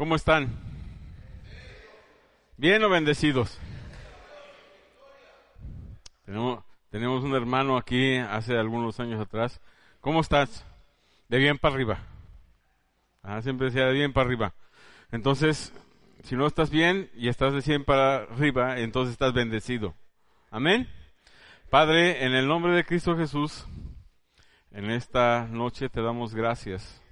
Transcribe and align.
¿Cómo 0.00 0.16
están? 0.16 0.48
¿Bien 2.56 2.82
o 2.82 2.88
bendecidos? 2.88 3.60
Tenemos, 6.24 7.22
un 7.22 7.34
hermano 7.34 7.76
aquí 7.76 8.16
hace 8.16 8.56
algunos 8.56 8.98
años 8.98 9.20
atrás. 9.20 9.60
¿Cómo 10.00 10.22
estás? 10.22 10.64
De 11.28 11.36
bien 11.36 11.58
para 11.58 11.74
arriba. 11.74 11.98
Ah, 13.22 13.42
siempre 13.42 13.66
decía 13.66 13.84
de 13.84 13.92
bien 13.92 14.14
para 14.14 14.26
arriba. 14.26 14.54
Entonces, 15.12 15.70
si 16.22 16.34
no 16.34 16.46
estás 16.46 16.70
bien 16.70 17.10
y 17.14 17.28
estás 17.28 17.52
de 17.52 17.60
100 17.60 17.84
para 17.84 18.22
arriba, 18.22 18.78
entonces 18.78 19.12
estás 19.12 19.34
bendecido. 19.34 19.94
Amén. 20.50 20.88
Padre, 21.68 22.24
en 22.24 22.32
el 22.32 22.48
nombre 22.48 22.72
de 22.72 22.86
Cristo 22.86 23.18
Jesús, 23.18 23.66
en 24.70 24.90
esta 24.90 25.46
noche 25.50 25.90
te 25.90 26.00
damos 26.00 26.34
gracias. 26.34 27.02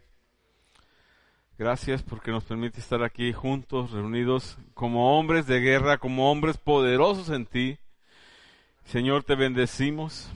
Gracias 1.58 2.04
porque 2.04 2.30
nos 2.30 2.44
permite 2.44 2.78
estar 2.78 3.02
aquí 3.02 3.32
juntos, 3.32 3.90
reunidos 3.90 4.56
como 4.74 5.18
hombres 5.18 5.48
de 5.48 5.58
guerra, 5.58 5.98
como 5.98 6.30
hombres 6.30 6.56
poderosos 6.56 7.30
en 7.30 7.46
ti. 7.46 7.78
Señor, 8.84 9.24
te 9.24 9.34
bendecimos. 9.34 10.30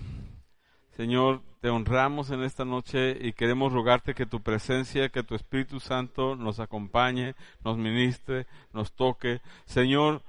Señor, 0.96 1.40
te 1.60 1.70
honramos 1.70 2.32
en 2.32 2.42
esta 2.42 2.64
noche 2.64 3.16
y 3.20 3.34
queremos 3.34 3.72
rogarte 3.72 4.14
que 4.14 4.26
tu 4.26 4.42
presencia, 4.42 5.10
que 5.10 5.22
tu 5.22 5.36
Espíritu 5.36 5.78
Santo 5.78 6.34
nos 6.34 6.58
acompañe, 6.58 7.36
nos 7.64 7.78
ministre, 7.78 8.48
nos 8.72 8.90
toque. 8.90 9.40
Señor, 9.64 10.22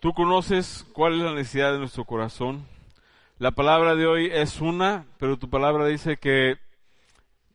tú 0.00 0.12
conoces 0.12 0.84
cuál 0.92 1.12
es 1.12 1.20
la 1.20 1.34
necesidad 1.34 1.72
de 1.72 1.78
nuestro 1.78 2.04
corazón. 2.04 2.66
La 3.38 3.52
palabra 3.52 3.94
de 3.94 4.08
hoy 4.08 4.28
es 4.32 4.60
una, 4.60 5.06
pero 5.20 5.36
tu 5.36 5.48
palabra 5.48 5.86
dice 5.86 6.16
que 6.16 6.65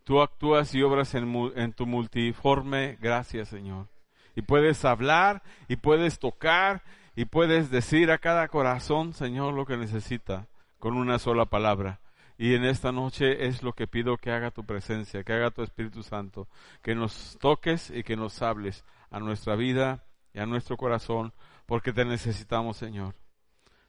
tú 0.03 0.21
actúas 0.21 0.73
y 0.75 0.81
obras 0.81 1.13
en, 1.15 1.73
tu 1.73 1.85
multiforme 1.85 2.97
gracia, 3.01 3.45
Señor. 3.45 3.87
Y 4.35 4.41
puedes 4.41 4.85
hablar 4.85 5.43
y 5.67 5.75
puedes 5.75 6.19
tocar 6.19 6.83
y 7.15 7.25
puedes 7.25 7.69
decir 7.69 8.11
a 8.11 8.17
cada 8.17 8.47
corazón, 8.47 9.13
Señor, 9.13 9.53
lo 9.53 9.65
que 9.65 9.77
necesita 9.77 10.47
con 10.79 10.95
una 10.95 11.19
sola 11.19 11.45
palabra. 11.45 11.99
Y 12.37 12.55
en 12.55 12.63
esta 12.63 12.91
noche 12.91 13.45
es 13.45 13.61
lo 13.61 13.73
que 13.73 13.87
pido 13.87 14.17
que 14.17 14.31
haga 14.31 14.49
tu 14.51 14.63
presencia, 14.63 15.23
que 15.23 15.33
haga 15.33 15.51
tu 15.51 15.61
Espíritu 15.61 16.01
Santo, 16.01 16.47
que 16.81 16.95
nos 16.95 17.37
toques 17.39 17.91
y 17.91 18.03
que 18.03 18.15
nos 18.15 18.41
hables 18.41 18.83
a 19.11 19.19
nuestra 19.19 19.55
vida 19.55 20.03
y 20.33 20.39
a 20.39 20.45
nuestro 20.45 20.77
corazón, 20.77 21.33
porque 21.67 21.93
te 21.93 22.05
necesitamos, 22.05 22.77
Señor. 22.77 23.13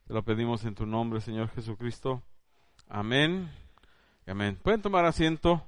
Te 0.06 0.12
lo 0.12 0.22
pedimos 0.22 0.64
en 0.64 0.74
tu 0.74 0.84
nombre, 0.84 1.20
Señor 1.20 1.48
Jesucristo. 1.50 2.22
Amén. 2.88 3.50
Amén. 4.26 4.58
Pueden 4.62 4.82
tomar 4.82 5.04
asiento. 5.04 5.64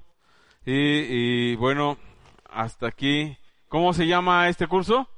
Y, 0.64 0.72
y 0.72 1.56
bueno, 1.56 1.98
hasta 2.50 2.88
aquí. 2.88 3.36
¿Cómo 3.68 3.92
se 3.92 4.06
llama 4.06 4.48
este 4.48 4.66
curso? 4.66 5.08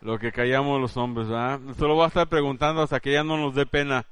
Lo 0.00 0.18
que 0.18 0.32
callamos 0.32 0.80
los 0.80 0.96
hombres, 0.96 1.28
¿verdad? 1.28 1.60
Esto 1.70 1.88
lo 1.88 1.94
voy 1.94 2.04
a 2.04 2.08
estar 2.08 2.28
preguntando 2.28 2.82
hasta 2.82 3.00
que 3.00 3.12
ya 3.12 3.24
no 3.24 3.36
nos 3.36 3.54
dé 3.54 3.66
pena 3.66 4.06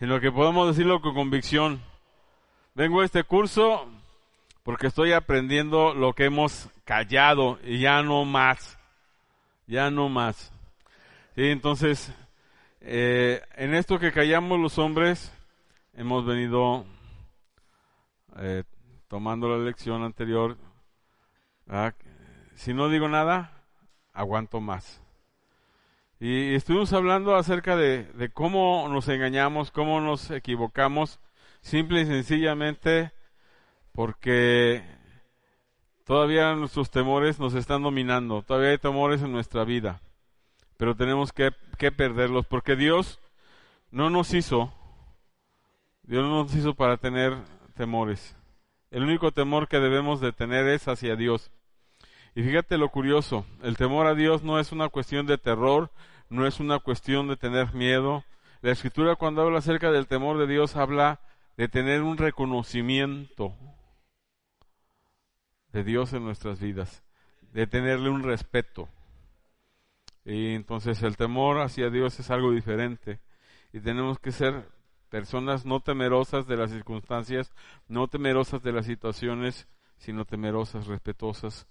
sino 0.00 0.18
que 0.18 0.32
podemos 0.32 0.66
decirlo 0.66 1.02
con 1.02 1.14
convicción. 1.14 1.82
Vengo 2.74 3.02
a 3.02 3.04
este 3.04 3.22
curso 3.22 3.86
porque 4.62 4.86
estoy 4.86 5.12
aprendiendo 5.12 5.92
lo 5.92 6.14
que 6.14 6.24
hemos 6.24 6.70
callado 6.86 7.58
y 7.62 7.80
ya 7.80 8.02
no 8.02 8.24
más, 8.24 8.78
ya 9.66 9.90
no 9.90 10.08
más. 10.08 10.52
Sí, 11.34 11.48
entonces, 11.48 12.14
eh, 12.80 13.42
en 13.56 13.74
esto 13.74 13.98
que 13.98 14.10
callamos 14.10 14.58
los 14.58 14.78
hombres, 14.78 15.30
hemos 15.94 16.24
venido 16.24 16.86
eh, 18.38 18.64
tomando 19.08 19.48
la 19.48 19.64
lección 19.64 20.02
anterior. 20.02 20.56
Si 22.54 22.74
no 22.74 22.88
digo 22.88 23.08
nada, 23.08 23.64
aguanto 24.12 24.60
más. 24.60 25.02
Y 26.22 26.54
estuvimos 26.54 26.92
hablando 26.92 27.34
acerca 27.34 27.76
de, 27.76 28.30
cómo 28.34 28.86
nos 28.90 29.08
engañamos, 29.08 29.70
cómo 29.70 30.02
nos 30.02 30.30
equivocamos, 30.30 31.18
simple 31.62 32.02
y 32.02 32.06
sencillamente 32.06 33.12
porque 33.92 34.84
todavía 36.04 36.54
nuestros 36.54 36.90
temores 36.90 37.38
nos 37.40 37.54
están 37.54 37.82
dominando, 37.82 38.42
todavía 38.42 38.70
hay 38.70 38.78
temores 38.78 39.22
en 39.22 39.32
nuestra 39.32 39.64
vida, 39.64 40.02
pero 40.76 40.94
tenemos 40.94 41.32
que, 41.32 41.52
que 41.78 41.90
perderlos 41.90 42.44
porque 42.44 42.76
Dios 42.76 43.18
no 43.90 44.10
nos 44.10 44.34
hizo, 44.34 44.74
Dios 46.02 46.22
no 46.22 46.42
nos 46.42 46.54
hizo 46.54 46.74
para 46.74 46.98
tener 46.98 47.34
temores. 47.80 48.36
El 48.90 49.04
único 49.04 49.32
temor 49.32 49.66
que 49.66 49.80
debemos 49.80 50.20
de 50.20 50.32
tener 50.32 50.68
es 50.68 50.86
hacia 50.86 51.16
Dios. 51.16 51.50
Y 52.34 52.42
fíjate 52.42 52.76
lo 52.76 52.90
curioso, 52.90 53.46
el 53.62 53.78
temor 53.78 54.06
a 54.06 54.14
Dios 54.14 54.42
no 54.42 54.58
es 54.58 54.70
una 54.70 54.90
cuestión 54.90 55.26
de 55.26 55.38
terror, 55.38 55.90
no 56.28 56.46
es 56.46 56.60
una 56.60 56.78
cuestión 56.80 57.26
de 57.28 57.38
tener 57.38 57.72
miedo. 57.72 58.22
La 58.60 58.72
escritura 58.72 59.16
cuando 59.16 59.40
habla 59.40 59.60
acerca 59.60 59.90
del 59.90 60.08
temor 60.08 60.36
de 60.36 60.46
Dios 60.46 60.76
habla 60.76 61.20
de 61.56 61.68
tener 61.68 62.02
un 62.02 62.18
reconocimiento 62.18 63.54
de 65.72 65.82
Dios 65.82 66.12
en 66.12 66.22
nuestras 66.22 66.60
vidas, 66.60 67.02
de 67.50 67.66
tenerle 67.66 68.10
un 68.10 68.22
respeto. 68.22 68.90
Y 70.26 70.52
entonces 70.52 71.02
el 71.02 71.16
temor 71.16 71.62
hacia 71.62 71.88
Dios 71.88 72.20
es 72.20 72.30
algo 72.30 72.52
diferente 72.52 73.20
y 73.72 73.80
tenemos 73.80 74.18
que 74.18 74.32
ser 74.32 74.68
personas 75.10 75.66
no 75.66 75.80
temerosas 75.80 76.46
de 76.46 76.56
las 76.56 76.70
circunstancias, 76.70 77.52
no 77.88 78.08
temerosas 78.08 78.62
de 78.62 78.72
las 78.72 78.86
situaciones, 78.86 79.68
sino 79.98 80.24
temerosas, 80.24 80.86
respetuosas 80.86 81.66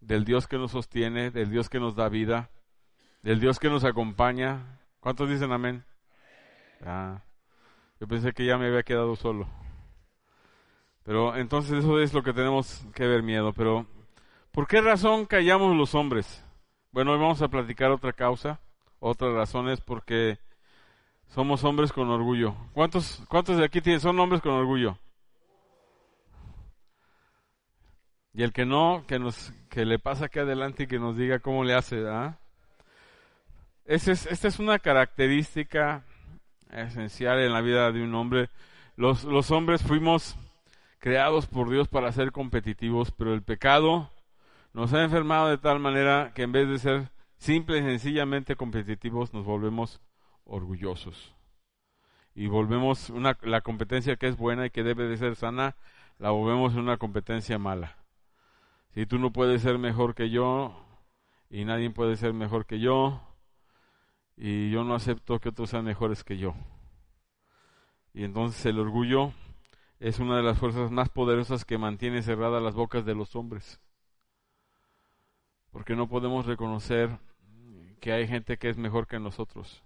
del 0.00 0.24
Dios 0.24 0.46
que 0.46 0.58
nos 0.58 0.72
sostiene, 0.72 1.30
del 1.30 1.50
Dios 1.50 1.68
que 1.68 1.80
nos 1.80 1.94
da 1.94 2.08
vida, 2.08 2.50
del 3.22 3.40
Dios 3.40 3.58
que 3.58 3.70
nos 3.70 3.84
acompaña. 3.84 4.80
¿Cuántos 5.00 5.30
dicen 5.30 5.52
amén? 5.52 5.84
Ah, 6.84 7.22
yo 8.00 8.06
pensé 8.06 8.32
que 8.32 8.44
ya 8.44 8.58
me 8.58 8.66
había 8.66 8.82
quedado 8.82 9.16
solo. 9.16 9.46
Pero 11.04 11.36
entonces 11.36 11.72
eso 11.72 12.00
es 12.00 12.12
lo 12.12 12.22
que 12.22 12.32
tenemos 12.32 12.84
que 12.94 13.06
ver 13.06 13.22
miedo. 13.22 13.52
Pero, 13.52 13.86
¿por 14.50 14.66
qué 14.66 14.80
razón 14.80 15.26
callamos 15.26 15.76
los 15.76 15.94
hombres? 15.94 16.44
Bueno, 16.92 17.12
hoy 17.12 17.18
vamos 17.18 17.40
a 17.42 17.48
platicar 17.48 17.90
otra 17.90 18.12
causa. 18.12 18.60
Otra 18.98 19.32
razón 19.32 19.68
es 19.68 19.80
porque 19.80 20.38
somos 21.30 21.64
hombres 21.64 21.92
con 21.92 22.10
orgullo. 22.10 22.54
¿Cuántos, 22.72 23.22
cuántos 23.28 23.56
de 23.56 23.64
aquí 23.64 23.80
tienen, 23.80 24.00
son 24.00 24.18
hombres 24.18 24.42
con 24.42 24.52
orgullo? 24.52 24.98
Y 28.32 28.42
el 28.42 28.52
que 28.52 28.64
no, 28.64 29.04
que 29.06 29.18
nos, 29.18 29.52
que 29.68 29.84
le 29.84 29.98
pasa 29.98 30.26
aquí 30.26 30.38
adelante 30.38 30.84
y 30.84 30.86
que 30.86 30.98
nos 30.98 31.16
diga 31.16 31.40
cómo 31.40 31.64
le 31.64 31.74
hace, 31.74 32.06
¿ah? 32.08 32.38
es, 33.84 34.06
esta 34.08 34.48
es 34.48 34.58
una 34.58 34.78
característica 34.78 36.04
esencial 36.70 37.40
en 37.40 37.52
la 37.52 37.60
vida 37.60 37.90
de 37.90 38.02
un 38.02 38.14
hombre. 38.14 38.50
Los, 38.96 39.24
los 39.24 39.50
hombres 39.50 39.82
fuimos 39.82 40.36
creados 40.98 41.46
por 41.46 41.70
Dios 41.70 41.88
para 41.88 42.12
ser 42.12 42.30
competitivos, 42.30 43.10
pero 43.12 43.34
el 43.34 43.42
pecado 43.42 44.10
nos 44.72 44.92
ha 44.92 45.02
enfermado 45.02 45.48
de 45.48 45.58
tal 45.58 45.80
manera 45.80 46.32
que 46.34 46.42
en 46.42 46.52
vez 46.52 46.68
de 46.68 46.78
ser 46.78 47.10
simple 47.36 47.78
y 47.78 47.82
sencillamente 47.82 48.54
competitivos, 48.54 49.32
nos 49.32 49.44
volvemos 49.44 50.00
orgullosos. 50.44 51.34
Y 52.34 52.46
volvemos 52.46 53.10
una, 53.10 53.36
la 53.42 53.60
competencia 53.60 54.16
que 54.16 54.28
es 54.28 54.36
buena 54.36 54.66
y 54.66 54.70
que 54.70 54.82
debe 54.82 55.08
de 55.08 55.16
ser 55.16 55.36
sana, 55.36 55.76
la 56.18 56.30
volvemos 56.30 56.74
una 56.74 56.96
competencia 56.96 57.58
mala. 57.58 57.96
Si 58.94 59.06
tú 59.06 59.18
no 59.18 59.32
puedes 59.32 59.62
ser 59.62 59.78
mejor 59.78 60.14
que 60.14 60.30
yo 60.30 60.84
y 61.48 61.64
nadie 61.64 61.90
puede 61.90 62.16
ser 62.16 62.32
mejor 62.32 62.66
que 62.66 62.80
yo 62.80 63.20
y 64.36 64.70
yo 64.70 64.84
no 64.84 64.94
acepto 64.94 65.38
que 65.38 65.50
otros 65.50 65.70
sean 65.70 65.84
mejores 65.84 66.24
que 66.24 66.38
yo. 66.38 66.54
Y 68.14 68.24
entonces 68.24 68.64
el 68.66 68.78
orgullo 68.78 69.32
es 69.98 70.18
una 70.18 70.36
de 70.36 70.42
las 70.42 70.58
fuerzas 70.58 70.90
más 70.90 71.08
poderosas 71.08 71.64
que 71.64 71.78
mantiene 71.78 72.22
cerradas 72.22 72.62
las 72.62 72.74
bocas 72.74 73.04
de 73.04 73.14
los 73.14 73.36
hombres. 73.36 73.80
Porque 75.70 75.94
no 75.94 76.08
podemos 76.08 76.46
reconocer 76.46 77.18
que 78.00 78.12
hay 78.12 78.26
gente 78.26 78.56
que 78.56 78.70
es 78.70 78.76
mejor 78.76 79.06
que 79.06 79.20
nosotros 79.20 79.84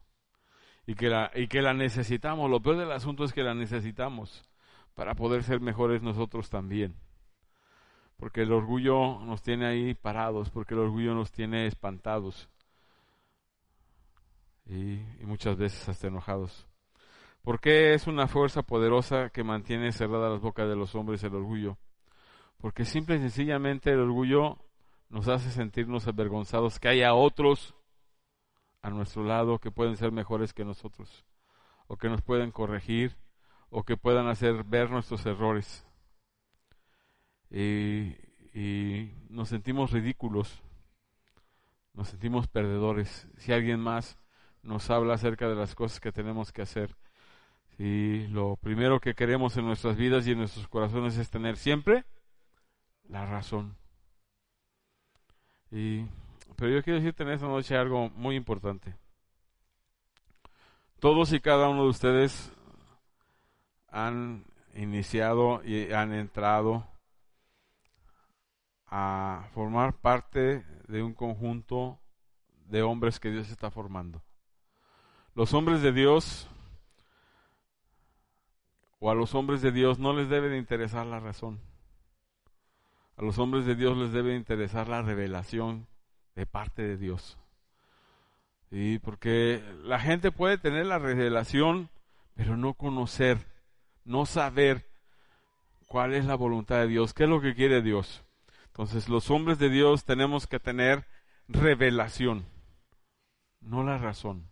y 0.86 0.94
que 0.94 1.08
la, 1.08 1.31
y 1.34 1.48
que 1.48 1.62
la 1.62 1.75
necesitamos. 1.75 2.50
Lo 2.50 2.60
peor 2.60 2.76
del 2.76 2.92
asunto 2.92 3.25
es 3.25 3.32
que 3.32 3.42
la 3.42 3.54
necesitamos 3.54 4.44
para 4.94 5.14
poder 5.14 5.42
ser 5.42 5.60
mejores 5.60 6.02
nosotros 6.02 6.50
también 6.50 6.96
porque 8.16 8.42
el 8.42 8.52
orgullo 8.52 9.20
nos 9.20 9.42
tiene 9.42 9.66
ahí 9.66 9.94
parados, 9.94 10.50
porque 10.50 10.75
el 10.75 10.81
orgullo 10.81 11.14
nos 11.14 11.32
tiene 11.32 11.66
espantados 11.66 12.48
y, 14.66 14.98
muchas 15.22 15.56
veces 15.56 15.88
hasta 15.88 16.06
enojados. 16.06 16.66
¿Por 17.42 17.60
qué 17.60 17.92
es 17.92 18.06
una 18.06 18.26
fuerza 18.26 18.62
poderosa 18.62 19.28
que 19.28 19.44
mantiene 19.44 19.92
cerradas 19.92 20.32
las 20.32 20.40
bocas 20.40 20.69
de 20.69 20.76
los 20.76 20.94
hombres 20.94 21.22
el 21.25 21.34
orgullo? 21.34 21.76
Porque 22.58 22.84
simple 22.84 23.16
y 23.16 23.19
sencillamente 23.19 23.90
el 23.90 24.00
orgullo 24.00 24.58
nos 25.10 25.28
hace 25.28 25.50
sentirnos 25.50 26.08
avergonzados 26.08 26.78
que 26.78 26.88
haya 26.88 27.12
otros 27.12 27.75
a 28.84 28.90
nuestro 28.90 29.25
lado 29.25 29.58
que 29.58 29.70
pueden 29.70 29.96
ser 29.96 30.12
mejores 30.12 30.52
que 30.52 30.64
nosotros, 30.64 31.25
o 31.86 31.96
que 31.96 32.08
nos 32.08 32.22
pueden 32.22 32.50
corregir, 32.50 33.16
o 33.70 33.82
que 33.82 33.96
puedan 33.96 34.28
hacer 34.28 34.62
ver 34.64 34.90
nuestros 34.90 35.25
errores 35.26 35.86
y, 37.50 39.10
nos 39.31 39.48
sentimos 39.48 39.90
ridículos, 39.90 40.62
nos 41.92 42.08
sentimos 42.08 42.46
perdedores. 42.46 43.28
Si 43.38 43.52
alguien 43.52 43.81
más 43.81 44.19
nos 44.62 44.90
habla 44.90 45.14
acerca 45.14 45.48
de 45.48 45.54
las 45.54 45.75
cosas 45.75 46.00
que 46.00 46.12
tenemos 46.12 46.52
que 46.52 46.62
hacer, 46.62 46.96
si 47.76 48.26
lo 48.28 48.56
primero 48.56 49.00
que 49.00 49.14
queremos 49.14 49.56
en 49.56 49.66
nuestras 49.66 49.96
vidas 49.96 50.26
y 50.26 50.32
en 50.32 50.38
nuestros 50.38 50.69
corazones 50.69 51.16
es 51.16 51.30
tener 51.30 51.56
siempre 51.56 52.04
la 53.08 53.26
razón. 53.26 53.76
Y, 55.70 56.06
pero 56.56 56.70
yo 56.70 56.82
quiero 56.82 56.98
decirte 56.98 57.22
en 57.22 57.30
esta 57.30 57.46
noche 57.46 57.76
algo 57.76 58.10
muy 58.10 58.36
importante. 58.36 58.94
Todos 61.00 61.32
y 61.32 61.40
cada 61.40 61.68
uno 61.68 61.84
de 61.84 61.90
ustedes 61.90 62.52
han 63.88 64.44
iniciado 64.74 65.62
y 65.64 65.92
han 65.92 66.12
entrado 66.12 66.86
a 68.86 69.48
formar 69.52 69.94
parte 69.94 70.64
de 70.88 71.02
un 71.02 71.14
conjunto 71.14 72.00
de 72.66 72.82
hombres 72.82 73.20
que 73.20 73.30
Dios 73.30 73.50
está 73.50 73.70
formando. 73.70 74.22
Los 75.34 75.52
hombres 75.52 75.82
de 75.82 75.92
Dios 75.92 76.48
o 79.00 79.10
a 79.10 79.14
los 79.14 79.34
hombres 79.34 79.62
de 79.62 79.72
Dios 79.72 79.98
no 79.98 80.12
les 80.12 80.28
debe 80.28 80.48
de 80.48 80.58
interesar 80.58 81.06
la 81.06 81.20
razón. 81.20 81.60
A 83.16 83.22
los 83.22 83.38
hombres 83.38 83.66
de 83.66 83.74
Dios 83.74 83.96
les 83.96 84.12
debe 84.12 84.34
interesar 84.34 84.88
la 84.88 85.02
revelación 85.02 85.86
de 86.34 86.46
parte 86.46 86.82
de 86.82 86.96
Dios. 86.96 87.38
Y 88.70 88.98
porque 88.98 89.62
la 89.84 90.00
gente 90.00 90.32
puede 90.32 90.58
tener 90.58 90.86
la 90.86 90.98
revelación, 90.98 91.90
pero 92.34 92.56
no 92.56 92.75
conocer, 92.75 93.38
no 94.04 94.26
saber 94.26 94.84
cuál 95.86 96.12
es 96.14 96.25
la 96.25 96.34
voluntad 96.34 96.78
de 96.78 96.88
Dios, 96.88 97.14
qué 97.14 97.25
es 97.25 97.31
lo 97.31 97.40
que 97.40 97.54
quiere 97.54 97.82
Dios. 97.82 98.25
Entonces 98.66 99.08
los 99.08 99.31
hombres 99.31 99.58
de 99.60 99.69
Dios 99.69 100.04
tenemos 100.04 100.48
que 100.48 100.58
tener 100.58 101.06
revelación, 101.46 102.44
no 103.60 103.84
la 103.84 103.98
razón. 103.98 104.48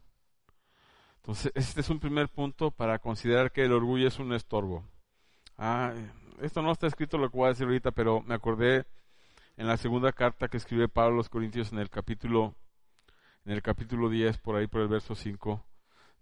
Entonces 1.16 1.50
este 1.56 1.80
es 1.80 1.90
un 1.90 1.98
primer 1.98 2.28
punto 2.28 2.70
para 2.70 3.00
considerar 3.00 3.50
que 3.50 3.64
el 3.64 3.72
orgullo 3.72 4.06
es 4.06 4.20
un 4.20 4.32
estorbo. 4.32 4.84
Ah, 5.58 5.92
esto 6.40 6.62
no 6.62 6.70
está 6.70 6.86
escrito 6.86 7.18
lo 7.18 7.30
que 7.30 7.36
voy 7.36 7.46
a 7.46 7.50
decir 7.50 7.66
ahorita, 7.66 7.90
pero 7.90 8.22
me 8.22 8.34
acordé 8.34 8.84
en 9.56 9.66
la 9.66 9.76
segunda 9.76 10.12
carta 10.12 10.48
que 10.48 10.56
escribe 10.56 10.88
Pablo 10.88 11.14
a 11.14 11.16
los 11.18 11.28
Corintios 11.28 11.72
en 11.72 11.78
el 11.78 11.90
capítulo 11.90 12.54
en 13.44 13.52
el 13.52 13.62
capítulo 13.62 14.08
10 14.08 14.38
por 14.38 14.56
ahí 14.56 14.66
por 14.66 14.80
el 14.80 14.88
verso 14.88 15.14
5 15.14 15.64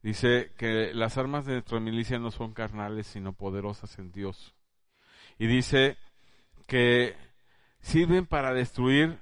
dice 0.03 0.53
que 0.57 0.93
las 0.95 1.19
armas 1.19 1.45
de 1.47 1.55
nuestra 1.55 1.81
milicia 1.81 2.19
no 2.19 2.31
son 2.31 2.53
carnales 2.53 3.07
sino 3.07 3.33
poderosas 3.33 3.99
en 3.99 4.13
Dios. 4.13 4.55
Y 5.39 5.47
dice 5.47 5.97
que 6.67 7.17
sirven 7.81 8.27
para 8.27 8.53
destruir 8.53 9.19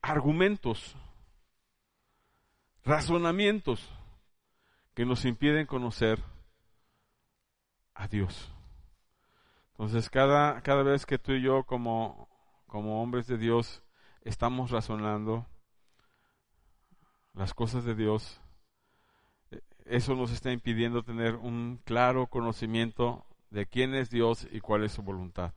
argumentos, 0.00 0.96
razonamientos 2.84 3.88
que 4.94 5.04
nos 5.04 5.24
impiden 5.24 5.66
conocer 5.66 6.22
a 7.94 8.08
Dios. 8.08 8.52
Entonces, 9.72 10.08
cada, 10.08 10.62
cada 10.62 10.82
vez 10.82 11.04
que 11.04 11.18
tú 11.18 11.32
y 11.32 11.42
yo, 11.42 11.64
como, 11.64 12.28
como 12.66 13.02
hombres 13.02 13.26
de 13.26 13.38
Dios, 13.38 13.82
estamos 14.22 14.70
razonando 14.70 15.46
las 17.34 17.54
cosas 17.54 17.84
de 17.84 17.94
Dios, 17.94 18.40
eso 19.84 20.14
nos 20.16 20.32
está 20.32 20.50
impidiendo 20.50 21.02
tener 21.02 21.36
un 21.36 21.80
claro 21.84 22.26
conocimiento 22.26 23.24
de 23.50 23.66
quién 23.66 23.94
es 23.94 24.10
Dios 24.10 24.48
y 24.50 24.60
cuál 24.60 24.84
es 24.84 24.92
su 24.92 25.02
voluntad. 25.02 25.52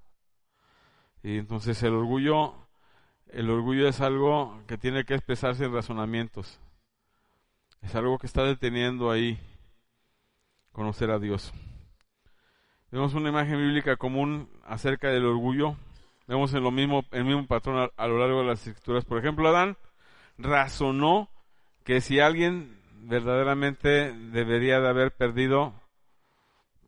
Y 1.23 1.37
entonces 1.37 1.81
el 1.83 1.93
orgullo, 1.93 2.53
el 3.27 3.49
orgullo 3.49 3.87
es 3.87 4.01
algo 4.01 4.61
que 4.67 4.77
tiene 4.77 5.03
que 5.03 5.15
expresarse 5.15 5.65
en 5.65 5.73
razonamientos. 5.73 6.59
Es 7.81 7.95
algo 7.95 8.17
que 8.19 8.27
está 8.27 8.43
deteniendo 8.43 9.09
ahí 9.09 9.39
conocer 10.71 11.09
a 11.11 11.19
Dios. 11.19 11.51
Vemos 12.91 13.13
una 13.13 13.29
imagen 13.29 13.57
bíblica 13.57 13.97
común 13.97 14.49
acerca 14.63 15.09
del 15.09 15.25
orgullo. 15.25 15.75
Vemos 16.29 16.53
en 16.53 16.61
lo 16.61 16.69
mismo, 16.69 17.03
el 17.09 17.25
mismo 17.25 17.47
patrón 17.47 17.89
a, 17.97 18.07
lo 18.07 18.19
largo 18.19 18.41
de 18.41 18.45
las 18.45 18.67
escrituras. 18.67 19.03
Por 19.03 19.17
ejemplo, 19.17 19.49
Adán 19.49 19.77
razonó 20.37 21.27
que 21.83 22.01
si 22.01 22.19
alguien 22.19 22.79
verdaderamente 23.01 24.13
debería 24.13 24.79
de 24.79 24.89
haber 24.89 25.11
perdido, 25.11 25.73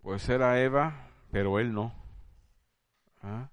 pues 0.04 0.30
era 0.30 0.62
Eva, 0.62 1.08
pero 1.32 1.58
él 1.58 1.74
no. 1.74 1.92
¿Ah? 3.24 3.50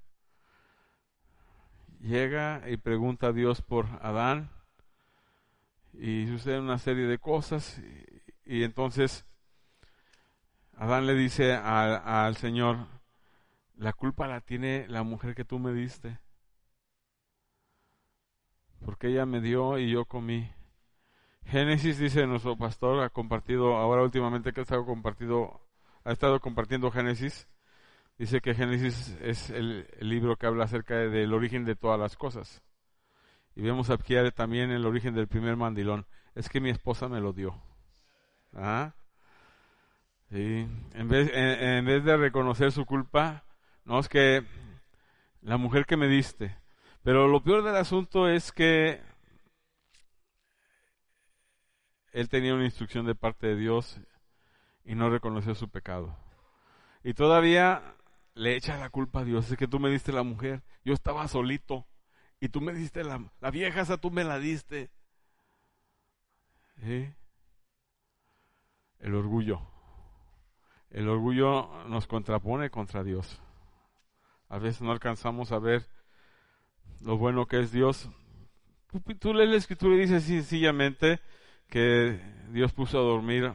llega 2.00 2.68
y 2.68 2.76
pregunta 2.76 3.28
a 3.28 3.32
Dios 3.32 3.62
por 3.62 3.86
Adán 4.02 4.50
y 5.94 6.26
sucede 6.26 6.60
una 6.60 6.76
serie 6.76 7.06
de 7.06 7.18
cosas 7.18 7.80
y, 8.44 8.62
entonces 8.62 9.24
Adán 10.76 11.06
le 11.06 11.14
dice 11.14 11.54
al 11.54 12.36
Señor, 12.36 12.97
la 13.78 13.92
culpa 13.92 14.26
la 14.26 14.40
tiene 14.40 14.86
la 14.88 15.02
mujer 15.02 15.34
que 15.34 15.44
tú 15.44 15.58
me 15.58 15.72
diste, 15.72 16.18
porque 18.84 19.08
ella 19.08 19.26
me 19.26 19.40
dio 19.40 19.78
y 19.78 19.90
yo 19.90 20.04
comí. 20.04 20.52
Génesis 21.46 21.98
dice 21.98 22.26
nuestro 22.26 22.56
pastor 22.58 23.02
ha 23.02 23.08
compartido 23.08 23.76
ahora 23.78 24.02
últimamente 24.02 24.52
que 24.52 24.60
ha 24.60 24.62
estado 24.64 24.84
compartido 24.84 25.62
ha 26.04 26.12
estado 26.12 26.40
compartiendo 26.40 26.90
Génesis 26.90 27.48
Dice 28.18 28.40
que 28.40 28.52
Génesis 28.52 29.16
es 29.20 29.48
el, 29.50 29.86
libro 30.00 30.36
que 30.36 30.46
habla 30.46 30.64
acerca 30.64 30.96
del 30.96 31.32
origen 31.32 31.64
de 31.64 31.76
todas 31.76 32.00
las 32.00 32.16
cosas. 32.16 32.62
Y 33.54 33.62
vemos 33.62 33.90
aquí 33.90 34.14
también 34.34 34.72
el 34.72 34.84
origen 34.86 35.14
del 35.14 35.28
primer 35.28 35.56
mandilón. 35.56 36.04
Es 36.34 36.48
que 36.48 36.60
mi 36.60 36.70
esposa 36.70 37.08
me 37.08 37.20
lo 37.20 37.32
dio. 37.32 37.54
¿Ah? 38.52 38.92
Vez, 40.30 40.68
en, 40.92 41.84
vez 41.84 42.04
de 42.04 42.16
reconocer 42.16 42.72
su 42.72 42.84
culpa, 42.84 43.44
no 43.88 43.98
es 43.98 44.08
que 44.10 44.44
la 45.40 45.56
mujer 45.56 45.86
que 45.86 45.96
me 45.96 46.08
diste. 46.08 46.54
Pero 47.02 47.26
lo 47.26 47.42
peor 47.42 47.62
del 47.62 47.74
asunto 47.74 48.28
es 48.28 48.52
que 48.52 49.00
él 52.12 52.28
tenía 52.28 52.54
una 52.54 52.66
instrucción 52.66 53.06
de 53.06 53.14
parte 53.14 53.46
de 53.46 53.56
Dios 53.56 53.98
y 54.84 54.94
no 54.94 55.08
reconoció 55.08 55.54
su 55.54 55.70
pecado. 55.70 56.14
Y 57.02 57.14
todavía 57.14 57.94
le 58.34 58.56
echa 58.56 58.76
la 58.76 58.90
culpa 58.90 59.20
a 59.20 59.24
Dios. 59.24 59.50
Es 59.50 59.56
que 59.56 59.66
tú 59.66 59.80
me 59.80 59.88
diste 59.88 60.12
la 60.12 60.22
mujer, 60.22 60.62
yo 60.84 60.92
estaba 60.92 61.26
solito. 61.26 61.86
Y 62.40 62.50
tú 62.50 62.60
me 62.60 62.74
diste 62.74 63.02
la, 63.04 63.24
la 63.40 63.50
vieja, 63.50 63.80
esa 63.80 63.96
tú 63.96 64.10
me 64.10 64.22
la 64.22 64.38
diste. 64.38 64.90
El 68.98 69.14
orgullo. 69.14 69.62
El 70.90 71.08
orgullo 71.08 71.84
nos 71.86 72.06
contrapone 72.06 72.68
contra 72.68 73.02
Dios. 73.02 73.40
A 74.48 74.58
veces 74.58 74.80
no 74.80 74.92
alcanzamos 74.92 75.52
a 75.52 75.58
ver 75.58 75.86
lo 77.02 77.18
bueno 77.18 77.46
que 77.46 77.60
es 77.60 77.70
Dios. 77.70 78.08
Tú, 79.20 79.34
lees 79.34 79.50
la 79.50 79.56
escritura 79.56 79.94
y 79.94 80.00
dices 80.00 80.24
sencillamente 80.24 81.20
que 81.68 82.18
Dios 82.50 82.72
puso 82.72 82.98
a 82.98 83.02
dormir 83.02 83.52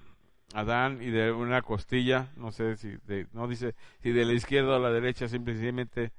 Adán 0.54 1.02
y 1.02 1.10
de 1.10 1.32
una 1.32 1.64
costilla, 1.64 2.32
no 2.36 2.52
sé 2.52 2.78
si 2.78 2.96
de, 3.08 3.28
no 3.34 3.48
dice 3.48 3.74
si 4.04 4.12
de 4.12 4.24
la 4.26 4.34
izquierda 4.34 4.76
o 4.76 4.80
la 4.80 4.92
derecha, 4.92 5.28
simplemente 5.28 6.12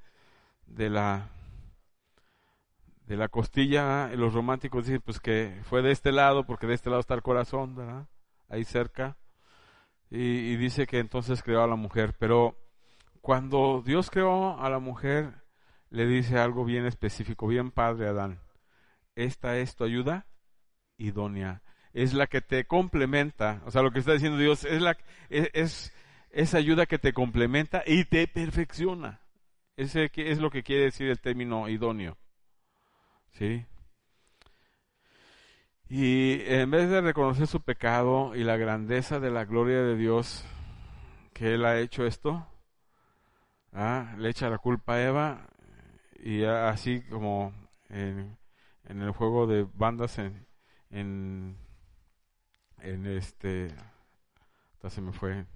de 0.67 0.91
la 0.91 1.31
de 3.07 3.17
la 3.17 3.29
costilla, 3.29 4.09
los 4.17 4.35
románticos 4.35 4.87
dicen 4.87 5.03
pues 5.05 5.21
que 5.21 5.61
fue 5.65 5.83
de 5.83 5.93
este 5.93 6.11
lado 6.11 6.45
porque 6.47 6.67
de 6.67 6.75
este 6.75 6.91
lado 6.91 7.01
está 7.01 7.15
el 7.15 7.23
corazón, 7.23 7.77
¿verdad? 7.77 8.09
Ahí 8.49 8.65
cerca. 8.65 9.17
Y, 10.11 10.19
y 10.19 10.57
dice 10.57 10.87
que 10.87 10.99
entonces 10.99 11.43
creó 11.43 11.63
a 11.63 11.69
la 11.69 11.77
mujer, 11.77 12.15
pero 12.19 12.57
cuando 13.25 13.83
Dios 13.83 14.11
creó 14.11 14.61
a 14.61 14.69
la 14.69 14.81
mujer 14.81 15.33
le 15.89 16.05
dice 16.05 16.39
algo 16.39 16.67
bien 16.67 16.85
específico, 16.85 17.47
bien 17.47 17.71
padre 17.71 18.09
Adán. 18.09 18.39
Esta 19.17 19.57
es 19.57 19.77
tu 19.77 19.85
ayuda 19.85 20.27
idónea 20.99 21.63
es 21.95 22.13
la 22.13 22.27
que 22.27 22.43
te 22.43 22.67
complementa. 22.67 23.63
O 23.65 23.71
sea, 23.71 23.81
lo 23.81 23.93
que 23.93 24.01
está 24.01 24.13
diciendo 24.13 24.37
Dios 24.37 24.65
es, 24.65 24.83
la, 24.83 24.99
es, 25.31 25.95
esa 26.31 26.59
ayuda 26.59 26.87
que 26.87 26.99
te 26.99 27.15
complementa 27.15 27.83
y 27.87 28.05
te 28.05 28.27
perfecciona. 28.27 29.21
Ese 29.77 30.11
es 30.15 30.39
lo 30.39 30.51
que 30.51 30.63
quiere 30.63 30.85
decir 30.85 31.09
el 31.09 31.21
término 31.21 31.69
idóneo. 31.69 32.19
¿Sí? 33.31 33.65
Y 35.89 36.41
en 36.47 36.71
vez 36.71 36.91
de 36.91 37.01
reconocer 37.01 37.47
su 37.47 37.61
pecado 37.61 38.35
y 38.35 38.43
la 38.43 38.57
grandeza 38.57 39.21
de 39.21 39.31
la 39.31 39.45
gloria 39.45 39.83
de 39.83 39.97
Dios, 39.97 40.45
que 41.33 41.55
Él 41.55 41.65
ha 41.65 41.79
hecho 41.79 42.05
esto, 42.05 42.47
¿ah? 43.75 44.15
le 44.19 44.31
echa 44.31 44.49
la 44.49 44.59
culpa 44.59 44.95
a 44.95 45.03
Eva 45.03 45.49
y 46.19 46.45
así 46.45 47.03
como 47.03 47.53
en, 47.91 48.39
el 48.89 49.11
juego 49.11 49.47
de 49.47 49.67
bandas 49.75 50.19
en, 50.19 50.47
en 50.91 51.59
en 52.85 53.07
este, 53.07 53.75
hasta 54.75 54.91
se 54.91 55.01
me 55.01 55.13
fue, 55.13 55.47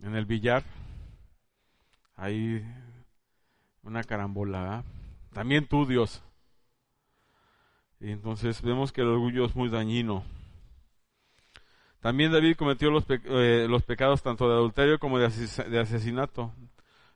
en 0.00 0.14
el 0.14 0.24
billar, 0.24 0.64
hay 2.14 2.64
una 3.82 4.02
carambola, 4.02 4.84
también 5.32 5.66
tú, 5.68 5.84
Dios. 5.84 6.22
Y 8.00 8.10
entonces 8.10 8.62
vemos 8.62 8.90
que 8.90 9.02
el 9.02 9.08
orgullo 9.08 9.44
es 9.44 9.54
muy 9.54 9.68
dañino. 9.68 10.24
También 12.06 12.30
David 12.30 12.54
cometió 12.54 12.88
los, 12.88 13.04
eh, 13.08 13.66
los 13.68 13.82
pecados 13.82 14.22
tanto 14.22 14.48
de 14.48 14.54
adulterio 14.54 15.00
como 15.00 15.18
de, 15.18 15.26
asesinato. 15.26 16.54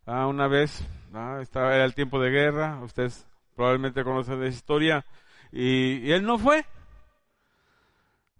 Ah, 0.05 0.27
una 0.27 0.49
vez, 0.49 0.85
ah, 1.15 1.41
era 1.55 1.85
el 1.85 1.95
tiempo 1.95 2.21
de 2.21 2.31
guerra, 2.31 2.81
ustedes 2.83 3.25
probablemente 3.55 4.03
conocen 4.03 4.41
la 4.41 4.49
historia, 4.49 5.07
y, 5.53 6.11
él 6.11 6.25
no 6.25 6.39
fue. 6.39 6.67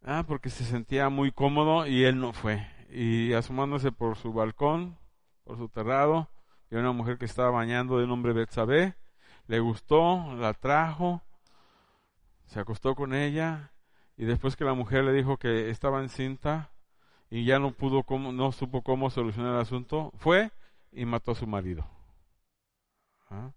Ah, 0.03 0.25
porque 0.27 0.51
se 0.51 0.65
sentía 0.65 1.09
muy 1.09 1.31
cómodo 1.31 1.87
y 1.87 2.03
él 2.03 2.19
no 2.19 2.33
fue. 2.33 2.67
Y 2.91 3.33
asomándose 3.33 3.93
por 3.93 4.17
su 4.17 4.33
balcón, 4.33 4.99
por 5.45 5.57
su 5.57 5.69
terrado, 5.69 6.31
vio 6.69 6.81
una 6.81 6.91
mujer 6.91 7.17
que 7.17 7.27
estaba 7.27 7.51
bañando 7.51 8.01
de 8.01 8.09
nombre 8.09 8.33
Betsabé, 8.33 8.97
le 9.47 9.61
gustó, 9.61 10.35
la 10.35 10.53
trajo, 10.55 11.23
se 12.47 12.59
acostó 12.59 12.97
con 12.97 13.15
ella 13.15 13.71
y 14.21 14.27
después 14.27 14.55
que 14.55 14.67
la 14.67 14.75
mujer 14.75 15.03
le 15.05 15.15
dijo 15.15 15.39
que 15.39 15.71
estaba 15.71 16.03
encinta 16.03 16.69
y 17.31 17.47
ya 17.47 17.59
no 17.59 17.73
pudo 17.73 18.05
no 18.07 18.53
supo 18.53 18.83
cómo 18.83 19.09
solucionar 19.09 19.55
el 19.55 19.61
asunto, 19.63 20.13
fue 20.19 20.51
y 20.93 21.07
mató 21.07 21.33
a 21.33 21.35
su 21.35 21.47
marido. 21.47 21.87
¿Ah? 23.31 23.53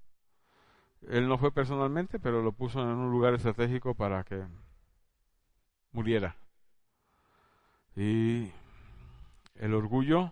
Él 1.10 1.28
no 1.28 1.38
fue 1.38 1.52
personalmente, 1.52 2.18
pero 2.18 2.42
lo 2.42 2.54
puso 2.54 2.82
en 2.82 2.88
un 2.88 3.12
lugar 3.12 3.34
estratégico 3.34 3.94
para 3.94 4.24
que 4.24 4.42
muriera. 5.92 6.38
Y 7.98 8.50
el 9.56 9.74
orgullo 9.74 10.32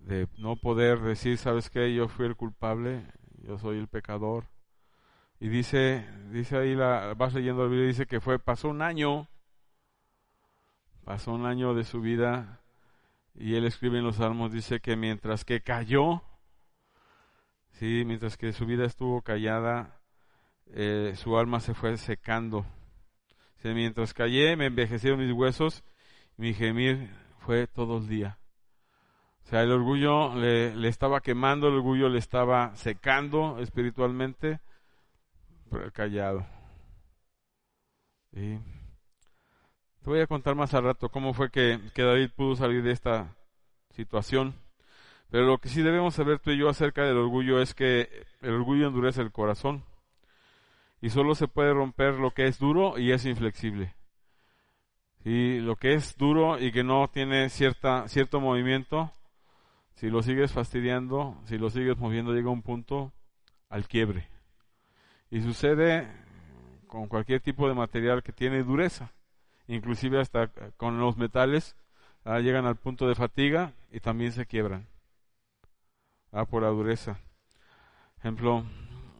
de 0.00 0.28
no 0.36 0.56
poder 0.56 1.00
decir, 1.00 1.38
¿sabes 1.38 1.70
qué? 1.70 1.94
Yo 1.94 2.08
fui 2.08 2.26
el 2.26 2.36
culpable, 2.36 3.06
yo 3.38 3.56
soy 3.56 3.78
el 3.78 3.88
pecador, 3.88 4.44
y 5.44 5.48
dice, 5.50 6.06
dice 6.30 6.56
ahí, 6.56 6.74
la, 6.74 7.12
vas 7.12 7.34
leyendo 7.34 7.64
el 7.64 7.70
video, 7.70 7.86
dice 7.86 8.06
que 8.06 8.18
fue, 8.18 8.38
pasó 8.38 8.70
un 8.70 8.80
año, 8.80 9.28
pasó 11.04 11.34
un 11.34 11.44
año 11.44 11.74
de 11.74 11.84
su 11.84 12.00
vida, 12.00 12.62
y 13.34 13.54
él 13.54 13.66
escribe 13.66 13.98
en 13.98 14.04
los 14.04 14.16
salmos, 14.16 14.52
dice 14.52 14.80
que 14.80 14.96
mientras 14.96 15.44
que 15.44 15.60
cayó, 15.60 16.22
sí, 17.72 18.04
mientras 18.06 18.38
que 18.38 18.54
su 18.54 18.64
vida 18.64 18.86
estuvo 18.86 19.20
callada, 19.20 20.00
eh, 20.72 21.12
su 21.14 21.36
alma 21.36 21.60
se 21.60 21.74
fue 21.74 21.98
secando. 21.98 22.64
mientras 23.62 24.14
callé, 24.14 24.56
me 24.56 24.64
envejecieron 24.64 25.20
mis 25.20 25.32
huesos, 25.34 25.84
mi 26.38 26.54
gemir 26.54 27.10
fue 27.40 27.66
todo 27.66 27.98
el 27.98 28.08
día. 28.08 28.38
O 29.44 29.48
sea, 29.48 29.60
el 29.60 29.72
orgullo 29.72 30.34
le, 30.36 30.74
le 30.74 30.88
estaba 30.88 31.20
quemando, 31.20 31.68
el 31.68 31.74
orgullo 31.74 32.08
le 32.08 32.18
estaba 32.18 32.74
secando 32.76 33.58
espiritualmente 33.58 34.60
callado. 35.92 36.46
Y 38.32 38.58
te 40.02 40.10
voy 40.10 40.20
a 40.20 40.26
contar 40.26 40.54
más 40.54 40.74
al 40.74 40.84
rato 40.84 41.08
cómo 41.08 41.32
fue 41.32 41.50
que, 41.50 41.80
que 41.94 42.02
David 42.02 42.30
pudo 42.36 42.56
salir 42.56 42.82
de 42.82 42.92
esta 42.92 43.36
situación. 43.90 44.54
Pero 45.30 45.46
lo 45.46 45.58
que 45.58 45.68
sí 45.68 45.82
debemos 45.82 46.14
saber 46.14 46.38
tú 46.38 46.50
y 46.50 46.58
yo 46.58 46.68
acerca 46.68 47.02
del 47.02 47.16
orgullo 47.16 47.60
es 47.60 47.74
que 47.74 48.08
el 48.40 48.52
orgullo 48.52 48.86
endurece 48.86 49.22
el 49.22 49.32
corazón. 49.32 49.84
Y 51.00 51.10
solo 51.10 51.34
se 51.34 51.48
puede 51.48 51.72
romper 51.72 52.14
lo 52.14 52.30
que 52.30 52.46
es 52.46 52.58
duro 52.58 52.98
y 52.98 53.12
es 53.12 53.24
inflexible. 53.24 53.94
Y 55.24 55.60
lo 55.60 55.76
que 55.76 55.94
es 55.94 56.16
duro 56.16 56.58
y 56.58 56.70
que 56.70 56.84
no 56.84 57.08
tiene 57.08 57.48
cierta, 57.48 58.06
cierto 58.08 58.40
movimiento, 58.40 59.10
si 59.94 60.10
lo 60.10 60.22
sigues 60.22 60.52
fastidiando, 60.52 61.40
si 61.46 61.56
lo 61.56 61.70
sigues 61.70 61.96
moviendo, 61.96 62.32
llega 62.32 62.50
un 62.50 62.62
punto 62.62 63.12
al 63.70 63.88
quiebre. 63.88 64.33
Y 65.34 65.42
sucede 65.42 66.06
con 66.86 67.08
cualquier 67.08 67.40
tipo 67.40 67.66
de 67.66 67.74
material 67.74 68.22
que 68.22 68.32
tiene 68.32 68.62
dureza, 68.62 69.10
inclusive 69.66 70.20
hasta 70.20 70.46
con 70.76 71.00
los 71.00 71.16
metales, 71.16 71.74
ah, 72.24 72.38
llegan 72.38 72.66
al 72.66 72.76
punto 72.76 73.08
de 73.08 73.16
fatiga 73.16 73.72
y 73.90 73.98
también 73.98 74.30
se 74.30 74.46
quiebran 74.46 74.86
ah, 76.30 76.44
por 76.44 76.62
la 76.62 76.68
dureza. 76.68 77.18
Ejemplo, 78.18 78.64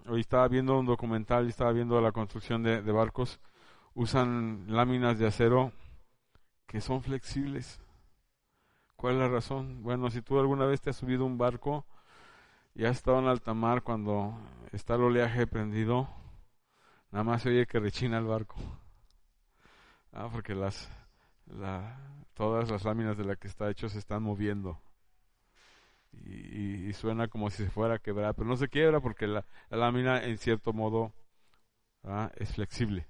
hoy 0.06 0.20
estaba 0.20 0.46
viendo 0.46 0.78
un 0.78 0.86
documental 0.86 1.48
estaba 1.48 1.72
viendo 1.72 2.00
la 2.00 2.12
construcción 2.12 2.62
de, 2.62 2.80
de 2.80 2.92
barcos, 2.92 3.40
usan 3.94 4.66
láminas 4.68 5.18
de 5.18 5.26
acero 5.26 5.72
que 6.68 6.80
son 6.80 7.02
flexibles. 7.02 7.80
¿Cuál 8.94 9.14
es 9.14 9.18
la 9.18 9.28
razón? 9.28 9.82
Bueno, 9.82 10.08
si 10.12 10.22
tú 10.22 10.38
alguna 10.38 10.64
vez 10.66 10.80
te 10.80 10.90
has 10.90 10.96
subido 10.96 11.24
un 11.24 11.38
barco, 11.38 11.84
ya 12.74 12.88
estado 12.88 13.20
en 13.20 13.26
alta 13.26 13.54
mar 13.54 13.82
cuando 13.82 14.36
está 14.72 14.96
el 14.96 15.02
oleaje 15.02 15.46
prendido, 15.46 16.08
nada 17.10 17.24
más 17.24 17.42
se 17.42 17.50
oye 17.50 17.66
que 17.66 17.78
rechina 17.78 18.18
el 18.18 18.24
barco. 18.24 18.56
Ah, 20.12 20.28
porque 20.30 20.54
las, 20.54 20.90
todas 22.34 22.70
las 22.70 22.84
láminas 22.84 23.16
de 23.16 23.24
la 23.24 23.36
que 23.36 23.48
está 23.48 23.70
hecho 23.70 23.88
se 23.88 23.98
están 23.98 24.22
moviendo. 24.22 24.80
Y, 26.12 26.92
suena 26.92 27.26
como 27.26 27.50
si 27.50 27.64
se 27.64 27.70
fuera 27.70 27.94
a 27.94 27.98
quebrar, 27.98 28.34
pero 28.34 28.48
no 28.48 28.56
se 28.56 28.68
quiebra 28.68 29.00
porque 29.00 29.26
la, 29.26 29.44
lámina 29.68 30.22
en 30.22 30.38
cierto 30.38 30.72
modo 30.72 31.12
ah, 32.04 32.30
es 32.36 32.54
flexible. 32.54 33.08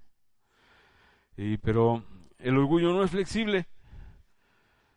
Y, 1.36 1.58
pero 1.58 2.02
el 2.38 2.56
orgullo 2.56 2.92
no 2.92 3.04
es 3.04 3.10
flexible. 3.10 3.66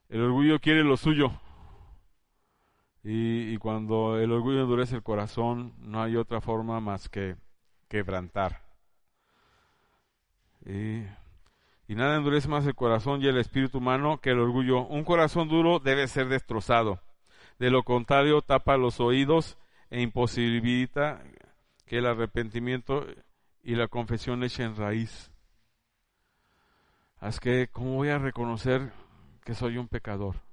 El 0.08 0.22
orgullo 0.22 0.60
quiere 0.60 0.84
lo 0.84 0.96
suyo. 0.96 1.32
Y, 3.10 3.58
cuando 3.60 4.20
el 4.20 4.34
orgullo 4.34 4.64
endurece 4.64 4.98
el 4.98 5.02
corazón, 5.02 5.74
no 5.80 6.04
hay 6.04 6.18
otra 6.18 6.42
forma 6.42 6.82
más 6.82 7.08
que 7.08 7.38
quebrantar. 7.88 8.64
Y, 10.66 11.04
y 11.88 11.96
nada 11.96 12.18
endurece 12.18 12.50
más 12.50 12.68
el 12.68 12.76
corazón 12.76 13.22
y 13.22 13.28
el 13.28 13.38
espíritu 13.38 13.78
humano 13.78 14.20
que 14.20 14.32
el 14.32 14.40
orgullo. 14.40 14.86
Un 14.86 15.06
corazón 15.06 15.48
duro 15.48 15.80
debe 15.80 16.10
ser 16.10 16.28
destrozado. 16.28 17.00
De 17.60 17.70
lo 17.70 17.84
contrario, 17.84 18.42
tapa 18.42 18.76
los 18.76 19.00
oídos 19.00 19.58
e 19.90 20.02
imposibilita 20.02 21.24
que 21.86 22.00
el 22.00 22.08
arrepentimiento 22.08 23.06
y 23.64 23.76
la 23.76 23.88
confesión 23.88 24.44
echen 24.44 24.76
raíz. 24.76 25.32
Así 27.22 27.40
que, 27.40 27.70
¿cómo 27.72 27.96
voy 27.96 28.10
a 28.10 28.18
reconocer 28.18 28.92
que 29.46 29.54
soy 29.54 29.78
un 29.78 29.88
pecador? 29.88 30.47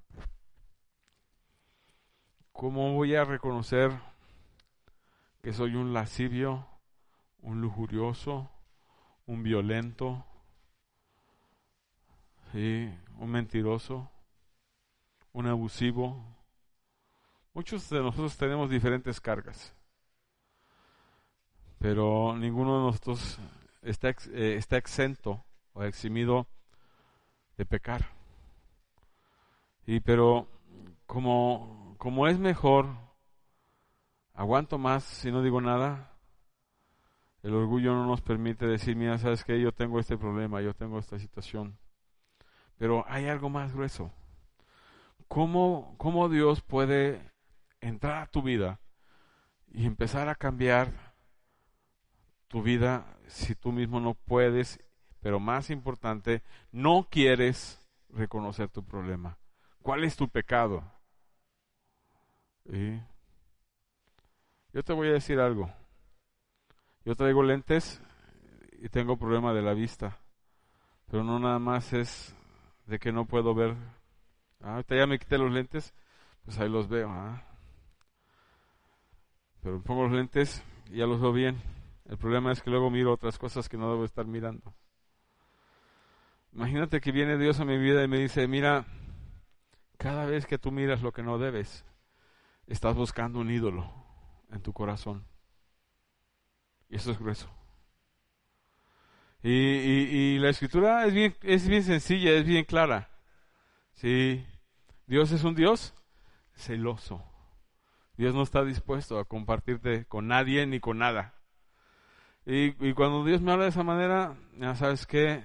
¿Cómo 2.55 2.93
voy 2.93 3.17
a 3.17 3.25
reconocer 3.25 3.91
que 5.43 5.53
soy 5.53 5.75
un 5.75 5.93
lascivio, 5.93 6.65
un 7.43 7.61
lujurioso, 7.61 8.49
un 9.27 9.43
violento, 9.43 10.25
un 12.53 13.29
mentiroso, 13.29 14.09
un 15.33 15.49
abusivo? 15.49 16.25
Muchos 17.55 17.91
de 17.91 17.99
nosotros 17.99 18.37
tenemos 18.37 18.71
diferentes 18.71 19.21
cargas, 19.21 19.75
pero 21.81 22.37
ninguno 22.37 22.79
de 22.79 22.85
nosotros 22.85 23.37
está, 23.83 24.11
eh, 24.31 24.55
está 24.57 24.77
exento 24.77 25.45
o 25.73 25.83
eximido 25.83 26.47
de 27.57 27.67
pecar. 27.67 28.13
Y 29.87 29.99
pero 29.99 30.47
como 31.05 31.84
como 32.05 32.29
es 32.29 32.39
mejor, 32.39 32.87
aguanto 34.35 34.77
más 34.77 35.05
si 35.05 35.33
no 35.33 35.41
digo 35.41 35.63
nada. 35.63 36.13
El 37.43 37.55
orgullo 37.55 37.95
no 37.95 38.05
nos 38.05 38.21
permite 38.21 38.67
decir, 38.67 38.95
mira, 38.95 39.17
sabes 39.17 39.43
que 39.43 39.59
yo 39.59 39.73
tengo 39.73 39.99
este 39.99 40.19
problema, 40.19 40.61
yo 40.61 40.75
tengo 40.75 40.99
esta 40.99 41.19
situación. 41.19 41.79
Pero 42.77 43.07
hay 43.09 43.29
algo 43.29 43.49
más 43.49 43.73
grueso. 43.73 44.13
¿Cómo, 45.29 45.95
cómo 45.97 46.29
Dios 46.29 46.61
puede 46.61 47.33
entrar 47.81 48.23
a 48.23 48.27
tu 48.27 48.43
vida 48.43 48.81
y 49.69 49.87
empezar 49.87 50.29
a 50.29 50.35
cambiar 50.35 51.15
tu 52.49 52.63
vida 52.63 53.17
si 53.29 53.55
tú 53.55 53.73
mismo 53.73 53.99
no 53.99 54.13
puedes, 54.13 54.79
pero 55.21 55.41
más 55.41 55.71
importante, 55.71 56.43
no 56.71 57.09
quieres 57.11 57.81
reconocer 58.11 58.69
tu 58.69 58.85
problema? 58.85 59.39
¿Cuál 59.81 60.05
es 60.05 60.17
tu 60.17 60.29
pecado? 60.29 60.94
Yo 64.73 64.83
te 64.83 64.93
voy 64.93 65.09
a 65.09 65.13
decir 65.13 65.39
algo. 65.39 65.71
Yo 67.05 67.15
traigo 67.15 67.43
lentes 67.43 68.01
y 68.81 68.89
tengo 68.89 69.17
problema 69.17 69.53
de 69.53 69.63
la 69.63 69.75
vista, 69.75 70.19
pero 71.11 71.23
no 71.23 71.39
nada 71.39 71.59
más 71.59 71.93
es 71.93 72.35
de 72.87 72.99
que 72.99 73.13
no 73.13 73.27
puedo 73.27 73.55
ver. 73.55 73.77
Ah, 74.61 74.75
ahorita 74.75 74.97
ya 74.97 75.07
me 75.07 75.19
quité 75.19 75.37
los 75.37 75.53
lentes, 75.53 75.95
pues 76.45 76.59
ahí 76.59 76.69
los 76.69 76.89
veo. 76.89 77.11
Ah. 77.11 77.43
Pero 79.63 79.83
pongo 79.83 80.05
los 80.05 80.13
lentes 80.13 80.63
y 80.91 80.97
ya 80.97 81.07
los 81.07 81.21
veo 81.21 81.33
bien. 81.33 81.61
El 82.07 82.19
problema 82.19 82.53
es 82.53 82.63
que 82.63 82.71
luego 82.71 82.91
miro 82.91 83.13
otras 83.13 83.39
cosas 83.39 83.69
que 83.69 83.77
no 83.77 83.91
debo 83.91 84.05
estar 84.05 84.27
mirando. 84.27 84.75
Imagínate 86.53 87.01
que 87.01 87.13
viene 87.13 87.37
Dios 87.37 87.61
a 87.61 87.65
mi 87.65 87.77
vida 87.79 88.05
y 88.05 88.09
me 88.09 88.19
dice, 88.19 88.47
mira, 88.47 88.87
cada 89.99 90.25
vez 90.27 90.47
que 90.47 90.59
tú 90.59 90.71
miras 90.71 91.03
lo 91.03 91.13
que 91.13 91.23
no 91.23 91.39
debes, 91.39 91.85
estás 92.67 92.95
buscando 92.95 93.39
un 93.41 93.51
ídolo 93.51 93.91
en 94.51 94.61
tu 94.63 94.73
corazón. 94.73 95.27
Y 96.89 96.97
eso 96.97 97.11
es 97.11 97.19
grueso. 97.19 97.51
Y, 99.43 100.39
la 100.39 100.49
escritura 100.49 101.05
es 101.07 101.13
bien, 101.13 101.37
es 101.43 101.69
bien 101.69 101.83
sencilla, 101.83 102.33
es 102.33 102.47
bien 102.47 102.65
clara. 102.65 103.11
Sí, 103.93 104.45
Dios 105.07 105.33
es 105.33 105.45
un 105.45 105.55
Dios 105.55 105.95
celoso. 106.55 107.23
Dios 108.17 108.35
no 108.35 108.43
está 108.43 108.65
dispuesto 108.65 109.19
a 109.19 109.25
compartirte 109.27 110.07
con 110.07 110.29
nadie 110.29 110.67
ni 110.67 110.81
con 110.81 110.99
nada. 110.99 111.35
Y, 112.47 112.89
y 112.89 112.95
cuando 112.95 113.25
Dios 113.25 113.43
me 113.43 113.53
habla 113.53 113.65
de 113.65 113.71
esa 113.71 113.83
manera, 113.83 114.37
ya 114.57 114.75
sabes 114.77 115.07
que 115.07 115.43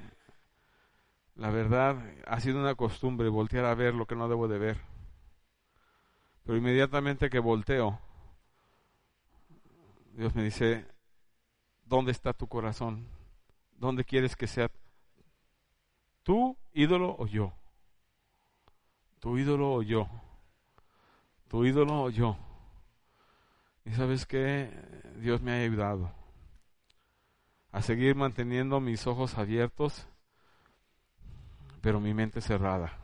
la 1.35 1.49
verdad 1.49 1.97
ha 2.25 2.39
sido 2.39 2.59
una 2.59 2.75
costumbre 2.75 3.27
voltear 3.27 3.65
a 3.65 3.75
ver 3.75 3.95
lo 3.95 4.05
que 4.05 4.15
no 4.15 4.29
debo 4.29 4.47
de 4.47 4.59
ver. 4.59 4.88
Pero 6.43 6.57
inmediatamente 6.57 7.29
que 7.29 7.39
volteo, 7.39 7.99
Dios 10.13 10.35
me 10.35 10.43
dice, 10.43 10.85
¿dónde 11.85 12.11
está 12.11 12.33
tu 12.33 12.47
corazón? 12.47 13.07
¿Dónde 13.77 14.03
quieres 14.03 14.35
que 14.35 14.47
sea 14.47 14.69
tú, 16.23 16.57
ídolo 16.73 17.15
o 17.17 17.27
yo? 17.27 17.53
Tu 19.19 19.37
ídolo 19.37 19.73
o 19.73 19.81
yo. 19.81 20.09
Tu 21.47 21.65
ídolo 21.65 22.03
o 22.03 22.09
yo. 22.09 22.37
Y 23.85 23.91
sabes 23.93 24.25
que 24.25 24.71
Dios 25.17 25.41
me 25.41 25.51
ha 25.51 25.63
ayudado 25.63 26.11
a 27.71 27.81
seguir 27.81 28.15
manteniendo 28.15 28.79
mis 28.79 29.05
ojos 29.07 29.37
abiertos, 29.37 30.07
pero 31.81 31.99
mi 31.99 32.13
mente 32.13 32.41
cerrada. 32.41 32.97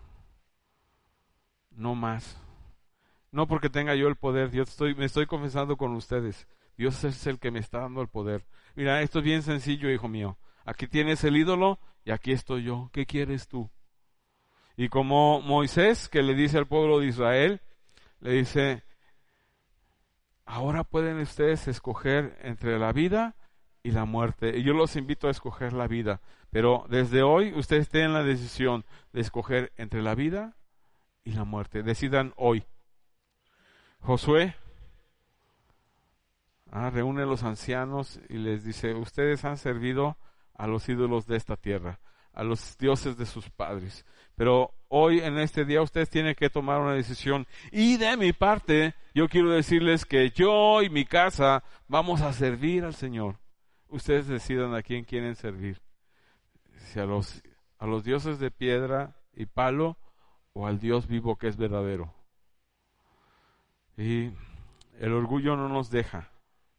No 1.72 1.96
más. 1.96 2.38
No 3.36 3.48
porque 3.48 3.70
tenga 3.70 3.96
yo 3.96 4.08
el 4.08 4.16
poder, 4.16 4.50
yo 4.52 4.64
estoy, 4.64 4.96
me 4.96 5.04
estoy 5.04 5.26
confesando 5.26 5.76
con 5.76 5.94
ustedes. 5.94 6.48
Dios 6.78 7.04
es 7.04 7.28
el 7.28 7.38
que 7.38 7.52
me 7.52 7.60
está 7.60 7.80
dando 7.80 8.02
el 8.02 8.08
poder. 8.08 8.46
Mira, 8.76 9.02
esto 9.02 9.20
es 9.20 9.26
bien 9.26 9.42
sencillo, 9.42 9.92
hijo 9.92 10.08
mío. 10.08 10.38
Aquí 10.64 10.88
tienes 10.88 11.22
el 11.26 11.36
ídolo 11.36 11.78
y 12.06 12.12
aquí 12.12 12.32
estoy 12.32 12.64
yo. 12.64 12.90
¿Qué 12.94 13.06
quieres 13.06 13.50
tú? 13.50 13.70
Y 14.78 14.88
como 14.88 15.42
Moisés, 15.42 16.08
que 16.08 16.24
le 16.24 16.34
dice 16.34 16.58
al 16.58 16.66
pueblo 16.66 17.02
de 17.02 17.08
Israel, 17.08 17.62
le 18.22 18.32
dice, 18.32 18.84
ahora 20.46 20.86
pueden 20.86 21.20
ustedes 21.20 21.68
escoger 21.68 22.38
entre 22.42 22.80
la 22.80 22.94
vida 22.94 23.36
y 23.84 23.92
la 23.92 24.06
muerte. 24.06 24.58
Y 24.58 24.64
yo 24.64 24.72
los 24.72 24.96
invito 24.96 25.28
a 25.28 25.32
escoger 25.32 25.74
la 25.74 25.90
vida. 25.90 26.22
Pero 26.52 26.86
desde 26.88 27.22
hoy 27.22 27.52
ustedes 27.54 27.90
tienen 27.90 28.14
la 28.14 28.24
decisión 28.24 28.86
de 29.12 29.20
escoger 29.20 29.74
entre 29.76 30.02
la 30.02 30.16
vida 30.16 30.56
y 31.26 31.34
la 31.34 31.44
muerte. 31.44 31.84
Decidan 31.84 32.34
hoy. 32.38 32.64
Josué 34.06 34.54
ah, 36.72 36.92
reúne 36.92 37.24
a 37.24 37.26
los 37.26 37.42
ancianos 37.42 38.20
y 38.30 38.38
les 38.38 38.64
dice, 38.64 38.94
ustedes 38.94 39.44
han 39.46 39.58
servido 39.58 40.16
a 40.54 40.68
los 40.68 40.88
ídolos 40.88 41.26
de 41.26 41.38
esta 41.38 41.58
tierra, 41.58 42.00
a 42.32 42.44
los 42.44 42.78
dioses 42.78 43.18
de 43.18 43.26
sus 43.26 43.50
padres. 43.50 44.06
Pero 44.36 44.76
hoy 44.90 45.22
en 45.22 45.40
este 45.40 45.66
día 45.66 45.82
ustedes 45.82 46.12
tienen 46.12 46.36
que 46.36 46.52
tomar 46.52 46.82
una 46.82 46.94
decisión. 46.94 47.48
Y 47.72 47.98
de 47.98 48.16
mi 48.16 48.32
parte, 48.32 48.94
yo 49.16 49.28
quiero 49.28 49.50
decirles 49.50 50.06
que 50.06 50.30
yo 50.30 50.84
y 50.84 50.92
mi 50.92 51.06
casa 51.06 51.64
vamos 51.88 52.22
a 52.22 52.32
servir 52.32 52.86
al 52.86 52.94
Señor. 52.94 53.40
Ustedes 53.88 54.28
decidan 54.28 54.76
a 54.76 54.84
quién 54.84 55.04
quieren 55.04 55.36
servir. 55.36 55.82
Si 56.78 57.00
a 57.00 57.06
los, 57.06 57.42
a 57.80 57.88
los 57.88 58.04
dioses 58.04 58.38
de 58.38 58.52
piedra 58.52 59.16
y 59.34 59.48
palo 59.48 59.98
o 60.54 60.68
al 60.68 60.80
Dios 60.80 61.08
vivo 61.08 61.38
que 61.38 61.48
es 61.48 61.58
verdadero. 61.58 62.15
Y 63.98 64.32
el 65.00 65.14
orgullo 65.14 65.56
no 65.56 65.70
nos 65.70 65.90
deja 65.90 66.30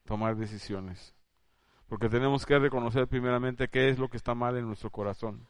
tomar 0.05 0.37
decisiones. 0.37 1.15
Porque 1.89 2.09
tenemos 2.09 2.45
que 2.45 2.59
reconocer 2.59 3.07
primeramente 3.07 3.69
qué 3.69 3.89
es 3.89 3.99
lo 3.99 4.09
que 4.09 4.17
está 4.17 4.35
mal 4.35 4.57
en 4.57 4.67
nuestro 4.67 4.91
corazón. 4.91 5.47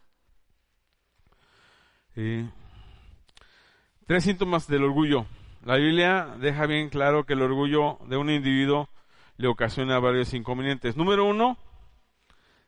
tres 4.06 4.24
síntomas 4.24 4.66
del 4.68 4.84
orgullo. 4.84 5.26
La 5.64 5.76
Biblia 5.76 6.36
deja 6.38 6.66
bien 6.66 6.88
claro 6.90 7.24
que 7.24 7.32
el 7.32 7.42
orgullo 7.42 7.98
de 8.06 8.16
un 8.16 8.30
individuo 8.30 8.88
le 9.36 9.48
ocasiona 9.48 9.98
varios 9.98 10.32
inconvenientes. 10.34 10.96
Número 10.96 11.24
uno, 11.24 11.58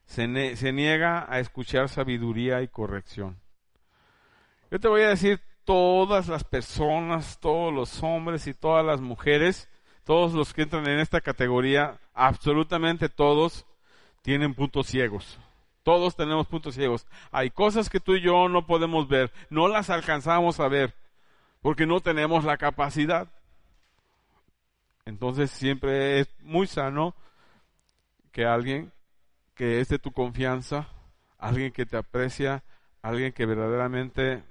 se, 0.04 0.56
se 0.56 0.72
niega 0.72 1.26
a 1.32 1.38
escuchar 1.38 1.88
sabiduría 1.88 2.62
y 2.62 2.68
corrección. 2.68 3.38
Yo 4.70 4.80
te 4.80 4.88
voy 4.88 5.02
a 5.02 5.08
decir, 5.08 5.40
todas 5.68 6.28
las 6.28 6.44
personas, 6.44 7.38
todos 7.38 7.72
los 7.72 8.02
hombres 8.02 8.46
y 8.46 8.54
todas 8.54 8.84
las 8.84 9.02
mujeres 9.02 9.68
todos 10.08 10.32
los 10.32 10.54
que 10.54 10.62
entran 10.62 10.88
en 10.88 11.00
esta 11.00 11.20
categoría, 11.20 12.00
absolutamente 12.14 13.10
todos, 13.10 13.66
tienen 14.22 14.54
puntos 14.54 14.86
ciegos. 14.86 15.38
Todos 15.82 16.16
tenemos 16.16 16.46
puntos 16.46 16.76
ciegos. 16.76 17.06
Hay 17.30 17.50
cosas 17.50 17.90
que 17.90 18.00
tú 18.00 18.14
y 18.14 18.22
yo 18.22 18.48
no 18.48 18.66
podemos 18.66 19.06
ver, 19.06 19.30
no 19.50 19.68
las 19.68 19.90
alcanzamos 19.90 20.60
a 20.60 20.68
ver, 20.68 20.94
porque 21.60 21.84
no 21.84 22.00
tenemos 22.00 22.44
la 22.44 22.56
capacidad. 22.56 23.28
Entonces 25.04 25.50
siempre 25.50 26.20
es 26.20 26.28
muy 26.40 26.66
sano 26.66 27.14
que 28.32 28.46
alguien 28.46 28.90
que 29.54 29.80
es 29.80 29.90
de 29.90 29.98
tu 29.98 30.12
confianza, 30.12 30.88
alguien 31.36 31.70
que 31.70 31.84
te 31.84 31.98
aprecia, 31.98 32.64
alguien 33.02 33.34
que 33.34 33.44
verdaderamente 33.44 34.42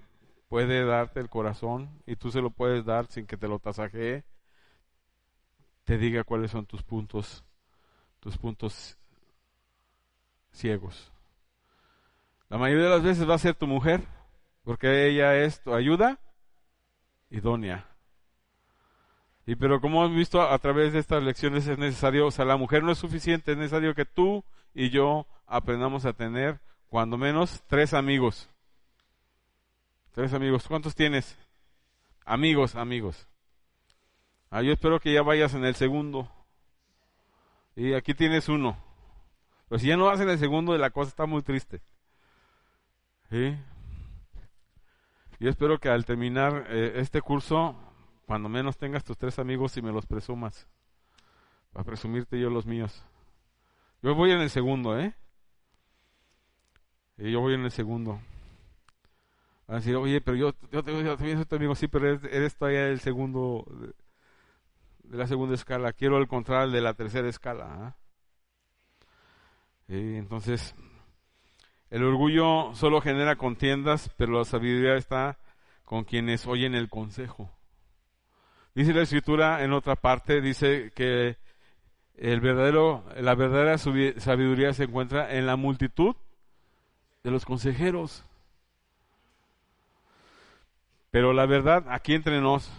puede 0.47 0.85
darte 0.85 1.19
el 1.19 1.29
corazón 1.29 1.89
y 2.05 2.15
tú 2.15 2.31
se 2.31 2.41
lo 2.41 2.49
puedes 2.49 2.85
dar 2.85 3.07
sin 3.07 3.25
que 3.25 3.37
te 3.37 3.47
lo 3.47 3.59
tasajee, 3.59 4.23
te 5.83 5.97
diga 5.97 6.23
cuáles 6.23 6.51
son 6.51 6.65
tus 6.65 6.83
puntos, 6.83 7.43
tus 8.19 8.37
puntos 8.37 8.97
ciegos. 10.51 11.11
La 12.49 12.57
mayoría 12.57 12.85
de 12.85 12.91
las 12.91 13.03
veces 13.03 13.29
va 13.29 13.35
a 13.35 13.39
ser 13.39 13.55
tu 13.55 13.67
mujer, 13.67 14.01
porque 14.63 15.07
ella 15.07 15.35
es 15.35 15.61
tu 15.61 15.73
ayuda 15.73 16.19
idónea. 17.29 17.85
Y 19.45 19.55
pero 19.55 19.79
como 19.79 20.03
hemos 20.03 20.15
visto 20.15 20.41
a, 20.41 20.57
través 20.59 20.91
de 20.91 20.99
estas 20.99 21.23
lecciones 21.23 21.67
es 21.67 21.77
necesario, 21.77 22.27
o 22.27 22.31
sea, 22.31 22.43
la 22.43 22.57
mujer 22.57 22.83
no 22.83 22.91
es 22.91 22.97
suficiente, 22.97 23.53
es 23.53 23.57
necesario 23.57 23.95
que 23.95 24.05
tú 24.05 24.43
y 24.73 24.89
yo 24.89 25.25
aprendamos 25.45 26.05
a 26.05 26.13
tener 26.13 26.59
cuando 26.89 27.17
menos 27.17 27.63
tres 27.67 27.93
amigos. 27.93 28.49
Tres 30.17 30.33
amigos. 30.33 30.67
¿Cuántos 30.67 30.95
tienes? 30.95 31.37
Amigos, 32.25 32.75
amigos. 32.75 33.27
Ah, 34.49 34.63
yo 34.63 34.73
espero 34.73 34.99
que 34.99 35.13
ya 35.13 35.21
vayas 35.21 35.53
en 35.53 35.63
el 35.63 35.75
segundo. 35.75 36.27
Y 37.75 37.93
aquí 37.93 38.15
tienes 38.15 38.49
uno. 38.49 38.75
Pero 39.69 39.77
si 39.77 39.85
ya 39.85 39.95
no 39.95 40.05
vas 40.05 40.19
en 40.19 40.29
el 40.29 40.39
segundo, 40.39 40.75
la 40.75 40.89
cosa 40.89 41.09
está 41.09 41.27
muy 41.27 41.43
triste. 41.43 41.83
¿Sí? 43.29 43.55
Yo 45.39 45.51
espero 45.51 45.77
que 45.77 45.89
al 45.89 46.03
terminar 46.03 46.65
eh, 46.67 46.93
este 46.95 47.21
curso, 47.21 47.75
cuando 48.25 48.49
menos 48.49 48.75
tengas 48.75 49.03
tus 49.03 49.19
tres 49.19 49.37
amigos 49.37 49.77
y 49.77 49.83
me 49.83 49.91
los 49.91 50.07
presumas. 50.07 50.65
Para 51.71 51.83
presumirte 51.83 52.39
yo 52.39 52.49
los 52.49 52.65
míos. 52.65 53.05
Yo 54.01 54.15
voy 54.15 54.31
en 54.31 54.39
el 54.39 54.49
segundo, 54.49 54.99
¿eh? 54.99 55.13
Y 57.19 57.33
yo 57.33 57.39
voy 57.39 57.53
en 57.53 57.65
el 57.65 57.71
segundo. 57.71 58.19
Van 59.67 59.83
oye, 59.95 60.21
pero 60.21 60.37
yo, 60.37 60.53
yo, 60.71 60.81
también 60.81 61.37
soy 61.37 61.45
tu 61.45 61.55
amigo, 61.57 61.75
sí, 61.75 61.87
pero 61.87 62.07
eres, 62.07 62.55
todavía 62.55 62.87
el 62.87 63.01
segundo 63.01 63.65
de 65.03 65.17
la 65.17 65.27
segunda 65.27 65.55
escala, 65.55 65.91
quiero 65.93 66.17
el 66.17 66.27
contrario 66.27 66.71
de 66.71 66.81
la 66.81 66.93
tercera 66.93 67.27
escala. 67.27 67.65
¿ah? 67.69 67.95
entonces, 69.89 70.73
el 71.89 72.03
orgullo 72.03 72.73
solo 72.73 73.01
genera 73.01 73.35
contiendas, 73.35 74.09
pero 74.17 74.33
la 74.33 74.45
sabiduría 74.45 74.95
está 74.95 75.37
con 75.83 76.03
quienes 76.03 76.47
oyen 76.47 76.75
el 76.75 76.89
consejo. 76.89 77.49
Dice 78.75 78.93
la 78.93 79.01
escritura 79.01 79.63
en 79.63 79.73
otra 79.73 79.95
parte, 79.95 80.39
dice 80.41 80.91
que 80.93 81.37
el 82.15 82.41
verdadero, 82.41 83.03
la 83.19 83.35
verdadera 83.35 83.77
sabiduría 83.77 84.73
se 84.73 84.83
encuentra 84.83 85.33
en 85.35 85.45
la 85.45 85.55
multitud 85.55 86.15
de 87.23 87.31
los 87.31 87.45
consejeros. 87.45 88.26
Pero 91.17 91.33
la 91.33 91.47
verdad, 91.47 91.83
aquí 91.89 92.13
entre 92.13 92.39
nos, 92.39 92.69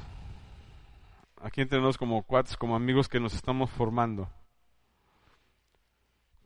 aquí 1.43 1.67
tenemos 1.67 1.99
como 1.99 2.23
cuates, 2.23 2.57
como 2.57 2.77
amigos 2.77 3.09
que 3.09 3.19
nos 3.19 3.35
estamos 3.35 3.69
formando. 3.69 4.31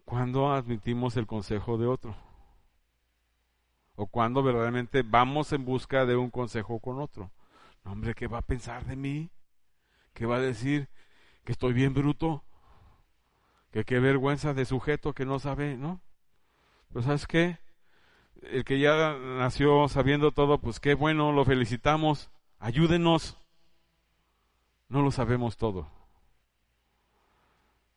¿Cuándo 0.06 0.50
admitimos 0.50 1.18
el 1.18 1.26
consejo 1.26 1.76
de 1.76 1.86
otro? 1.86 2.16
¿O 3.94 4.06
cuando 4.06 4.42
verdaderamente 4.42 5.02
vamos 5.02 5.52
en 5.52 5.66
busca 5.66 6.06
de 6.06 6.16
un 6.16 6.30
consejo 6.30 6.80
con 6.80 6.98
otro? 6.98 7.30
No, 7.84 7.92
hombre, 7.92 8.14
¿qué 8.14 8.26
va 8.26 8.38
a 8.38 8.46
pensar 8.46 8.86
de 8.86 8.96
mí? 8.96 9.30
¿Qué 10.14 10.24
va 10.24 10.36
a 10.36 10.40
decir? 10.40 10.88
¿Que 11.44 11.52
estoy 11.52 11.74
bien 11.74 11.92
bruto? 11.92 12.42
¿Que 13.70 13.84
qué 13.84 14.00
vergüenza 14.00 14.54
de 14.54 14.64
sujeto 14.64 15.12
que 15.12 15.26
no 15.26 15.38
sabe, 15.38 15.76
no? 15.76 16.00
Pero 16.88 17.02
¿sabes 17.02 17.26
qué? 17.26 17.58
El 18.50 18.64
que 18.64 18.78
ya 18.78 19.16
nació 19.16 19.88
sabiendo 19.88 20.32
todo, 20.32 20.58
pues 20.58 20.80
qué 20.80 20.94
bueno, 20.94 21.32
lo 21.32 21.44
felicitamos. 21.44 22.30
Ayúdenos 22.58 23.36
no 24.92 25.00
lo 25.00 25.10
sabemos 25.10 25.56
todo. 25.56 25.88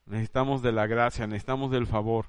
Necesitamos 0.06 0.62
de 0.62 0.72
la 0.72 0.86
gracia, 0.86 1.26
necesitamos 1.26 1.70
del 1.70 1.86
favor. 1.86 2.24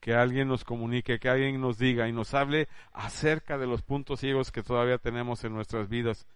Que 0.00 0.14
alguien 0.14 0.48
nos 0.48 0.64
comunique, 0.64 1.20
que 1.20 1.28
alguien 1.28 1.60
nos 1.60 1.78
diga 1.78 2.08
y 2.08 2.12
nos 2.12 2.34
hable 2.34 2.68
acerca 2.92 3.58
de 3.58 3.68
los 3.68 3.82
puntos 3.82 4.18
ciegos 4.18 4.50
que 4.50 4.64
todavía 4.64 4.98
tenemos 4.98 5.44
en 5.44 5.54
nuestras 5.54 5.88
vidas. 5.88 6.26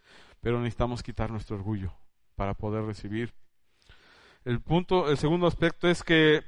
Pero 0.41 0.61
necesitamos 0.61 1.03
quitar 1.03 1.33
nuestro 1.33 1.57
orgullo 1.57 1.93
para 2.37 2.55
poder 2.55 2.85
recibir. 2.85 3.35
El 4.45 4.61
punto, 4.61 5.11
el 5.11 5.19
segundo 5.19 5.49
aspecto 5.49 5.89
es 5.89 6.05
que 6.05 6.45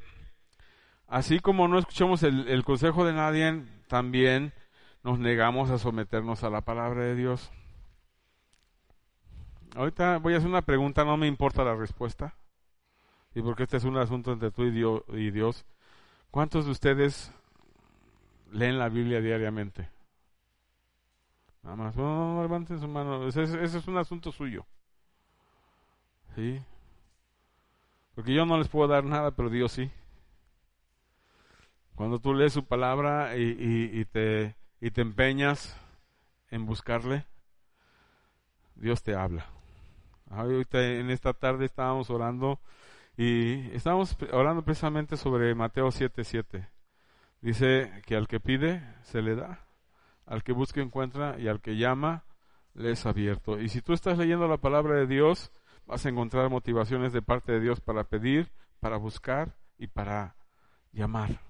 así 1.09 1.40
como 1.40 1.66
no 1.66 1.79
escuchamos 1.79 2.23
el, 2.23 2.64
consejo 2.64 3.05
de 3.05 3.12
nadie, 3.12 3.64
también 3.88 4.53
nos 5.03 5.18
negamos 5.18 5.71
a 5.71 5.79
someternos 5.79 6.44
a 6.44 6.51
la 6.51 6.61
palabra 6.61 7.03
de 7.03 7.16
Dios. 7.16 7.51
Ahorita 9.75 10.18
voy 10.18 10.35
a 10.35 10.37
hacer 10.38 10.49
una 10.49 10.62
pregunta, 10.62 11.05
no 11.05 11.16
me 11.16 11.27
importa 11.27 11.64
la 11.64 11.75
respuesta. 11.75 12.35
Y 13.35 13.42
porque 13.42 13.64
este 13.64 13.77
es 13.77 13.85
un 13.85 13.97
asunto 13.97 14.33
entre 14.33 14.51
tú 14.51 14.64
y 14.64 15.31
Dios. 15.31 15.66
¿Cuántos 16.31 16.64
de 16.64 16.71
ustedes 16.71 17.33
leen 18.53 18.79
la 18.79 18.88
Biblia 18.88 19.21
diariamente? 19.21 19.90
Nada 21.62 21.77
más. 21.77 21.97
No, 21.97 22.35
no, 22.35 22.42
levanten 22.42 22.81
su 22.81 22.88
mano. 22.88 23.27
Ese, 23.27 23.42
ese, 23.42 23.79
es 23.79 23.88
un 23.88 23.99
asunto 23.99 24.33
suyo. 24.33 24.66
¿Sí? 26.35 26.61
Porque 28.14 28.35
yo 28.35 28.47
no 28.47 28.59
les 28.59 28.68
puedo 28.68 28.88
dar 28.88 29.05
nada, 29.05 29.33
pero 29.33 29.51
Dios 29.51 29.73
sí. 29.73 29.90
Cuando 31.98 32.20
tú 32.20 32.32
lees 32.32 32.52
su 32.52 32.64
palabra 32.64 33.37
y, 33.37 34.04
te, 34.04 34.54
y 34.80 34.92
te 34.92 35.00
empeñas 35.00 35.76
en 36.48 36.64
buscarle, 36.64 37.26
Dios 38.76 39.02
te 39.02 39.16
habla. 39.16 39.46
Ahorita 40.30 40.80
en 40.80 41.11
esta 41.11 41.32
tarde 41.32 41.64
estábamos 41.64 42.08
orando 42.08 42.61
y 43.16 43.68
estábamos 43.72 44.16
orando 44.30 44.62
precisamente 44.62 45.16
sobre 45.16 45.52
Mateo 45.56 45.88
7:7. 45.88 46.68
Dice 47.40 47.90
que 48.06 48.14
al 48.14 48.28
que 48.28 48.38
pide 48.38 48.80
se 49.02 49.20
le 49.20 49.34
da, 49.34 49.66
al 50.24 50.44
que 50.44 50.52
busca 50.52 50.80
encuentra 50.80 51.37
y 51.40 51.48
al 51.48 51.61
que 51.61 51.76
llama 51.76 52.22
le 52.74 52.92
es 52.92 53.06
abierto. 53.06 53.58
Y 53.58 53.70
si 53.70 53.82
tú 53.82 53.92
estás 53.92 54.18
leyendo 54.18 54.46
la 54.46 54.58
palabra 54.58 54.94
de 54.94 55.08
Dios, 55.08 55.50
vas 55.84 56.06
a 56.06 56.11
encontrar 56.11 56.48
motivaciones 56.48 57.12
de 57.12 57.22
parte 57.22 57.50
de 57.50 57.58
Dios 57.58 57.80
para 57.80 58.04
pedir, 58.04 58.52
para 58.78 58.98
buscar 58.98 59.56
y 59.78 59.88
para 59.88 60.37
llamar. 60.92 61.47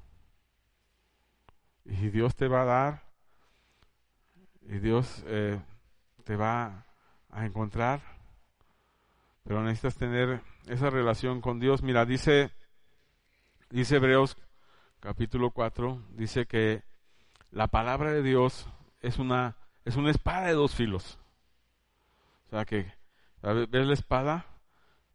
Y 1.89 2.11
Dios 2.11 2.37
te 2.37 2.47
va 2.49 2.63
a 2.63 2.65
dar, 2.65 3.03
y 4.63 4.79
Dios 4.79 5.25
eh, 5.27 5.61
te 6.25 6.37
va 6.37 6.87
a 7.31 7.45
encontrar 7.45 8.01
pero 9.49 9.63
necesitas 9.63 9.97
tener 9.97 10.43
esa 10.67 10.91
relación 10.91 11.41
con 11.41 11.59
Dios. 11.59 11.83
Mira, 11.83 12.05
dice, 12.05 12.51
dice 13.71 13.97
Hebreos 13.97 14.37
capítulo 15.01 15.53
4, 15.53 16.03
dice 16.11 16.45
que 16.45 16.83
la 17.51 17.67
palabra 17.69 18.13
de 18.13 18.23
Dios 18.23 18.69
es 19.01 19.19
una, 19.19 19.57
es 19.87 19.97
una 19.97 20.11
espada 20.11 20.49
de 20.49 20.53
dos 20.53 20.75
filos. 20.75 21.19
O 22.49 22.51
sea 22.51 22.67
que, 22.67 22.93
ves 23.41 23.87
la 23.87 23.95
espada 23.95 24.45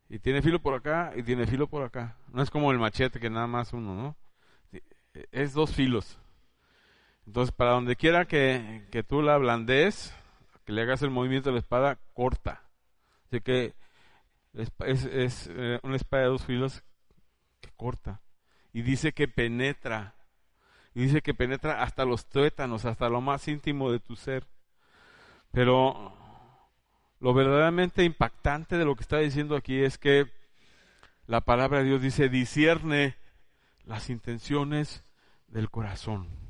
y 0.09 0.17
tiene 0.17 0.41
filo 0.41 0.59
por 0.59 0.73
acá 0.73 1.13
y 1.15 1.21
tiene 1.21 1.45
filo 1.45 1.67
por 1.67 1.83
acá. 1.83 2.17
No 2.29 2.41
es 2.41 2.49
como 2.49 2.71
el 2.71 2.79
machete 2.79 3.19
que 3.19 3.29
nada 3.29 3.45
más 3.45 3.71
uno, 3.71 3.93
¿no? 3.93 4.15
Es 5.31 5.53
dos 5.53 5.75
filos. 5.75 6.17
Entonces, 7.25 7.53
para 7.55 7.71
donde 7.71 7.95
quiera 7.95 8.25
que, 8.25 8.85
que 8.91 9.03
tú 9.03 9.21
la 9.21 9.35
ablandes, 9.35 10.13
que 10.65 10.73
le 10.73 10.81
hagas 10.81 11.01
el 11.01 11.09
movimiento 11.09 11.49
de 11.49 11.53
la 11.53 11.59
espada, 11.59 11.97
corta. 12.13 12.63
Así 13.27 13.41
que 13.41 13.73
es, 14.53 15.05
es 15.05 15.49
eh, 15.51 15.79
una 15.83 15.95
espada 15.95 16.23
de 16.23 16.29
dos 16.29 16.45
filos 16.45 16.83
que 17.61 17.71
corta. 17.75 18.21
Y 18.71 18.81
dice 18.81 19.13
que 19.13 19.27
penetra. 19.27 20.15
Y 20.93 21.03
dice 21.03 21.21
que 21.21 21.33
penetra 21.33 21.81
hasta 21.81 22.05
los 22.05 22.27
tuétanos, 22.27 22.85
hasta 22.85 23.09
lo 23.09 23.21
más 23.21 23.47
íntimo 23.47 23.91
de 23.91 23.99
tu 23.99 24.15
ser. 24.15 24.45
Pero 25.51 26.13
lo 27.19 27.33
verdaderamente 27.33 28.03
impactante 28.03 28.77
de 28.77 28.85
lo 28.85 28.95
que 28.95 29.03
está 29.03 29.17
diciendo 29.19 29.55
aquí 29.55 29.81
es 29.81 29.97
que 29.97 30.29
la 31.25 31.41
palabra 31.41 31.79
de 31.79 31.85
Dios 31.85 32.01
dice, 32.01 32.29
discierne 32.29 33.15
las 33.85 34.09
intenciones 34.09 35.03
del 35.47 35.69
corazón. 35.69 36.42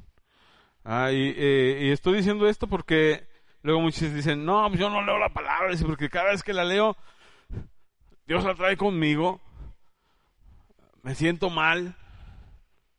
Ah, 0.84 1.12
y, 1.12 1.34
eh, 1.38 1.80
y, 1.84 1.92
estoy 1.92 2.18
diciendo 2.18 2.48
esto 2.48 2.68
porque 2.68 3.26
luego 3.62 3.82
muchos 3.82 4.14
dicen, 4.14 4.44
no, 4.44 4.68
pues 4.68 4.80
yo 4.80 4.90
no 4.90 5.02
leo 5.02 5.18
la 5.18 5.30
palabra, 5.30 5.74
porque 5.86 6.10
cada 6.10 6.32
vez 6.32 6.44
que 6.44 6.54
la 6.54 6.66
leo 6.66 6.98
Dios 8.26 8.44
la 8.44 8.56
trae 8.56 8.78
conmigo, 8.78 9.42
me 11.02 11.16
siento 11.16 11.50
mal. 11.50 11.96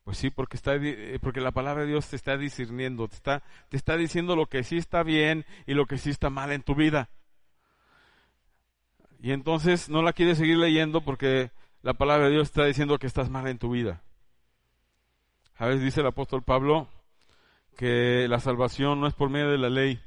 Pues 0.04 0.18
sí, 0.18 0.28
porque, 0.28 0.56
está, 0.58 0.74
eh, 0.74 1.18
porque 1.22 1.40
la 1.40 1.52
palabra 1.52 1.84
de 1.84 1.88
Dios 1.88 2.08
te 2.08 2.16
está 2.16 2.36
discerniendo, 2.36 3.08
te 3.08 3.16
está, 3.16 3.42
te 3.70 3.78
está 3.78 3.96
diciendo 3.96 4.36
lo 4.36 4.46
que 4.46 4.62
sí 4.62 4.76
está 4.76 5.02
bien 5.02 5.46
y 5.66 5.72
lo 5.72 5.86
que 5.86 5.96
sí 5.96 6.10
está 6.10 6.28
mal 6.28 6.52
en 6.52 6.62
tu 6.62 6.74
vida. 6.74 7.08
Y 9.18 9.32
entonces 9.32 9.88
no 9.88 10.02
la 10.02 10.12
quieres 10.12 10.36
seguir 10.36 10.58
leyendo 10.58 11.00
porque 11.00 11.50
la 11.80 11.94
palabra 11.94 12.26
de 12.26 12.32
Dios 12.32 12.48
está 12.48 12.66
diciendo 12.66 12.98
que 12.98 13.06
estás 13.06 13.30
mal 13.30 13.46
en 13.46 13.58
tu 13.58 13.70
vida. 13.70 14.02
A 15.56 15.66
veces 15.66 15.82
dice 15.82 16.00
el 16.00 16.06
apóstol 16.06 16.42
Pablo 16.42 16.88
que 17.76 18.26
la 18.28 18.40
salvación 18.40 19.00
no 19.00 19.06
es 19.06 19.14
por 19.14 19.30
medio 19.30 19.50
de 19.50 19.58
la 19.58 19.70
ley, 19.70 20.00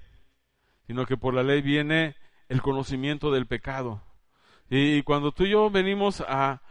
sino 0.85 1.05
que 1.05 1.17
por 1.17 1.33
la 1.33 1.43
ley 1.43 1.61
viene 1.61 2.15
el 2.49 2.61
conocimiento 2.61 3.31
del 3.31 3.45
pecado. 3.45 4.01
Y 4.69 5.03
cuando 5.03 5.31
tú 5.31 5.43
y 5.43 5.51
yo 5.51 5.69
venimos 5.69 6.23
a, 6.27 6.61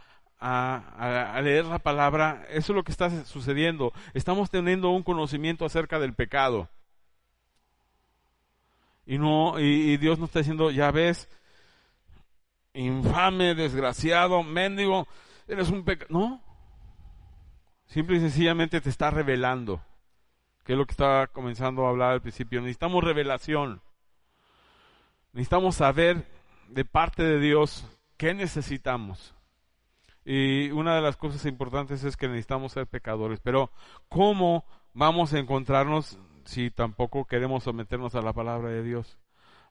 leer 1.41 1.65
la 1.65 1.79
palabra, 1.79 2.45
eso 2.49 2.71
es 2.71 2.75
lo 2.75 2.83
que 2.83 2.91
está 2.91 3.25
sucediendo. 3.25 3.93
Estamos 4.13 4.49
teniendo 4.49 4.89
un 4.89 5.03
conocimiento 5.03 5.65
acerca 5.65 5.99
del 5.99 6.13
pecado. 6.13 6.69
Y, 9.05 9.17
no, 9.17 9.59
y, 9.59 9.97
Dios 9.97 10.19
nos 10.19 10.29
está 10.29 10.39
diciendo, 10.39 10.69
ya 10.69 10.91
ves, 10.91 11.29
infame, 12.73 13.55
desgraciado, 13.55 14.43
mendigo, 14.43 15.07
eres 15.47 15.69
un 15.69 15.83
pecado. 15.83 16.09
No. 16.11 16.41
Simple 17.87 18.17
y 18.17 18.19
sencillamente 18.19 18.81
te 18.81 18.89
está 18.89 19.09
revelando. 19.09 19.81
Que 20.67 20.73
es 20.73 20.77
lo 20.77 20.85
que 20.85 20.91
estaba 20.91 21.27
comenzando 21.27 21.85
a 21.85 21.89
hablar 21.89 22.11
al 22.11 22.21
principio. 22.21 22.59
Necesitamos 22.59 23.01
revelación. 23.01 23.81
Necesitamos 25.31 25.75
saber 25.75 26.27
de 26.67 26.83
parte 26.83 27.23
de 27.23 27.39
Dios 27.39 27.87
qué 28.17 28.33
necesitamos. 28.33 29.33
Y 30.25 30.69
una 30.71 30.93
de 30.93 31.01
las 31.01 31.15
cosas 31.15 31.45
importantes 31.45 32.03
es 32.03 32.17
que 32.17 32.27
necesitamos 32.27 32.73
ser 32.73 32.85
pecadores. 32.85 33.39
Pero 33.39 33.71
¿cómo 34.09 34.65
vamos 34.93 35.31
a 35.31 35.39
encontrarnos 35.39 36.19
si 36.43 36.69
tampoco 36.69 37.23
queremos 37.23 37.63
someternos 37.63 38.13
a 38.15 38.21
la 38.21 38.33
palabra 38.33 38.67
de 38.67 38.83
Dios? 38.83 39.17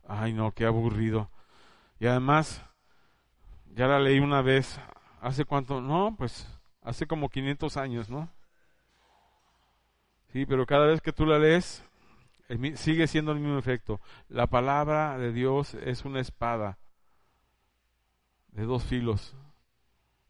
Ay, 0.08 0.32
no, 0.32 0.52
qué 0.52 0.64
aburrido. 0.64 1.30
Y 2.00 2.06
además, 2.06 2.64
ya 3.74 3.86
la 3.86 4.00
leí 4.00 4.18
una 4.18 4.40
vez, 4.40 4.80
¿hace 5.20 5.44
cuánto? 5.44 5.82
No, 5.82 6.14
pues 6.16 6.58
hace 6.80 7.06
como 7.06 7.28
500 7.28 7.76
años, 7.76 8.08
¿no? 8.08 8.30
Sí, 10.32 10.46
pero 10.46 10.66
cada 10.66 10.86
vez 10.86 11.00
que 11.00 11.12
tú 11.12 11.26
la 11.26 11.38
lees, 11.38 11.84
sigue 12.74 13.06
siendo 13.06 13.32
el 13.32 13.40
mismo 13.40 13.58
efecto. 13.58 14.00
La 14.28 14.46
palabra 14.46 15.18
de 15.18 15.32
Dios 15.32 15.74
es 15.74 16.04
una 16.04 16.20
espada 16.20 16.78
de 18.52 18.64
dos 18.64 18.84
filos, 18.84 19.34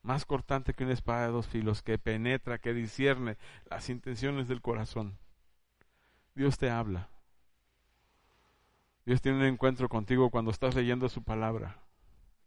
más 0.02 0.24
cortante 0.24 0.74
que 0.74 0.84
una 0.84 0.92
espada 0.92 1.26
de 1.26 1.32
dos 1.32 1.46
filos, 1.46 1.82
que 1.82 1.98
penetra, 1.98 2.58
que 2.58 2.74
discierne 2.74 3.36
las 3.70 3.88
intenciones 3.88 4.48
del 4.48 4.62
corazón. 4.62 5.16
Dios 6.34 6.58
te 6.58 6.70
habla. 6.70 7.08
Dios 9.04 9.22
tiene 9.22 9.38
un 9.38 9.44
encuentro 9.44 9.88
contigo 9.88 10.30
cuando 10.30 10.50
estás 10.50 10.74
leyendo 10.74 11.08
su 11.08 11.22
palabra. 11.22 11.85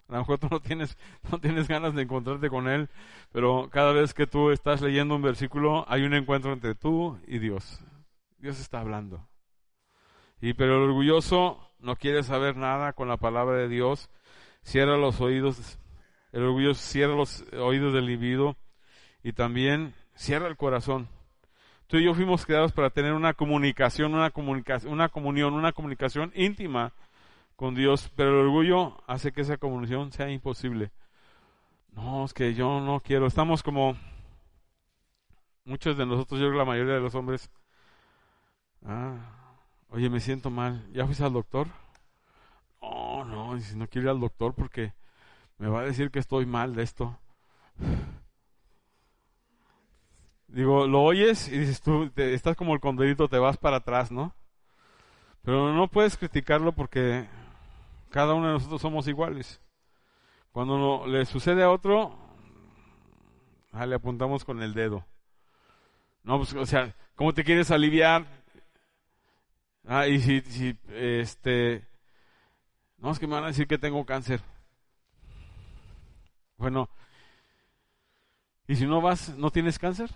A 0.10 0.14
lo 0.14 0.20
mejor 0.20 0.40
tú 0.40 0.48
no 0.50 0.60
tienes, 0.60 0.98
no 1.32 1.40
tienes 1.40 1.68
ganas 1.68 1.94
de 1.94 2.02
encontrarte 2.02 2.50
con 2.50 2.68
Él, 2.68 2.90
pero 3.32 3.70
cada 3.72 3.94
vez 3.94 4.14
que 4.14 4.28
tú 4.28 4.52
estás 4.52 4.82
leyendo 4.82 5.16
un 5.16 5.22
versículo, 5.22 5.86
hay 5.88 6.04
un 6.04 6.14
encuentro 6.14 6.52
entre 6.52 6.76
tú 6.76 7.20
y 7.28 7.40
Dios. 7.40 7.80
Dios 8.40 8.60
está 8.60 8.80
hablando. 8.80 9.28
Y 10.42 10.54
pero 10.54 10.78
el 10.78 10.90
orgulloso 10.90 11.60
no 11.80 11.96
quiere 11.96 12.24
saber 12.24 12.56
nada 12.56 12.94
con 12.94 13.08
la 13.08 13.18
palabra 13.18 13.58
de 13.58 13.68
Dios 13.68 14.10
cierra 14.64 14.98
los 14.98 15.20
oídos, 15.22 15.80
el 16.32 16.44
orgullo 16.44 16.74
cierra 16.74 17.16
los 17.16 17.44
oídos 17.54 17.94
del 17.94 18.10
individuo 18.10 18.56
y 19.24 19.34
también 19.34 19.94
cierra 20.16 20.48
el 20.48 20.58
corazón. 20.58 21.08
Tú 21.88 21.98
y 21.98 22.06
yo 22.06 22.14
fuimos 22.14 22.46
creados 22.46 22.72
para 22.72 22.92
tener 22.92 23.14
una 23.14 23.34
comunicación, 23.34 24.14
una, 24.14 24.30
comunicación, 24.30 24.94
una 24.94 25.10
comunión, 25.10 25.54
una 25.54 25.72
comunicación 25.72 26.32
íntima 26.36 26.94
con 27.60 27.76
Dios, 27.76 28.10
pero 28.16 28.30
el 28.30 28.48
orgullo 28.48 29.04
hace 29.06 29.34
que 29.34 29.42
esa 29.42 29.58
comunicación 29.58 30.14
sea 30.14 30.30
imposible. 30.32 30.92
No, 31.92 32.24
es 32.24 32.34
que 32.34 32.54
yo 32.54 32.80
no 32.80 33.02
quiero. 33.02 33.28
Estamos 33.28 33.64
como 33.64 33.98
muchos 35.66 35.98
de 35.98 36.06
nosotros, 36.06 36.40
yo 36.40 36.48
creo 36.48 36.58
la 36.58 36.64
mayoría 36.64 36.94
de 36.94 37.02
los 37.02 37.16
hombres. 37.16 37.52
Ah, 38.86 39.18
oye, 39.90 40.10
me 40.10 40.22
siento 40.22 40.50
mal. 40.50 40.88
¿Ya 40.94 41.06
fuiste 41.06 41.26
al 41.26 41.34
doctor? 41.34 41.68
Oh, 42.80 43.26
no, 43.26 43.60
si 43.60 43.76
no 43.76 43.90
quiero 43.90 44.08
ir 44.08 44.12
al 44.12 44.22
doctor 44.22 44.54
porque 44.54 44.94
me 45.58 45.68
va 45.68 45.82
a 45.82 45.84
decir 45.84 46.12
que 46.12 46.20
estoy 46.20 46.46
mal 46.46 46.74
de 46.76 46.84
esto. 46.84 47.20
Digo, 50.48 50.88
lo 50.88 51.02
oyes 51.02 51.50
y 51.50 51.58
dices 51.58 51.82
tú, 51.82 52.10
estás 52.16 52.56
como 52.56 52.74
el 52.74 52.80
condorito, 52.80 53.28
te 53.28 53.38
vas 53.38 53.58
para 53.58 53.78
atrás, 53.78 54.14
¿no? 54.14 54.34
Pero 55.42 55.74
no 55.74 55.90
puedes 55.90 56.16
criticarlo 56.16 56.72
porque 56.72 57.28
cada 58.10 58.34
uno 58.34 58.48
de 58.48 58.54
nosotros 58.54 58.82
somos 58.82 59.08
iguales. 59.08 59.62
Cuando 60.52 61.06
le 61.08 61.26
sucede 61.26 61.64
a 61.64 61.70
otro, 61.70 62.18
ah, 63.72 63.86
le 63.86 63.96
apuntamos 63.96 64.44
con 64.44 64.62
el 64.62 64.74
dedo. 64.74 65.06
No, 66.24 66.38
pues, 66.38 66.54
o 66.54 66.66
sea, 66.66 66.96
¿cómo 67.16 67.34
te 67.34 67.44
quieres 67.44 67.72
aliviar? 67.72 68.26
Ah, 69.86 70.08
y 70.08 70.20
si, 70.20 70.42
si, 70.42 70.78
este, 70.90 71.88
no, 72.98 73.12
es 73.12 73.20
que 73.20 73.28
me 73.28 73.36
van 73.36 73.46
a 73.46 73.48
decir 73.48 73.68
que 73.68 73.78
tengo 73.78 74.06
cáncer. 74.06 74.42
Bueno, 76.58 76.90
¿y 78.68 78.76
si 78.76 78.86
no 78.86 79.02
vas, 79.02 79.38
no 79.38 79.52
tienes 79.52 79.80
cáncer? 79.80 80.10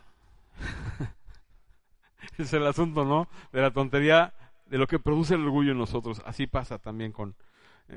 es 2.38 2.52
el 2.54 2.68
asunto, 2.68 3.06
¿no? 3.06 3.28
De 3.52 3.62
la 3.62 3.72
tontería, 3.72 4.34
de 4.66 4.78
lo 4.78 4.88
que 4.88 5.00
produce 5.00 5.36
el 5.36 5.46
orgullo 5.46 5.72
en 5.72 5.78
nosotros. 5.78 6.22
Así 6.26 6.48
pasa 6.48 6.80
también 6.80 7.12
con, 7.14 7.36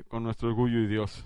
con 0.09 0.23
nuestro 0.23 0.49
orgullo 0.49 0.81
y 0.81 0.87
Dios. 0.87 1.25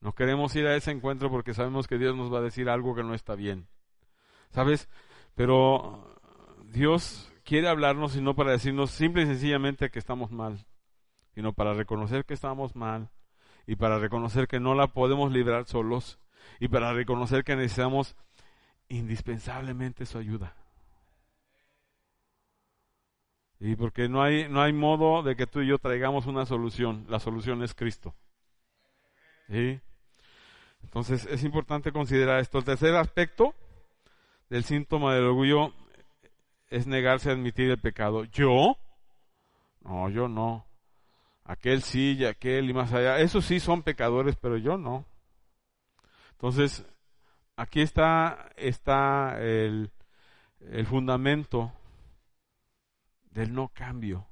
No 0.00 0.12
queremos 0.14 0.54
ir 0.56 0.66
a 0.66 0.74
ese 0.74 0.90
encuentro 0.90 1.30
porque 1.30 1.54
sabemos 1.54 1.86
que 1.86 1.98
Dios 1.98 2.16
nos 2.16 2.32
va 2.32 2.38
a 2.38 2.42
decir 2.42 2.68
algo 2.68 2.94
que 2.94 3.04
no 3.04 3.14
está 3.14 3.34
bien. 3.34 3.68
¿Sabes? 4.50 4.88
Pero 5.34 6.18
Dios 6.64 7.32
quiere 7.44 7.68
hablarnos 7.68 8.16
y 8.16 8.20
no 8.20 8.34
para 8.34 8.52
decirnos 8.52 8.90
simple 8.90 9.22
y 9.22 9.26
sencillamente 9.26 9.90
que 9.90 9.98
estamos 9.98 10.30
mal, 10.30 10.66
sino 11.34 11.52
para 11.52 11.74
reconocer 11.74 12.24
que 12.24 12.34
estamos 12.34 12.74
mal 12.74 13.10
y 13.66 13.76
para 13.76 13.98
reconocer 13.98 14.48
que 14.48 14.60
no 14.60 14.74
la 14.74 14.88
podemos 14.88 15.32
librar 15.32 15.66
solos 15.66 16.18
y 16.58 16.68
para 16.68 16.92
reconocer 16.92 17.44
que 17.44 17.56
necesitamos 17.56 18.16
indispensablemente 18.88 20.04
su 20.04 20.18
ayuda. 20.18 20.56
Y 23.64 23.76
porque 23.76 24.08
no 24.08 24.20
hay, 24.20 24.48
no 24.48 24.60
hay 24.60 24.72
modo 24.72 25.22
de 25.22 25.36
que 25.36 25.46
tú 25.46 25.60
y 25.60 25.68
yo 25.68 25.78
traigamos 25.78 26.26
una 26.26 26.44
solución. 26.46 27.06
La 27.08 27.20
solución 27.20 27.62
es 27.62 27.74
Cristo. 27.74 28.12
¿Sí? 29.48 29.80
Entonces 30.82 31.26
es 31.26 31.44
importante 31.44 31.92
considerar 31.92 32.40
esto. 32.40 32.58
El 32.58 32.64
tercer 32.64 32.96
aspecto 32.96 33.54
del 34.50 34.64
síntoma 34.64 35.14
del 35.14 35.26
orgullo 35.26 35.72
es 36.70 36.88
negarse 36.88 37.30
a 37.30 37.34
admitir 37.34 37.70
el 37.70 37.78
pecado. 37.78 38.24
¿Yo? 38.24 38.76
No, 39.82 40.10
yo 40.10 40.26
no. 40.26 40.66
Aquel 41.44 41.82
sí 41.82 42.16
y 42.18 42.24
aquel 42.24 42.68
y 42.68 42.74
más 42.74 42.92
allá. 42.92 43.20
Esos 43.20 43.44
sí 43.44 43.60
son 43.60 43.84
pecadores, 43.84 44.34
pero 44.34 44.56
yo 44.56 44.76
no. 44.76 45.04
Entonces, 46.32 46.84
aquí 47.54 47.80
está, 47.80 48.50
está 48.56 49.40
el, 49.40 49.92
el 50.58 50.84
fundamento 50.84 51.72
del 53.32 53.52
no 53.54 53.68
cambio 53.68 54.26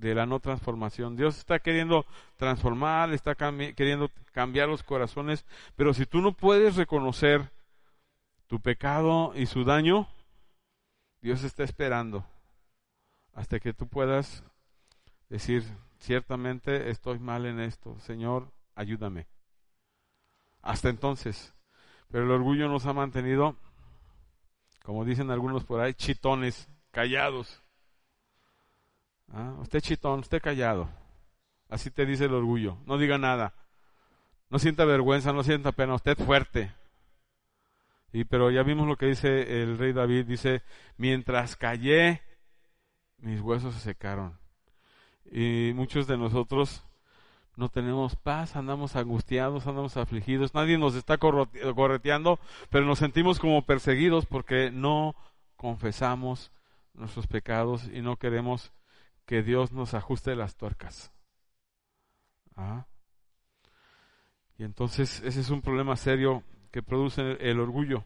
de 0.00 0.14
la 0.14 0.26
no 0.26 0.40
transformación. 0.40 1.14
Dios 1.14 1.38
está 1.38 1.58
queriendo 1.58 2.06
transformar, 2.36 3.12
está 3.12 3.34
queriendo 3.34 4.10
cambiar 4.32 4.68
los 4.68 4.82
corazones, 4.82 5.44
pero 5.76 5.92
si 5.92 6.06
tú 6.06 6.20
no 6.22 6.32
puedes 6.32 6.76
reconocer 6.76 7.50
tu 8.46 8.60
pecado 8.60 9.32
y 9.34 9.46
su 9.46 9.64
daño, 9.64 10.08
Dios 11.20 11.44
está 11.44 11.64
esperando 11.64 12.24
hasta 13.34 13.60
que 13.60 13.74
tú 13.74 13.86
puedas 13.86 14.42
decir, 15.28 15.64
ciertamente 15.98 16.90
estoy 16.90 17.18
mal 17.18 17.44
en 17.44 17.60
esto, 17.60 17.98
Señor, 18.00 18.50
ayúdame. 18.74 19.26
Hasta 20.62 20.88
entonces, 20.88 21.54
pero 22.10 22.24
el 22.24 22.30
orgullo 22.30 22.68
nos 22.68 22.86
ha 22.86 22.92
mantenido, 22.92 23.54
como 24.82 25.04
dicen 25.04 25.30
algunos 25.30 25.64
por 25.64 25.80
ahí, 25.80 25.94
chitones, 25.94 26.68
callados. 26.90 27.59
¿Ah? 29.32 29.54
Usted 29.60 29.80
chitón, 29.80 30.20
usted 30.20 30.40
callado. 30.40 30.88
Así 31.68 31.90
te 31.90 32.04
dice 32.04 32.24
el 32.24 32.34
orgullo. 32.34 32.78
No 32.86 32.98
diga 32.98 33.18
nada. 33.18 33.54
No 34.48 34.58
sienta 34.58 34.84
vergüenza, 34.84 35.32
no 35.32 35.44
sienta 35.44 35.72
pena. 35.72 35.94
Usted 35.94 36.18
fuerte. 36.18 36.72
Y 38.12 38.24
pero 38.24 38.50
ya 38.50 38.62
vimos 38.64 38.88
lo 38.88 38.96
que 38.96 39.06
dice 39.06 39.62
el 39.62 39.78
rey 39.78 39.92
David. 39.92 40.26
Dice, 40.26 40.62
mientras 40.96 41.56
callé, 41.56 42.22
mis 43.18 43.40
huesos 43.40 43.74
se 43.74 43.80
secaron. 43.80 44.38
Y 45.30 45.72
muchos 45.74 46.08
de 46.08 46.16
nosotros 46.16 46.82
no 47.56 47.68
tenemos 47.68 48.16
paz, 48.16 48.56
andamos 48.56 48.96
angustiados, 48.96 49.66
andamos 49.66 49.96
afligidos. 49.96 50.54
Nadie 50.54 50.78
nos 50.78 50.94
está 50.96 51.18
correteando, 51.18 52.40
pero 52.70 52.84
nos 52.84 52.98
sentimos 52.98 53.38
como 53.38 53.62
perseguidos 53.62 54.26
porque 54.26 54.70
no 54.72 55.14
confesamos 55.56 56.50
nuestros 56.94 57.26
pecados 57.28 57.88
y 57.92 58.00
no 58.00 58.16
queremos 58.16 58.72
que 59.30 59.44
Dios 59.44 59.70
nos 59.70 59.94
ajuste 59.94 60.34
las 60.34 60.56
tuercas. 60.56 61.12
¿Ah? 62.56 62.84
Y 64.58 64.64
entonces 64.64 65.22
ese 65.24 65.38
es 65.38 65.50
un 65.50 65.62
problema 65.62 65.94
serio 65.94 66.42
que 66.72 66.82
produce 66.82 67.36
el 67.38 67.60
orgullo. 67.60 68.04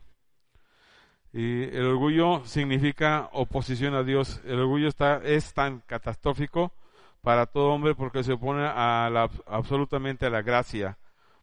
Y 1.33 1.63
el 1.63 1.87
orgullo 1.87 2.45
significa 2.45 3.31
oposición 3.33 3.95
a 3.95 4.03
Dios. 4.03 4.43
El 4.45 4.61
orgullo 4.61 4.87
está, 4.87 5.23
es 5.25 5.55
tan 5.55 5.81
catastrófico 5.87 6.75
para 7.23 7.47
todo 7.47 7.71
hombre 7.71 7.95
porque 7.95 8.23
se 8.23 8.35
opone 8.35 8.67
a 8.67 9.09
la, 9.11 9.31
absolutamente 9.47 10.27
a 10.27 10.31
la 10.31 10.43
gracia, 10.43 10.99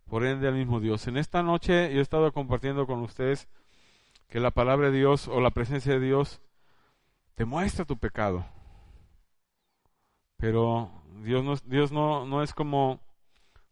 por 0.07 0.23
ende 0.27 0.47
al 0.47 0.53
mismo 0.53 0.79
Dios. 0.79 1.07
En 1.07 1.17
esta 1.17 1.41
noche 1.41 1.91
yo 1.91 1.97
he 1.97 2.03
estado 2.03 2.31
compartiendo 2.33 2.85
con 2.85 2.99
ustedes 2.99 3.47
que 4.29 4.39
la 4.39 4.51
palabra 4.51 4.91
de 4.91 4.99
Dios 4.99 5.27
o 5.27 5.41
la 5.41 5.49
presencia 5.49 5.93
de 5.93 6.01
Dios 6.01 6.39
te 7.33 7.45
muestra 7.45 7.83
tu 7.83 7.97
pecado. 7.97 8.45
Pero 10.41 10.91
Dios 11.23 11.43
no, 11.43 11.55
Dios 11.65 11.91
no, 11.91 12.25
no 12.25 12.41
es 12.41 12.51
como 12.51 12.99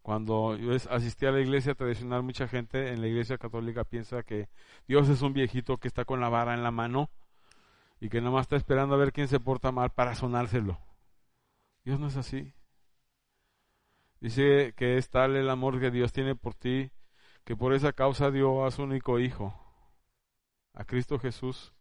cuando 0.03 0.55
yo 0.55 0.71
asistí 0.91 1.25
a 1.25 1.31
la 1.31 1.41
iglesia 1.41 1.73
tradicional, 1.73 2.21
mucha 2.21 2.47
gente 2.47 2.93
en 2.93 3.01
la 3.01 3.07
iglesia 3.07 3.39
católica 3.39 3.83
piensa 3.83 4.21
que 4.21 4.49
Dios 4.87 5.09
es 5.09 5.23
un 5.23 5.33
viejito 5.33 5.77
que 5.77 5.87
está 5.87 6.05
con 6.05 6.21
la 6.21 6.29
vara 6.29 6.53
en 6.53 6.61
la 6.61 6.69
mano 6.69 7.09
y 7.99 8.09
que 8.09 8.19
nada 8.19 8.31
más 8.31 8.43
está 8.43 8.55
esperando 8.55 8.93
a 8.93 8.99
ver 8.99 9.11
quién 9.11 9.27
se 9.27 9.39
porta 9.39 9.71
mal 9.71 9.89
para 9.89 10.13
sonárselo. 10.13 10.79
Dios 11.85 11.99
no 11.99 12.05
es 12.05 12.17
así. 12.17 12.53
Dice 14.21 14.73
que 14.77 14.97
es 14.97 15.09
tal 15.09 15.35
el 15.37 15.49
amor 15.49 15.79
que 15.79 15.89
Dios 15.89 16.13
tiene 16.13 16.35
por 16.35 16.53
ti, 16.53 16.91
que 17.45 17.55
por 17.55 17.73
esa 17.73 17.93
causa 17.93 18.29
dio 18.29 18.63
a 18.63 18.69
su 18.69 18.83
único 18.83 19.17
Hijo, 19.17 19.55
a 20.75 20.85
Cristo 20.85 21.17
Jesús, 21.17 21.73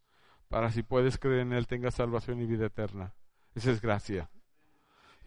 para 0.48 0.70
si 0.70 0.82
puedes 0.82 1.18
creer 1.18 1.40
en 1.40 1.52
Él 1.52 1.66
tenga 1.66 1.90
salvación 1.90 2.40
y 2.40 2.46
vida 2.46 2.66
eterna. 2.66 3.12
Esa 3.54 3.70
es 3.70 3.82
gracia. 3.82 4.30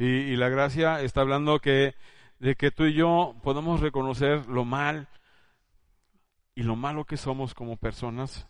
Y, 0.01 0.35
la 0.35 0.49
gracia 0.49 0.99
está 1.01 1.21
hablando 1.21 1.59
que, 1.59 1.93
de 2.39 2.55
que 2.55 2.71
tú 2.71 2.85
y 2.85 2.93
yo 2.93 3.35
podemos 3.43 3.81
reconocer 3.81 4.47
lo 4.47 4.65
mal 4.65 5.07
y 6.55 6.63
lo 6.63 6.75
malo 6.75 7.05
que 7.05 7.17
somos 7.17 7.53
como 7.53 7.77
personas 7.77 8.47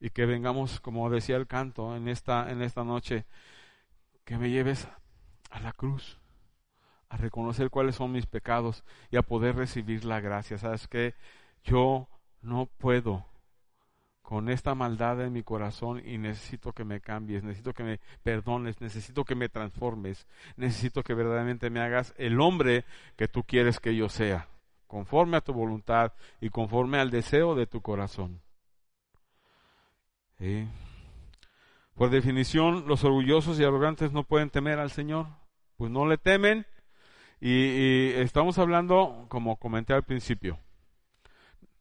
y 0.00 0.10
que 0.10 0.26
vengamos, 0.26 0.80
como 0.80 1.08
decía 1.08 1.36
el 1.36 1.46
canto 1.46 1.96
en 1.96 2.08
esta, 2.08 2.50
en 2.50 2.60
esta 2.60 2.84
noche, 2.84 3.24
que 4.26 4.36
me 4.36 4.50
lleves 4.50 4.86
a 5.50 5.60
la 5.60 5.72
cruz, 5.72 6.20
a 7.08 7.16
reconocer 7.16 7.70
cuáles 7.70 7.96
son 7.96 8.12
mis 8.12 8.26
pecados 8.26 8.84
y 9.10 9.16
a 9.16 9.22
poder 9.22 9.56
recibir 9.56 10.04
la 10.04 10.20
gracia. 10.20 10.58
¿Sabes 10.58 10.88
que 10.88 11.14
Yo 11.64 12.06
no 12.42 12.66
puedo 12.66 13.31
con 14.32 14.48
esta 14.48 14.74
maldad 14.74 15.20
en 15.20 15.34
mi 15.34 15.42
corazón 15.42 16.00
y 16.06 16.16
necesito 16.16 16.72
que 16.72 16.84
me 16.84 17.02
cambies, 17.02 17.42
necesito 17.42 17.74
que 17.74 17.84
me 17.84 18.00
perdones, 18.22 18.80
necesito 18.80 19.26
que 19.26 19.34
me 19.34 19.50
transformes, 19.50 20.26
necesito 20.56 21.02
que 21.02 21.12
verdaderamente 21.12 21.68
me 21.68 21.80
hagas 21.80 22.14
el 22.16 22.40
hombre 22.40 22.86
que 23.16 23.28
tú 23.28 23.42
quieres 23.42 23.78
que 23.78 23.94
yo 23.94 24.08
sea, 24.08 24.48
conforme 24.86 25.36
a 25.36 25.42
tu 25.42 25.52
voluntad 25.52 26.14
y 26.40 26.48
conforme 26.48 26.98
al 26.98 27.10
deseo 27.10 27.54
de 27.54 27.66
tu 27.66 27.82
corazón. 27.82 28.40
Por 31.94 32.08
definición, 32.08 32.84
los 32.88 33.04
orgullosos 33.04 33.60
y 33.60 33.64
arrogantes 33.64 34.12
no 34.12 34.24
pueden 34.24 34.48
temer 34.48 34.78
al 34.78 34.90
Señor, 34.90 35.26
pues 35.76 35.90
no 35.90 36.06
le 36.06 36.16
temen. 36.16 36.64
Y 37.38 38.12
estamos 38.12 38.56
hablando, 38.56 39.26
como 39.28 39.56
comenté 39.56 39.92
al 39.92 40.04
principio, 40.04 40.58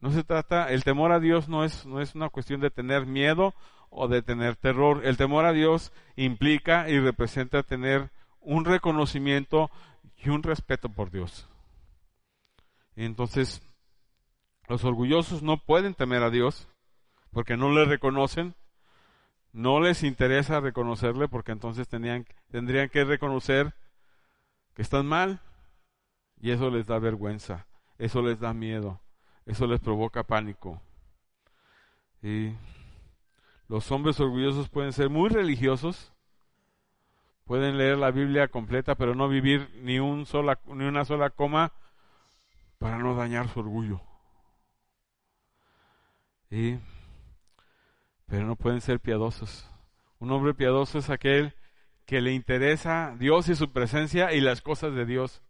no 0.02 0.12
se 0.12 0.24
trata, 0.24 0.72
el 0.72 0.84
temor 0.84 1.12
a 1.12 1.20
Dios 1.20 1.48
no 1.48 1.64
es, 1.64 1.86
no 1.86 2.02
es 2.02 2.16
una 2.16 2.30
cuestión 2.30 2.60
de 2.60 2.72
tener 2.72 3.06
miedo 3.06 3.54
o 3.92 4.08
de 4.08 4.24
tener 4.24 4.56
terror. 4.56 5.06
El 5.06 5.16
temor 5.16 5.46
a 5.46 5.54
Dios 5.54 5.94
implica 6.16 6.90
y 6.90 7.00
representa 7.00 7.62
tener 7.62 8.10
un 8.40 8.66
reconocimiento 8.66 9.70
y 10.18 10.30
un 10.30 10.42
respeto 10.42 10.90
por 10.90 11.12
Dios. 11.12 11.48
Entonces, 12.96 13.62
los 14.68 14.84
orgullosos 14.84 15.44
no 15.44 15.58
pueden 15.58 15.94
temer 15.94 16.24
a 16.24 16.32
Dios 16.32 16.68
porque 17.32 17.56
no 17.56 17.72
le 17.72 17.86
reconocen, 17.86 18.56
no 19.54 19.80
les 19.80 20.02
interesa 20.02 20.62
reconocerle 20.62 21.28
porque 21.28 21.52
entonces 21.52 21.88
tendrían, 21.88 22.26
tendrían 22.50 22.90
que 22.90 23.04
reconocer 23.04 23.76
que 24.74 24.82
están 24.82 25.06
mal 25.06 25.42
y 26.40 26.50
eso 26.50 26.72
les 26.72 26.88
da 26.88 26.98
vergüenza, 26.98 27.68
eso 28.00 28.24
les 28.24 28.40
da 28.40 28.54
miedo. 28.54 29.00
Eso 29.46 29.68
les 29.68 29.80
provoca 29.80 30.24
pánico. 30.24 30.82
Y 32.22 32.54
Los 33.68 33.92
hombres 33.92 34.20
orgullosos 34.20 34.70
pueden 34.70 34.94
ser 34.94 35.10
muy 35.10 35.30
religiosos, 35.30 36.14
pueden 37.46 37.78
leer 37.78 37.98
la 37.98 38.12
Biblia 38.12 38.50
completa, 38.50 38.96
pero 38.96 39.16
no 39.16 39.28
vivir 39.28 39.70
ni, 39.82 40.00
un 40.00 40.26
sola, 40.26 40.60
ni 40.68 40.86
una 40.86 41.06
sola 41.06 41.30
coma 41.30 41.72
para 42.78 42.98
no 42.98 43.16
dañar 43.16 43.48
su 43.48 43.62
orgullo. 43.62 44.02
Y, 46.50 46.78
pero 48.28 48.46
no 48.46 48.56
pueden 48.56 48.82
ser 48.82 49.00
piadosos. 49.00 49.70
Un 50.20 50.32
hombre 50.32 50.54
piadoso 50.54 51.00
es 51.00 51.10
aquel 51.10 51.56
que 52.06 52.22
le 52.22 52.34
interesa 52.34 53.16
Dios 53.18 53.48
y 53.48 53.56
su 53.56 53.72
presencia 53.72 54.34
y 54.34 54.42
las 54.42 54.62
cosas 54.62 54.94
de 54.94 55.06
Dios. 55.06 55.42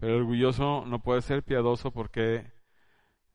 Pero 0.00 0.14
el 0.14 0.22
orgulloso 0.22 0.84
no 0.86 1.00
puede 1.00 1.20
ser 1.20 1.42
piadoso 1.42 1.90
porque, 1.90 2.50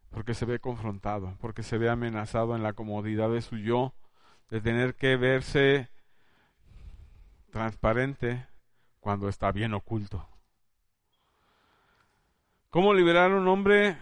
porque 0.10 0.34
se 0.34 0.46
ve 0.46 0.60
confrontado, 0.60 1.38
porque 1.40 1.62
se 1.62 1.78
ve 1.78 1.90
amenazado 1.90 2.56
en 2.56 2.64
la 2.64 2.74
comodidad 2.74 3.30
de 3.30 3.44
su 3.44 3.58
yo, 3.58 3.94
de 4.50 4.62
tener 4.62 4.96
que 4.96 5.16
verse 5.16 5.90
transparente 7.52 8.48
cuando 9.00 9.30
está 9.30 9.52
bien 9.52 9.76
oculto. 9.76 10.28
¿Cómo 12.72 12.94
liberar 12.94 13.32
a 13.32 13.38
un 13.38 13.48
hombre 13.48 13.96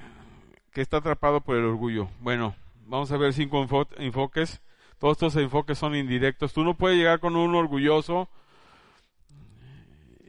que 0.71 0.82
está 0.82 0.97
atrapado 0.97 1.41
por 1.41 1.58
el 1.58 1.65
orgullo? 1.65 2.10
Bueno, 2.21 2.56
vamos 2.86 3.12
a 3.12 3.17
ver 3.17 3.34
cinco 3.34 3.62
enfoques. 3.97 4.62
Todos 4.97 5.17
estos 5.17 5.36
enfoques 5.36 5.78
son 5.78 5.95
indirectos. 5.95 6.54
Tú 6.54 6.63
no 6.63 6.76
puedes 6.76 6.97
llegar 6.97 7.19
con 7.19 7.36
un 7.36 7.54
orgulloso 7.56 8.30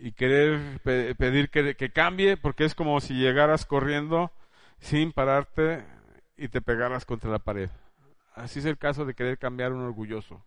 y 0.05 0.13
querer 0.13 0.81
pedir 0.83 1.49
que, 1.49 1.77
que, 1.77 1.91
cambie, 1.91 2.37
porque 2.37 2.67
es 2.67 2.75
como 2.75 3.01
si 3.01 3.15
llegaras 3.15 3.65
corriendo 3.65 4.31
sin 4.79 5.13
pararte 5.13 5.83
y 6.37 6.49
te 6.49 6.61
pegaras 6.61 7.07
contra 7.07 7.31
la 7.31 7.39
pared. 7.39 7.71
Así 8.35 8.59
es 8.59 8.67
el 8.67 8.77
caso 8.77 9.07
de 9.07 9.15
querer 9.15 9.39
cambiar 9.39 9.73
un 9.73 9.81
orgulloso. 9.81 10.45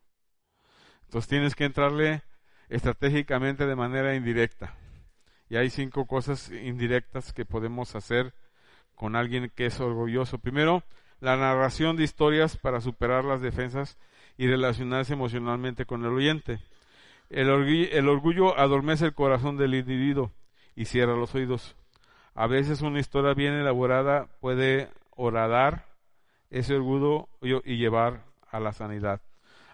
Entonces 1.05 1.27
tienes 1.27 1.55
que 1.55 1.65
entrarle 1.65 2.21
estratégicamente 2.69 3.65
de 3.65 3.75
manera 3.75 4.13
indirecta. 4.13 4.75
Y 5.49 5.55
hay 5.55 5.71
cinco 5.71 6.05
cosas 6.05 6.51
indirectas 6.51 7.33
que 7.33 7.43
podemos 7.43 7.95
hacer 7.95 8.35
con 8.93 9.15
alguien 9.15 9.51
que 9.55 9.65
es 9.65 9.79
orgulloso. 9.79 10.37
Primero, 10.37 10.83
la 11.19 11.35
narración 11.35 11.95
de 11.95 12.03
historias 12.03 12.57
para 12.57 12.79
superar 12.79 13.25
las 13.25 13.41
defensas 13.41 13.97
y 14.37 14.45
relacionarse 14.45 15.13
emocionalmente 15.13 15.87
con 15.87 16.05
el 16.05 16.13
oyente. 16.13 16.59
El, 17.29 17.49
orgullo, 17.49 18.57
adormece 18.57 19.05
el 19.05 19.13
corazón 19.13 19.57
del 19.57 19.75
individuo 19.75 20.31
y 20.75 20.85
cierra 20.85 21.15
los 21.15 21.35
oídos. 21.35 21.75
A 22.35 22.47
veces 22.47 22.81
una 22.81 22.99
historia 22.99 23.33
bien 23.33 23.53
elaborada 23.53 24.27
puede 24.39 24.89
horadar 25.11 25.85
ese 26.49 26.75
orgullo 26.75 27.27
y 27.41 27.77
llevar 27.77 28.23
a 28.49 28.59
la 28.59 28.71
sanidad. 28.71 29.21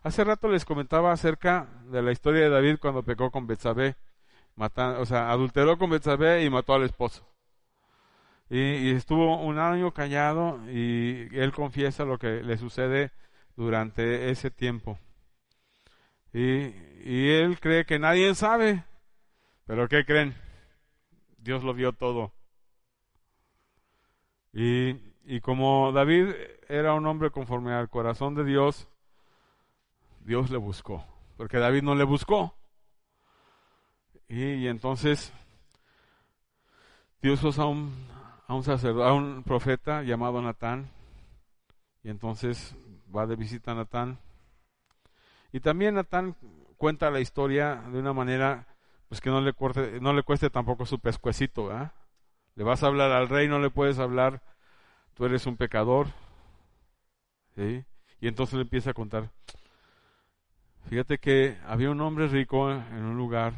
Hace 0.01 0.23
rato 0.23 0.49
les 0.49 0.65
comentaba 0.65 1.11
acerca 1.11 1.67
de 1.85 2.01
la 2.01 2.11
historia 2.11 2.43
de 2.43 2.49
David 2.49 2.77
cuando 2.79 3.03
pecó 3.03 3.31
con 3.31 3.47
Betsabé 3.47 3.95
o 4.55 5.05
sea, 5.05 5.31
adulteró 5.31 5.77
con 5.77 5.89
Betsabé 5.89 6.43
y 6.43 6.49
mató 6.49 6.73
al 6.73 6.83
esposo. 6.83 7.27
Y, 8.49 8.91
estuvo 8.91 9.41
un 9.41 9.57
año 9.57 9.91
callado 9.93 10.59
y 10.69 11.27
él 11.35 11.51
confiesa 11.53 12.05
lo 12.05 12.19
que 12.19 12.43
le 12.43 12.57
sucede 12.57 13.11
durante 13.55 14.29
ese 14.29 14.51
tiempo. 14.51 14.99
Y, 16.33 16.73
y 17.03 17.29
él 17.29 17.59
cree 17.59 17.85
que 17.85 17.99
nadie 17.99 18.33
sabe, 18.35 18.83
pero 19.65 19.87
¿qué 19.87 20.03
creen? 20.05 20.35
Dios 21.37 21.63
lo 21.63 21.73
vio 21.73 21.93
todo. 21.93 22.33
Y, 24.53 24.97
y 25.25 25.41
como 25.41 25.91
David 25.91 26.29
era 26.67 26.93
un 26.93 27.05
hombre 27.05 27.31
conforme 27.31 27.73
al 27.73 27.89
corazón 27.89 28.35
de 28.35 28.43
Dios, 28.43 28.87
Dios 30.21 30.49
le 30.49 30.57
buscó, 30.57 31.05
porque 31.37 31.57
David 31.57 31.83
no 31.83 31.95
le 31.95 32.03
buscó. 32.03 32.55
Y, 34.29 34.67
entonces 34.67 35.31
Dios 37.21 37.43
usa 37.43 37.65
un, 37.65 37.93
a 38.47 38.55
un 38.55 38.63
sacerdote, 38.63 39.07
a 39.07 39.13
un 39.13 39.43
profeta 39.43 40.01
llamado 40.01 40.41
Natán. 40.41 40.89
Y 42.03 42.09
entonces 42.09 42.75
va 43.15 43.27
de 43.27 43.35
visita 43.35 43.71
a 43.71 43.75
Natán. 43.75 44.17
Y 45.53 45.59
también 45.59 45.95
Natán 45.95 46.35
cuenta 46.77 47.11
la 47.11 47.21
historia 47.21 47.75
de 47.91 47.99
una 47.99 48.11
manera 48.11 48.67
pues 49.07 49.21
que 49.21 49.29
no 49.29 49.39
le, 49.39 49.53
corte, 49.53 49.99
no 50.01 50.11
le 50.11 50.23
cueste 50.23 50.49
tampoco 50.49 50.87
su 50.87 50.99
pescuecito. 50.99 51.69
Le 52.55 52.63
vas 52.63 52.81
a 52.81 52.87
hablar 52.87 53.11
al 53.11 53.29
rey, 53.29 53.47
no 53.47 53.59
le 53.59 53.69
puedes 53.69 53.99
hablar, 53.99 54.41
tú 55.13 55.25
eres 55.25 55.45
un 55.45 55.55
pecador. 55.55 56.07
Y 57.55 58.27
entonces 58.27 58.55
le 58.55 58.63
empieza 58.63 58.89
a 58.89 58.93
contar. 58.95 59.29
Fíjate 60.89 61.19
que 61.19 61.59
había 61.67 61.91
un 61.91 62.01
hombre 62.01 62.27
rico 62.27 62.71
en 62.71 63.03
un 63.03 63.15
lugar 63.15 63.53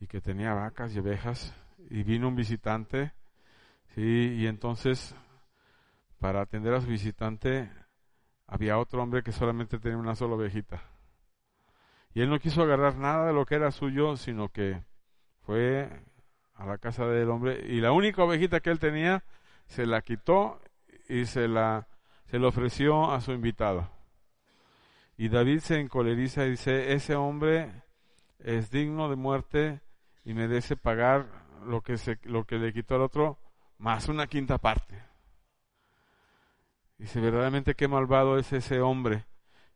y 0.00 0.06
que 0.06 0.20
tenía 0.20 0.52
vacas 0.52 0.94
y 0.94 0.98
ovejas 0.98 1.54
y 1.88 2.02
vino 2.02 2.28
un 2.28 2.36
visitante, 2.36 3.12
sí, 3.94 4.36
y 4.38 4.46
entonces 4.46 5.14
para 6.18 6.42
atender 6.42 6.74
a 6.74 6.80
su 6.82 6.88
visitante 6.88 7.70
había 8.46 8.78
otro 8.78 9.02
hombre 9.02 9.22
que 9.22 9.32
solamente 9.32 9.78
tenía 9.78 9.96
una 9.96 10.14
sola 10.14 10.34
ovejita. 10.34 10.89
Y 12.14 12.22
él 12.22 12.30
no 12.30 12.38
quiso 12.38 12.62
agarrar 12.62 12.96
nada 12.96 13.26
de 13.26 13.32
lo 13.32 13.46
que 13.46 13.54
era 13.54 13.70
suyo, 13.70 14.16
sino 14.16 14.48
que 14.48 14.82
fue 15.42 15.88
a 16.54 16.66
la 16.66 16.78
casa 16.78 17.06
del 17.06 17.30
hombre 17.30 17.64
y 17.66 17.80
la 17.80 17.92
única 17.92 18.22
ovejita 18.22 18.60
que 18.60 18.70
él 18.70 18.78
tenía 18.78 19.24
se 19.66 19.86
la 19.86 20.02
quitó 20.02 20.60
y 21.08 21.24
se 21.24 21.48
la 21.48 21.86
se 22.30 22.38
ofreció 22.38 23.10
a 23.10 23.20
su 23.20 23.32
invitado. 23.32 23.90
Y 25.16 25.28
David 25.28 25.60
se 25.60 25.80
encoleriza 25.80 26.46
y 26.46 26.50
dice, 26.50 26.92
ese 26.92 27.16
hombre 27.16 27.82
es 28.38 28.70
digno 28.70 29.10
de 29.10 29.16
muerte 29.16 29.80
y 30.24 30.32
merece 30.32 30.76
pagar 30.76 31.26
lo 31.66 31.82
que, 31.82 31.98
se, 31.98 32.18
lo 32.22 32.44
que 32.44 32.56
le 32.56 32.72
quitó 32.72 32.94
al 32.94 33.02
otro 33.02 33.38
más 33.78 34.08
una 34.08 34.28
quinta 34.28 34.58
parte. 34.58 35.02
Dice, 36.98 37.20
verdaderamente 37.20 37.74
qué 37.74 37.88
malvado 37.88 38.38
es 38.38 38.52
ese 38.52 38.80
hombre. 38.80 39.24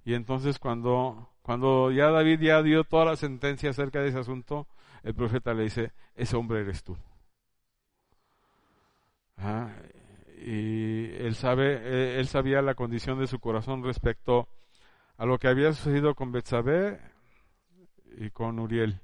Y 0.04 0.14
entonces 0.14 0.58
cuando, 0.58 1.28
cuando 1.44 1.90
ya 1.90 2.10
David 2.10 2.40
ya 2.40 2.62
dio 2.62 2.84
toda 2.84 3.04
la 3.04 3.16
sentencia 3.16 3.68
acerca 3.68 4.00
de 4.00 4.08
ese 4.08 4.18
asunto, 4.18 4.66
el 5.02 5.14
profeta 5.14 5.52
le 5.52 5.64
dice, 5.64 5.92
ese 6.14 6.36
hombre 6.36 6.62
eres 6.62 6.82
tú. 6.82 6.96
Ah, 9.36 9.68
y 10.38 11.10
él 11.16 11.34
sabe, 11.34 11.74
eh, 11.82 12.18
él 12.18 12.28
sabía 12.28 12.62
la 12.62 12.74
condición 12.74 13.18
de 13.18 13.26
su 13.26 13.40
corazón 13.40 13.84
respecto 13.84 14.48
a 15.18 15.26
lo 15.26 15.38
que 15.38 15.48
había 15.48 15.70
sucedido 15.74 16.14
con 16.14 16.32
Betsabé 16.32 16.98
y 18.16 18.30
con 18.30 18.58
Uriel. 18.58 19.02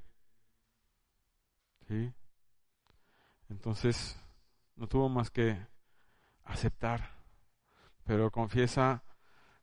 Entonces, 3.51 4.19
no 4.77 4.87
tuvo 4.87 5.11
más 5.11 5.31
que 5.31 5.59
aceptar, 6.45 7.17
pero 8.05 8.31
confiesa, 8.31 9.03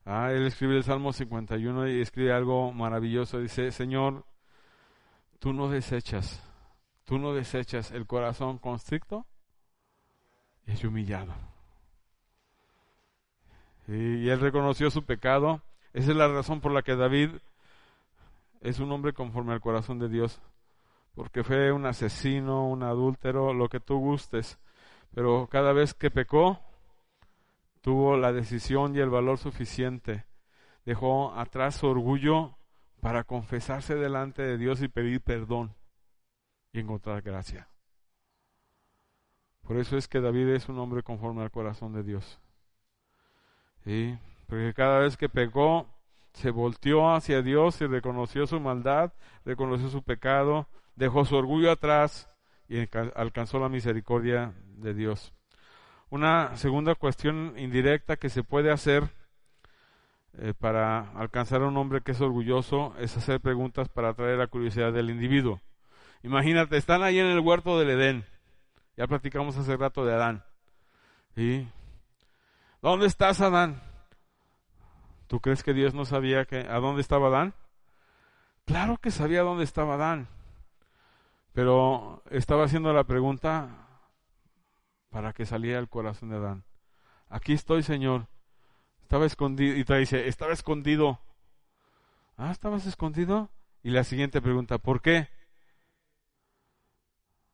ah, 0.08 0.32
él 0.32 0.48
escribe 0.48 0.78
el 0.78 0.84
Salmo 0.84 1.14
51 1.14 1.88
y 1.90 2.02
escribe 2.02 2.34
algo 2.34 2.72
maravilloso, 2.72 3.40
dice, 3.40 3.72
Señor, 3.72 4.26
tú 5.40 5.54
no 5.54 5.70
desechas, 5.70 6.42
tú 7.06 7.20
no 7.20 7.34
desechas 7.34 7.92
el 7.92 8.08
corazón 8.08 8.58
constricto 8.58 9.26
y 10.66 10.86
humillado. 10.86 11.34
Y 13.88 14.28
él 14.28 14.40
reconoció 14.40 14.90
su 14.90 15.04
pecado. 15.04 15.62
Esa 15.94 16.12
es 16.12 16.18
la 16.18 16.28
razón 16.28 16.60
por 16.60 16.72
la 16.72 16.82
que 16.82 16.96
David 16.96 17.30
es 18.62 18.80
un 18.80 18.92
hombre 18.92 19.14
conforme 19.14 19.54
al 19.54 19.62
corazón 19.62 20.00
de 20.00 20.10
Dios 20.10 20.42
porque 21.18 21.44
fue 21.44 21.72
un 21.72 21.88
asesino, 21.88 22.68
un 22.68 22.84
adúltero, 22.84 23.52
lo 23.52 23.70
que 23.70 23.80
tú 23.80 23.98
gustes. 23.98 24.60
Pero 25.16 25.48
cada 25.48 25.74
vez 25.74 25.96
que 25.96 26.12
pecó, 26.12 26.60
tuvo 27.82 28.18
la 28.18 28.34
decisión 28.34 28.96
y 28.96 29.00
el 29.00 29.10
valor 29.10 29.38
suficiente. 29.38 30.26
Dejó 30.86 31.34
atrás 31.34 31.76
su 31.76 31.88
orgullo 31.88 32.58
para 33.02 33.24
confesarse 33.24 33.96
delante 33.96 34.42
de 34.42 34.58
Dios 34.58 34.82
y 34.82 34.88
pedir 34.88 35.22
perdón 35.22 35.76
y 36.72 36.80
encontrar 36.80 37.22
gracia. 37.22 37.70
Por 39.62 39.78
eso 39.78 39.98
es 39.98 40.08
que 40.08 40.22
David 40.22 40.48
es 40.50 40.70
un 40.70 40.80
hombre 40.80 41.04
conforme 41.04 41.44
al 41.44 41.52
corazón 41.52 41.94
de 41.94 42.04
Dios. 42.04 42.40
¿Sí? 43.84 44.18
Porque 44.48 44.74
cada 44.74 45.00
vez 45.00 45.18
que 45.18 45.28
pecó, 45.28 45.88
se 46.34 46.52
volteó 46.52 47.10
hacia 47.14 47.42
Dios 47.42 47.82
y 47.82 47.88
reconoció 47.88 48.48
su 48.48 48.60
maldad, 48.60 49.12
reconoció 49.44 49.90
su 49.90 50.04
pecado, 50.04 50.68
dejó 50.96 51.26
su 51.26 51.36
orgullo 51.36 51.72
atrás 51.72 52.30
y 52.70 52.88
alcanzó 53.16 53.60
la 53.60 53.70
misericordia 53.70 54.54
de 54.78 54.94
Dios. 54.94 55.34
Una 56.10 56.56
segunda 56.56 56.96
cuestión 56.96 57.54
indirecta 57.58 58.16
que 58.16 58.30
se 58.30 58.44
puede 58.44 58.72
hacer 58.72 59.10
eh, 60.38 60.54
para 60.58 61.12
alcanzar 61.12 61.62
a 61.62 61.68
un 61.68 61.78
hombre 61.78 62.02
que 62.02 62.14
es 62.14 62.22
orgulloso 62.22 62.94
es 63.00 63.18
hacer 63.18 63.42
preguntas 63.42 63.90
para 63.90 64.10
atraer 64.10 64.38
la 64.38 64.48
curiosidad 64.48 64.94
del 64.94 65.10
individuo. 65.10 65.60
Imagínate, 66.24 66.78
están 66.78 67.04
ahí 67.04 67.20
en 67.20 67.28
el 67.28 67.40
huerto 67.40 67.78
del 67.78 67.90
Edén. 67.90 68.26
Ya 68.96 69.08
platicamos 69.08 69.58
hace 69.58 69.76
rato 69.76 70.06
de 70.06 70.14
Adán. 70.14 70.44
¿Y 71.36 71.68
¿Dónde 72.82 73.08
estás, 73.08 73.42
Adán? 73.42 73.82
¿Tú 75.28 75.40
crees 75.42 75.64
que 75.64 75.74
Dios 75.74 75.94
no 75.94 76.06
sabía 76.06 76.46
que, 76.46 76.60
a 76.60 76.80
dónde 76.80 77.02
estaba 77.02 77.28
Adán? 77.28 77.54
Claro 78.66 78.98
que 78.98 79.12
sabía 79.12 79.42
dónde 79.42 79.64
estaba 79.64 79.96
Adán, 79.96 80.28
pero 81.54 82.22
estaba 82.30 82.66
haciendo 82.66 82.94
la 82.94 83.04
pregunta 83.04 83.87
para 85.18 85.34
que 85.34 85.48
saliera 85.48 85.80
el 85.80 85.90
corazón 85.90 86.30
de 86.30 86.36
Adán. 86.36 86.64
Aquí 87.28 87.54
estoy, 87.54 87.82
Señor. 87.82 88.28
Estaba 89.02 89.26
escondido. 89.26 89.76
Y 89.76 89.84
te 89.84 89.98
dice, 89.98 90.28
estaba 90.28 90.54
escondido. 90.54 91.20
Ah, 92.38 92.52
¿estabas 92.52 92.86
escondido? 92.86 93.50
Y 93.82 93.90
la 93.90 94.04
siguiente 94.04 94.44
pregunta, 94.44 94.78
¿por 94.78 95.02
qué? 95.02 95.28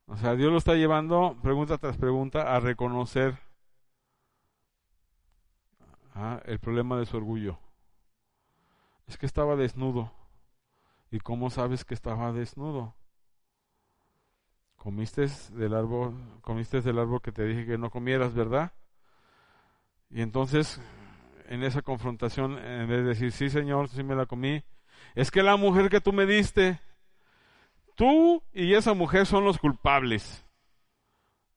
O 0.08 0.18
sea, 0.18 0.36
Dios 0.36 0.52
lo 0.52 0.58
está 0.58 0.74
llevando, 0.74 1.38
pregunta 1.42 1.78
tras 1.78 1.96
pregunta, 1.96 2.54
a 2.54 2.60
reconocer 2.60 3.40
ah, 6.16 6.42
el 6.44 6.60
problema 6.60 6.98
de 6.98 7.06
su 7.06 7.16
orgullo. 7.16 7.60
Es 9.08 9.18
que 9.18 9.26
estaba 9.26 9.56
desnudo. 9.56 10.12
¿Y 11.12 11.22
cómo 11.22 11.50
sabes 11.50 11.86
que 11.86 11.94
estaba 11.94 12.34
desnudo? 12.34 12.94
Comiste 14.84 15.28
del 15.54 15.76
árbol, 15.76 16.14
comiste 16.42 16.82
del 16.82 17.00
árbol 17.00 17.22
que 17.22 17.32
te 17.32 17.46
dije 17.46 17.66
que 17.66 17.78
no 17.78 17.90
comieras, 17.90 18.34
¿verdad? 18.34 18.74
Y 20.10 20.22
entonces, 20.22 20.82
en 21.48 21.64
esa 21.64 21.82
confrontación, 21.82 22.58
en 22.58 22.90
vez 22.90 22.98
de 22.98 23.04
decir, 23.04 23.32
sí, 23.32 23.50
Señor, 23.50 23.88
sí 23.88 24.04
me 24.04 24.14
la 24.14 24.26
comí, 24.26 24.62
es 25.16 25.32
que 25.32 25.42
la 25.42 25.56
mujer 25.56 25.90
que 25.90 26.02
tú 26.02 26.12
me 26.12 26.26
diste, 26.26 26.82
tú 27.96 28.44
y 28.52 28.74
esa 28.74 28.94
mujer 28.94 29.26
son 29.26 29.46
los 29.46 29.58
culpables. 29.58 30.46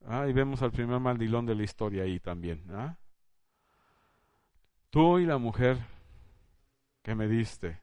Ah, 0.07 0.29
y 0.29 0.33
vemos 0.33 0.62
al 0.62 0.70
primer 0.70 1.01
maldilón 1.01 1.47
de 1.47 1.57
la 1.57 1.64
historia 1.64 2.05
ahí 2.05 2.20
también. 2.20 2.62
¿ah? 2.70 2.97
Tú 4.91 5.18
y 5.18 5.27
la 5.27 5.39
mujer 5.39 5.79
que 7.03 7.16
me 7.16 7.27
diste. 7.27 7.81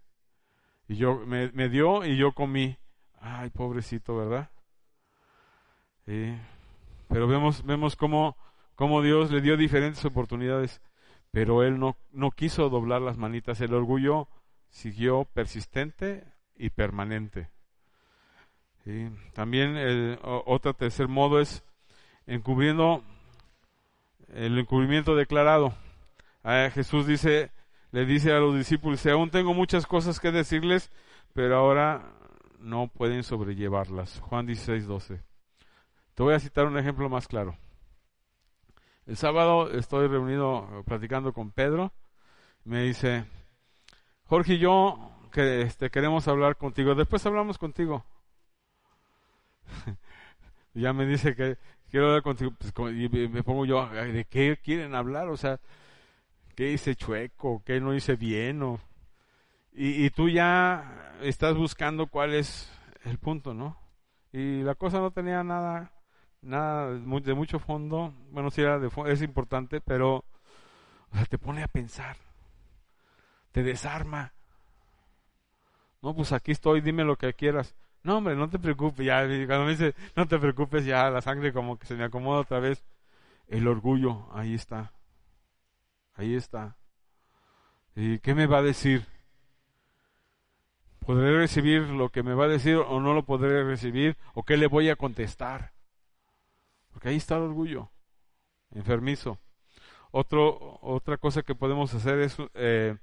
Y 0.87 0.95
yo, 0.95 1.17
me, 1.25 1.51
me 1.51 1.67
dio 1.67 2.05
y 2.05 2.15
yo 2.15 2.31
comí. 2.31 2.77
Ay, 3.19 3.49
pobrecito, 3.49 4.15
¿verdad? 4.15 4.52
Pero 6.05 7.27
vemos, 7.27 7.65
vemos 7.65 7.95
cómo, 7.95 8.35
cómo, 8.75 9.01
Dios 9.01 9.31
le 9.31 9.41
dio 9.41 9.57
diferentes 9.57 10.03
oportunidades, 10.05 10.81
pero 11.31 11.63
él 11.63 11.79
no, 11.79 11.95
no 12.11 12.31
quiso 12.31 12.69
doblar 12.69 13.01
las 13.01 13.17
manitas. 13.17 13.61
El 13.61 13.73
orgullo 13.73 14.27
siguió 14.69 15.25
persistente 15.25 16.25
y 16.55 16.69
permanente. 16.69 17.49
También 19.33 19.77
el 19.77 20.19
otro 20.21 20.73
tercer 20.73 21.07
modo 21.07 21.39
es 21.39 21.63
encubriendo 22.27 23.01
el 24.33 24.57
encubrimiento 24.57 25.15
declarado. 25.15 25.73
Ah, 26.43 26.69
Jesús 26.73 27.07
dice, 27.07 27.51
le 27.91 28.05
dice 28.05 28.33
a 28.33 28.39
los 28.39 28.55
discípulos, 28.55 29.05
aún 29.05 29.29
tengo 29.29 29.53
muchas 29.53 29.85
cosas 29.85 30.19
que 30.19 30.31
decirles, 30.31 30.91
pero 31.33 31.55
ahora 31.55 32.11
no 32.59 32.87
pueden 32.87 33.23
sobrellevarlas. 33.23 34.19
Juan 34.19 34.45
16, 34.45 34.85
12. 34.85 35.32
Te 36.15 36.21
voy 36.21 36.35
a 36.35 36.39
citar 36.39 36.67
un 36.67 36.77
ejemplo 36.77 37.09
más 37.09 37.27
claro. 37.27 37.57
El 39.07 39.17
sábado 39.17 39.71
estoy 39.71 40.07
reunido 40.07 40.83
platicando 40.85 41.33
con 41.33 41.51
Pedro. 41.51 41.91
Me 42.65 42.83
dice, 42.83 43.25
Jorge 44.25 44.53
y 44.53 44.59
yo 44.59 45.11
que, 45.31 45.63
este, 45.63 45.89
queremos 45.89 46.27
hablar 46.27 46.55
contigo. 46.57 46.93
Después 46.93 47.25
hablamos 47.25 47.57
contigo. 47.57 48.05
ya 50.75 50.93
me 50.93 51.07
dice 51.07 51.35
que 51.35 51.57
quiero 51.89 52.07
hablar 52.07 52.21
contigo. 52.21 52.51
Pues, 52.59 52.95
y 52.95 53.09
me 53.09 53.41
pongo 53.41 53.65
yo, 53.65 53.87
¿de 53.89 54.25
qué 54.25 54.59
quieren 54.63 54.93
hablar? 54.93 55.29
O 55.29 55.37
sea, 55.37 55.59
¿qué 56.55 56.71
hice 56.71 56.95
chueco? 56.95 57.63
¿Qué 57.65 57.81
no 57.81 57.95
hice 57.95 58.15
bien? 58.17 58.61
O, 58.61 58.79
y, 59.71 60.05
y 60.05 60.09
tú 60.11 60.29
ya 60.29 61.17
estás 61.21 61.55
buscando 61.55 62.05
cuál 62.05 62.35
es 62.35 62.71
el 63.03 63.17
punto, 63.17 63.55
¿no? 63.55 63.77
Y 64.31 64.61
la 64.61 64.75
cosa 64.75 64.99
no 64.99 65.09
tenía 65.09 65.43
nada 65.43 65.92
nada 66.43 66.91
de 66.91 67.33
mucho 67.33 67.59
fondo, 67.59 68.13
bueno, 68.31 68.51
sí 68.51 68.61
era 68.61 68.79
de 68.79 68.89
es 69.07 69.21
importante, 69.21 69.81
pero 69.81 70.23
te 71.29 71.37
pone 71.37 71.63
a 71.63 71.67
pensar, 71.67 72.17
te 73.51 73.63
desarma. 73.63 74.33
No, 76.01 76.13
pues 76.13 76.33
aquí 76.33 76.51
estoy, 76.51 76.81
dime 76.81 77.03
lo 77.03 77.15
que 77.15 77.33
quieras. 77.33 77.75
No, 78.03 78.17
hombre, 78.17 78.35
no 78.35 78.49
te 78.49 78.59
preocupes, 78.59 79.05
ya, 79.05 79.25
cuando 79.25 79.63
me 79.63 79.71
dice, 79.71 79.95
no 80.15 80.27
te 80.27 80.37
preocupes, 80.37 80.85
ya 80.85 81.09
la 81.09 81.21
sangre 81.21 81.53
como 81.53 81.79
que 81.79 81.87
se 81.87 81.95
me 81.95 82.03
acomoda 82.03 82.41
otra 82.41 82.59
vez. 82.59 82.83
El 83.47 83.67
orgullo, 83.67 84.27
ahí 84.33 84.53
está, 84.53 84.91
ahí 86.15 86.35
está. 86.35 86.75
¿Y 87.95 88.19
qué 88.19 88.33
me 88.33 88.47
va 88.47 88.57
a 88.59 88.63
decir? 88.63 89.05
¿Podré 90.99 91.37
recibir 91.37 91.81
lo 91.89 92.09
que 92.09 92.23
me 92.23 92.33
va 92.33 92.45
a 92.45 92.49
decir 92.49 92.77
o 92.77 92.99
no 92.99 93.13
lo 93.13 93.23
podré 93.23 93.63
recibir? 93.63 94.17
¿O 94.33 94.43
qué 94.43 94.57
le 94.57 94.67
voy 94.67 94.89
a 94.89 94.95
contestar? 94.95 95.72
Ahí 97.03 97.17
está 97.17 97.35
el 97.35 97.43
orgullo, 97.43 97.91
enfermizo. 98.71 99.39
Otro, 100.11 100.79
otra 100.81 101.17
cosa 101.17 101.41
que 101.41 101.55
podemos 101.55 101.93
hacer 101.93 102.19
es 102.19 102.37
eh, 102.53 102.97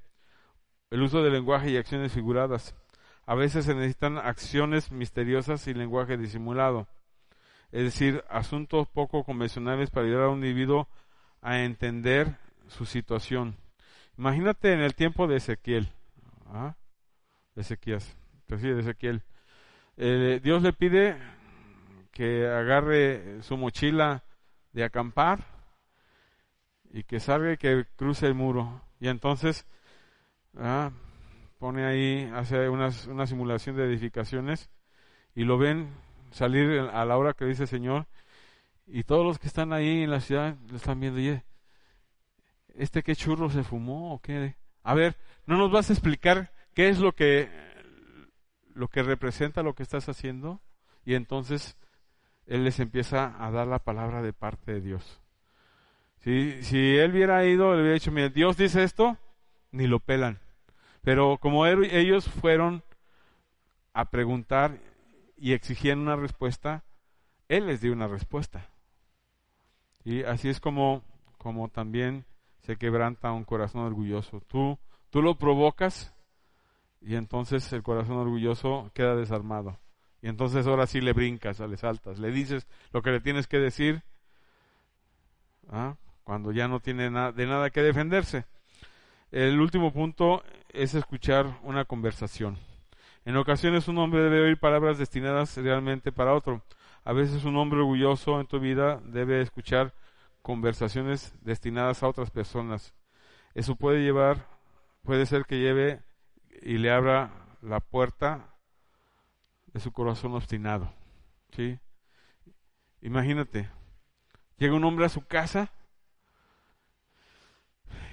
el 0.91 1.03
uso 1.03 1.23
de 1.23 1.31
lenguaje 1.31 1.71
y 1.71 1.77
acciones 1.77 2.13
figuradas. 2.13 2.75
A 3.27 3.35
veces 3.35 3.65
se 3.65 3.75
necesitan 3.75 4.19
acciones 4.19 4.91
misteriosas 4.91 5.67
y 5.67 5.75
lenguaje 5.75 6.17
disimulado. 6.17 6.89
Es 7.73 7.85
decir, 7.85 8.25
asuntos 8.29 8.89
poco 8.89 9.23
convencionales 9.25 9.91
para 9.91 10.07
ayudar 10.07 10.25
a 10.25 10.29
un 10.31 10.39
individuo 10.39 10.89
a 11.43 11.61
entender 11.61 12.37
su 12.69 12.87
situación. 12.87 13.57
Imagínate 14.17 14.73
en 14.73 14.81
el 14.81 14.95
tiempo 14.95 15.27
de 15.27 15.37
Ezequiel. 15.37 15.89
¿ah? 16.47 16.77
Ezequías. 17.55 18.17
Ezequiel. 18.49 19.23
Eh, 19.97 20.41
Dios 20.43 20.63
le 20.63 20.73
pide 20.73 21.17
que 22.11 22.47
agarre 22.47 23.43
su 23.43 23.57
mochila 23.57 24.25
de 24.73 24.85
acampar 24.85 25.45
y 26.93 27.05
que 27.05 27.21
salga 27.21 27.53
y 27.53 27.57
que 27.57 27.87
cruce 27.97 28.27
el 28.27 28.35
muro. 28.35 28.83
Y 29.01 29.09
entonces 29.09 29.67
ah, 30.57 30.91
pone 31.59 31.85
ahí, 31.85 32.31
hace 32.35 32.69
unas, 32.69 33.07
una 33.07 33.27
simulación 33.27 33.77
de 33.77 33.85
edificaciones 33.85 34.71
y 35.35 35.45
lo 35.45 35.59
ven 35.59 35.89
salir 36.31 36.81
a 36.81 37.05
la 37.05 37.17
hora 37.17 37.35
que 37.35 37.45
dice 37.45 37.63
el 37.63 37.69
Señor 37.69 38.07
y 38.87 39.05
todos 39.05 39.25
los 39.25 39.39
que 39.39 39.47
están 39.47 39.73
ahí 39.73 40.03
en 40.03 40.11
la 40.11 40.21
ciudad 40.21 40.57
lo 40.69 40.77
están 40.77 41.01
viendo 41.01 41.21
y 41.21 41.41
este 42.75 43.03
qué 43.03 43.15
churro 43.15 43.51
se 43.51 43.63
fumó 43.63 44.15
o 44.15 44.21
qué 44.21 44.57
a 44.83 44.95
ver 44.95 45.17
no 45.47 45.57
nos 45.57 45.71
vas 45.71 45.91
a 45.91 45.93
explicar 45.93 46.53
qué 46.75 46.89
es 46.89 46.99
lo 46.99 47.13
que 47.13 47.49
lo 48.75 48.89
que 48.89 49.03
representa 49.03 49.63
lo 49.63 49.75
que 49.75 49.83
estás 49.83 50.09
haciendo 50.09 50.61
y 51.05 51.15
entonces 51.15 51.77
él 52.51 52.65
les 52.65 52.81
empieza 52.81 53.37
a 53.39 53.51
dar 53.53 53.69
la 53.69 53.79
palabra 53.79 54.23
de 54.23 54.33
parte 54.33 54.73
de 54.73 54.81
Dios. 54.81 55.21
Si, 56.19 56.63
si 56.65 56.97
él 56.97 57.13
hubiera 57.13 57.47
ido, 57.47 57.73
le 57.75 57.81
hubiera 57.81 57.95
dicho, 57.95 58.11
mira, 58.11 58.29
Dios 58.29 58.57
dice 58.57 58.83
esto, 58.83 59.17
ni 59.71 59.87
lo 59.87 60.01
pelan. 60.01 60.41
Pero 61.03 61.39
como 61.39 61.65
ellos 61.65 62.29
fueron 62.29 62.83
a 63.95 64.11
preguntar 64.11 64.79
y 65.37 65.53
exigían 65.53 66.01
una 66.01 66.17
respuesta, 66.17 66.83
él 67.49 67.69
les 67.69 67.81
dio 67.81 67.93
una 67.93 68.09
respuesta. 68.09 68.69
Y 70.03 70.25
así 70.25 70.49
es 70.49 70.59
como, 70.59 71.05
como 71.39 71.69
también 71.69 72.25
se 72.63 72.77
quebranta 72.77 73.31
un 73.31 73.45
corazón 73.45 73.83
orgulloso. 73.83 74.43
Tú, 74.49 74.77
tú 75.11 75.23
lo 75.23 75.37
provocas 75.37 76.13
y 77.01 77.15
entonces 77.15 77.73
el 77.73 77.85
corazón 77.85 78.17
orgulloso 78.17 78.91
queda 78.93 79.15
desarmado. 79.15 79.79
Y 80.23 80.29
entonces 80.29 80.67
ahora 80.67 80.87
sí 80.87 81.01
le 81.01 81.13
brincas, 81.13 81.61
le 81.61 81.77
saltas, 81.77 82.19
le 82.19 82.31
dices 82.31 82.67
lo 82.93 83.03
que 83.03 83.11
le 83.11 83.21
tienes 83.21 83.47
que 83.47 83.59
decir 83.59 84.03
¿ah? 85.71 85.97
cuando 86.25 86.53
ya 86.53 86.69
no 86.69 86.81
tiene 86.81 87.05
de 87.05 87.47
nada 87.47 87.71
que 87.71 87.83
defenderse. 87.83 88.45
El 89.31 89.61
último 89.61 89.93
punto 89.93 90.43
es 90.73 90.95
escuchar 90.95 91.59
una 91.63 91.85
conversación. 91.85 92.59
En 93.25 93.37
ocasiones 93.37 93.89
un 93.89 93.99
hombre 93.99 94.23
debe 94.23 94.43
oír 94.43 94.59
palabras 94.59 94.99
destinadas 94.99 95.57
realmente 95.57 96.13
para 96.13 96.35
otro. 96.35 96.63
A 97.05 97.13
veces 97.13 97.45
un 97.45 97.57
hombre 97.57 97.81
orgulloso 97.81 98.41
en 98.41 98.47
tu 98.47 98.61
vida 98.61 99.01
debe 99.05 99.41
escuchar 99.41 99.95
conversaciones 100.43 101.35
destinadas 101.43 102.03
a 102.03 102.09
otras 102.09 102.31
personas. 102.31 102.95
Eso 103.55 103.77
puede 103.77 104.03
llevar, 104.03 104.47
puede 105.03 105.27
ser 105.27 105.45
que 105.45 105.59
lleve 105.59 106.01
y 106.63 106.79
le 106.79 106.91
abra 106.91 107.31
la 107.63 107.81
puerta 107.81 108.50
de 109.73 109.81
su 109.81 109.93
corazón 109.93 110.35
obstinado. 110.35 110.93
¿sí? 111.55 111.79
Imagínate, 113.03 113.69
llega 114.59 114.75
un 114.75 114.85
hombre 114.85 115.07
a 115.07 115.11
su 115.11 115.27
casa 115.27 115.71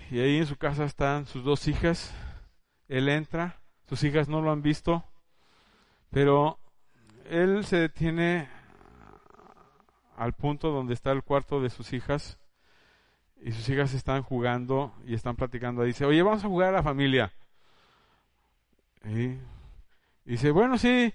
y 0.10 0.20
ahí 0.20 0.38
en 0.38 0.46
su 0.46 0.56
casa 0.56 0.86
están 0.86 1.26
sus 1.26 1.44
dos 1.44 1.68
hijas. 1.68 2.14
Él 2.88 3.10
entra, 3.10 3.60
sus 3.90 4.04
hijas 4.04 4.30
no 4.30 4.42
lo 4.42 4.52
han 4.52 4.62
visto, 4.62 5.04
pero 6.10 6.60
él 7.30 7.66
se 7.66 7.78
detiene 7.78 8.50
al 10.16 10.34
punto 10.34 10.72
donde 10.72 10.94
está 10.94 11.12
el 11.12 11.24
cuarto 11.24 11.62
de 11.62 11.70
sus 11.70 11.94
hijas 11.94 12.40
y 13.42 13.52
sus 13.52 13.68
hijas 13.70 13.94
están 13.94 14.24
jugando 14.24 14.94
y 15.06 15.14
están 15.14 15.36
platicando. 15.36 15.84
Dice, 15.84 16.06
oye, 16.06 16.24
vamos 16.24 16.44
a 16.44 16.48
jugar 16.48 16.70
a 16.70 16.78
la 16.78 16.84
familia. 16.84 17.32
Dice, 20.26 20.52
bueno, 20.52 20.78
sí, 20.78 21.14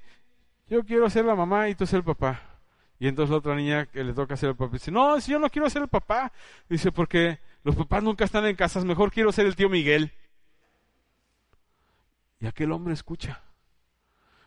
yo 0.69 0.85
quiero 0.85 1.09
ser 1.11 1.25
la 1.25 1.35
mamá 1.35 1.69
y 1.69 1.75
tú 1.75 1.87
ser 1.87 1.99
el 1.99 2.05
papá. 2.05 2.41
Y 2.99 3.09
entonces 3.09 3.31
la 3.31 3.39
otra 3.39 3.57
niña 3.57 3.87
que 3.87 4.05
le 4.05 4.13
toca 4.13 4.37
ser 4.37 4.51
el 4.51 4.57
papá 4.57 4.75
dice, 4.75 4.93
no, 4.93 5.21
si 5.21 5.33
yo 5.33 5.41
no 5.41 5.51
quiero 5.51 5.69
ser 5.69 5.83
el 5.83 5.89
papá. 5.89 6.33
Dice, 6.69 6.93
porque 6.93 7.41
los 7.65 7.75
papás 7.75 8.03
nunca 8.03 8.25
están 8.25 8.47
en 8.47 8.55
casas, 8.55 8.85
mejor 8.85 9.11
quiero 9.11 9.33
ser 9.33 9.47
el 9.47 9.57
tío 9.57 9.69
Miguel. 9.69 10.13
Y 12.39 12.47
aquel 12.47 12.71
hombre 12.71 12.95
escucha. 12.95 13.43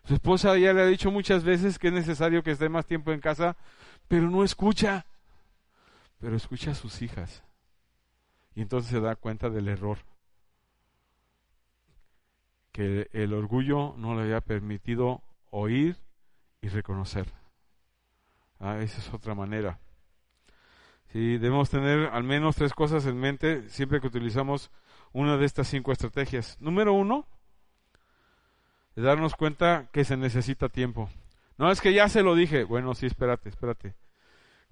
Su 0.05 0.13
esposa 0.13 0.57
ya 0.57 0.71
le 0.71 0.81
ha 0.81 0.85
dicho 0.85 1.11
muchas 1.11 1.43
veces 1.43 1.79
que 1.79 1.87
es 1.87 1.93
necesario 1.93 2.43
que 2.43 2.51
esté 2.51 2.69
más 2.69 2.85
tiempo 2.85 3.11
en 3.11 3.19
casa, 3.19 3.57
pero 4.07 4.29
no 4.29 4.43
escucha. 4.43 5.05
Pero 6.19 6.35
escucha 6.35 6.71
a 6.71 6.75
sus 6.75 7.01
hijas. 7.01 7.43
Y 8.55 8.61
entonces 8.61 8.89
se 8.89 9.01
da 9.01 9.15
cuenta 9.15 9.49
del 9.49 9.67
error. 9.67 9.97
Que 12.71 13.09
el 13.11 13.33
orgullo 13.33 13.95
no 13.97 14.15
le 14.15 14.21
había 14.21 14.41
permitido 14.41 15.21
oír 15.49 15.97
y 16.65 16.69
reconocer. 16.69 17.31
Ah, 18.59 18.79
esa 18.79 18.97
es 18.97 19.13
otra 19.13 19.35
manera. 19.35 19.79
Sí, 21.11 21.37
debemos 21.37 21.69
tener 21.69 22.09
al 22.11 22.23
menos 22.23 22.55
tres 22.55 22.73
cosas 22.73 23.05
en 23.05 23.19
mente 23.19 23.69
siempre 23.69 24.01
que 24.01 24.07
utilizamos 24.07 24.71
una 25.13 25.37
de 25.37 25.45
estas 25.45 25.67
cinco 25.67 25.91
estrategias. 25.91 26.57
Número 26.59 26.93
uno, 26.93 27.27
de 28.95 29.03
darnos 29.03 29.35
cuenta 29.35 29.89
que 29.91 30.03
se 30.05 30.17
necesita 30.17 30.67
tiempo. 30.67 31.09
No 31.59 31.69
es 31.71 31.81
que 31.81 31.93
ya 31.93 32.09
se 32.09 32.23
lo 32.23 32.33
dije. 32.33 32.63
Bueno, 32.63 32.95
sí, 32.95 33.05
espérate, 33.05 33.49
espérate. 33.49 33.93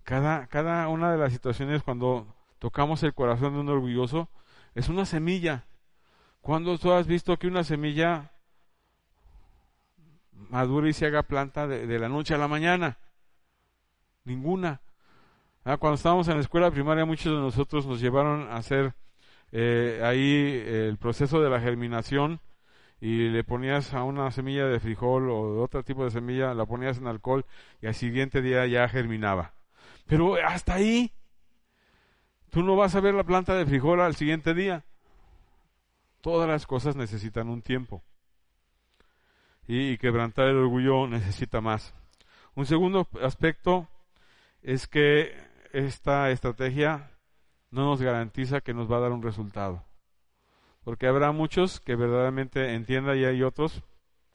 Cada, 0.04 0.48
cada 0.48 0.88
una 0.88 1.12
de 1.12 1.20
las 1.20 1.32
situaciones 1.32 1.84
cuando 1.84 2.36
tocamos 2.58 3.04
el 3.04 3.14
corazón 3.14 3.54
de 3.54 3.60
un 3.60 3.70
orgulloso 3.70 4.30
es 4.74 4.90
una 4.90 5.06
semilla. 5.06 5.68
¿Cuándo 6.42 6.80
tú 6.80 6.92
has 6.92 7.06
visto 7.06 7.38
que 7.38 7.48
una 7.48 7.64
semilla 7.64 8.33
madure 10.50 10.90
y 10.90 10.94
se 10.94 11.06
haga 11.06 11.24
planta 11.24 11.68
de, 11.68 12.00
la 12.00 12.10
noche 12.10 12.34
a 12.34 12.38
la 12.38 12.48
mañana? 12.48 12.98
Ninguna. 14.24 14.82
Ah, 15.66 15.78
cuando 15.78 15.96
estábamos 15.96 16.28
en 16.28 16.36
la 16.36 16.42
escuela 16.42 16.72
primaria, 16.72 17.06
muchos 17.06 17.34
de 17.34 17.40
nosotros 17.40 17.86
nos 17.86 18.02
llevaron 18.02 18.50
a 18.50 18.58
hacer 18.58 18.94
eh, 19.52 20.02
ahí 20.04 20.64
el 20.66 20.98
proceso 20.98 21.42
de 21.42 21.50
la 21.50 21.60
germinación 21.60 22.42
y 23.04 23.28
le 23.28 23.44
ponías 23.44 23.94
a 23.94 24.04
una 24.04 24.32
semilla 24.32 24.66
de 24.66 24.80
frijol 24.80 25.30
o 25.30 25.56
de 25.56 25.62
otro 25.62 25.84
tipo 25.84 26.06
de 26.06 26.12
semilla, 26.12 26.54
la 26.54 26.66
ponías 26.66 26.98
en 27.00 27.08
alcohol 27.08 27.46
y 27.82 27.88
al 27.88 27.96
siguiente 27.96 28.42
día 28.42 28.66
ya 28.66 28.88
germinaba. 28.88 29.54
Pero 30.06 30.36
hasta 30.36 30.76
ahí, 30.76 31.12
tú 32.50 32.64
no 32.64 32.78
vas 32.78 32.96
a 32.96 33.02
ver 33.02 33.14
la 33.14 33.26
planta 33.26 33.56
de 33.56 33.66
frijol 33.66 34.00
al 34.00 34.16
siguiente 34.16 34.54
día. 34.54 34.86
Todas 36.22 36.48
las 36.48 36.66
cosas 36.66 36.96
necesitan 36.96 37.50
un 37.50 37.62
tiempo. 37.62 38.04
Y, 39.68 39.98
quebrantar 39.98 40.48
el 40.48 40.58
orgullo 40.58 41.08
necesita 41.08 41.62
más. 41.62 41.94
Un 42.56 42.66
segundo 42.66 43.08
aspecto 43.22 43.88
es 44.62 44.88
que 44.88 45.36
esta 45.72 46.30
estrategia 46.30 47.12
no 47.72 47.86
nos 47.86 48.02
garantiza 48.02 48.62
que 48.62 48.74
nos 48.74 48.92
va 48.92 48.98
a 48.98 49.02
dar 49.02 49.12
un 49.12 49.24
resultado 49.24 49.84
porque 50.84 51.08
habrá 51.08 51.32
muchos 51.32 51.80
que 51.80 51.96
verdaderamente 51.96 52.74
entiendan 52.74 53.18
y 53.18 53.26
hay 53.26 53.44
otros 53.44 53.84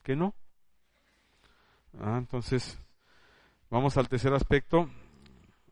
que 0.02 0.16
no. 0.16 0.34
Ah, 2.00 2.16
entonces, 2.18 2.78
vamos 3.70 3.96
al 3.96 4.08
tercer 4.08 4.32
aspecto. 4.32 4.88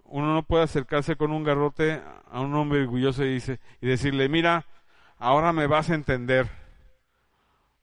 Uno 0.04 0.34
no 0.34 0.42
puede 0.42 0.64
acercarse 0.64 1.16
con 1.16 1.32
un 1.32 1.44
garrote 1.44 2.00
a 2.30 2.40
un 2.40 2.54
hombre 2.54 2.82
orgulloso 2.82 3.24
y, 3.24 3.34
dice, 3.34 3.58
y 3.80 3.86
decirle, 3.86 4.28
mira, 4.28 4.66
ahora 5.18 5.52
me 5.52 5.66
vas 5.66 5.90
a 5.90 5.94
entender, 5.94 6.48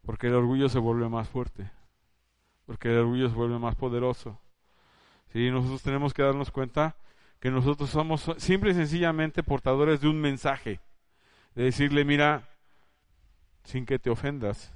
porque 0.05 0.27
el 0.27 0.35
orgullo 0.35 0.69
se 0.69 0.79
vuelve 0.79 1.09
más 1.09 1.29
fuerte, 1.29 1.71
porque 2.65 2.89
el 2.89 2.99
orgullo 2.99 3.29
se 3.29 3.35
vuelve 3.35 3.59
más 3.59 3.75
poderoso. 3.75 4.39
Sí, 5.27 5.49
nosotros 5.49 5.81
tenemos 5.81 6.13
que 6.13 6.23
darnos 6.23 6.51
cuenta 6.51 6.95
que 7.39 7.51
nosotros 7.51 7.89
somos 7.89 8.31
simple 8.37 8.71
y 8.71 8.73
sencillamente 8.73 9.43
portadores 9.43 10.01
de 10.01 10.07
un 10.07 10.21
mensaje, 10.21 10.79
de 11.55 11.63
decirle, 11.63 12.05
mira, 12.05 12.47
sin 13.63 13.85
que 13.85 13.99
te 13.99 14.09
ofendas. 14.09 14.71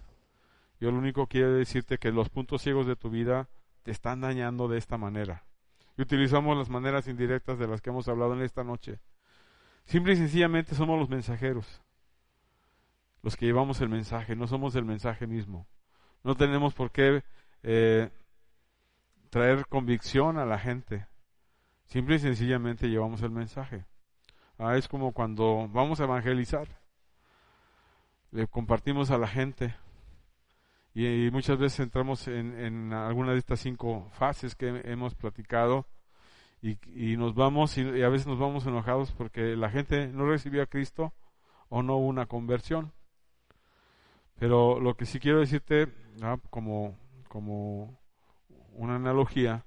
Yo 0.79 0.91
lo 0.91 0.97
único 0.97 1.27
quiero 1.27 1.53
decirte 1.53 1.97
que 1.97 2.11
los 2.11 2.29
puntos 2.29 2.61
ciegos 2.61 2.85
de 2.85 2.95
tu 2.95 3.09
vida 3.09 3.47
te 3.83 3.91
están 3.91 4.21
dañando 4.21 4.67
de 4.67 4.77
esta 4.77 4.97
manera. 4.97 5.43
Y 5.97 6.01
utilizamos 6.01 6.57
las 6.57 6.69
maneras 6.69 7.07
indirectas 7.07 7.57
de 7.57 7.67
las 7.67 7.81
que 7.81 7.89
hemos 7.89 8.07
hablado 8.07 8.33
en 8.33 8.41
esta 8.41 8.63
noche. 8.63 8.99
Simple 9.85 10.13
y 10.13 10.17
sencillamente 10.17 10.75
somos 10.75 10.99
los 10.99 11.09
mensajeros, 11.09 11.81
los 13.27 13.35
que 13.35 13.45
llevamos 13.45 13.81
el 13.81 13.89
mensaje, 13.89 14.37
no 14.37 14.47
somos 14.47 14.73
el 14.77 14.85
mensaje 14.85 15.27
mismo. 15.27 15.67
No 16.23 16.35
tenemos 16.35 16.73
por 16.73 16.91
qué 16.91 17.25
eh, 17.61 18.09
traer 19.29 19.67
convicción 19.67 20.37
a 20.37 20.45
la 20.45 20.57
gente. 20.57 21.07
Simple 21.87 22.15
y 22.15 22.19
sencillamente 22.19 22.87
llevamos 22.87 23.21
el 23.23 23.31
mensaje. 23.31 23.83
Ah, 24.57 24.77
es 24.77 24.87
como 24.87 25.11
cuando 25.11 25.67
vamos 25.67 25.99
a 25.99 26.05
evangelizar 26.05 26.69
le 28.31 28.47
compartimos 28.47 29.11
a 29.11 29.17
la 29.17 29.27
gente. 29.27 29.75
Y, 30.93 31.29
muchas 31.29 31.59
veces 31.59 31.81
entramos 31.81 32.29
en, 32.29 32.93
alguna 32.93 33.33
de 33.33 33.39
estas 33.39 33.59
cinco 33.59 34.07
fases 34.13 34.55
que 34.55 34.83
hemos 34.85 35.15
platicado 35.15 35.85
y, 36.61 37.17
nos 37.17 37.35
vamos 37.35 37.77
y, 37.77 37.81
a 38.03 38.07
veces 38.07 38.25
nos 38.25 38.39
vamos 38.39 38.65
enojados 38.65 39.11
porque 39.11 39.57
la 39.57 39.69
gente 39.69 40.07
no 40.07 40.25
recibió 40.25 40.63
a 40.63 40.67
Cristo 40.67 41.11
o 41.67 41.83
no 41.83 41.97
hubo 41.97 42.07
una 42.07 42.25
conversión. 42.25 42.93
Pero 44.39 44.79
lo 44.79 44.95
que 44.95 45.05
sí 45.05 45.19
quiero 45.19 45.39
decirte, 45.39 45.87
como, 46.49 46.97
como 47.27 47.97
una 48.73 48.95
analogía, 48.95 49.65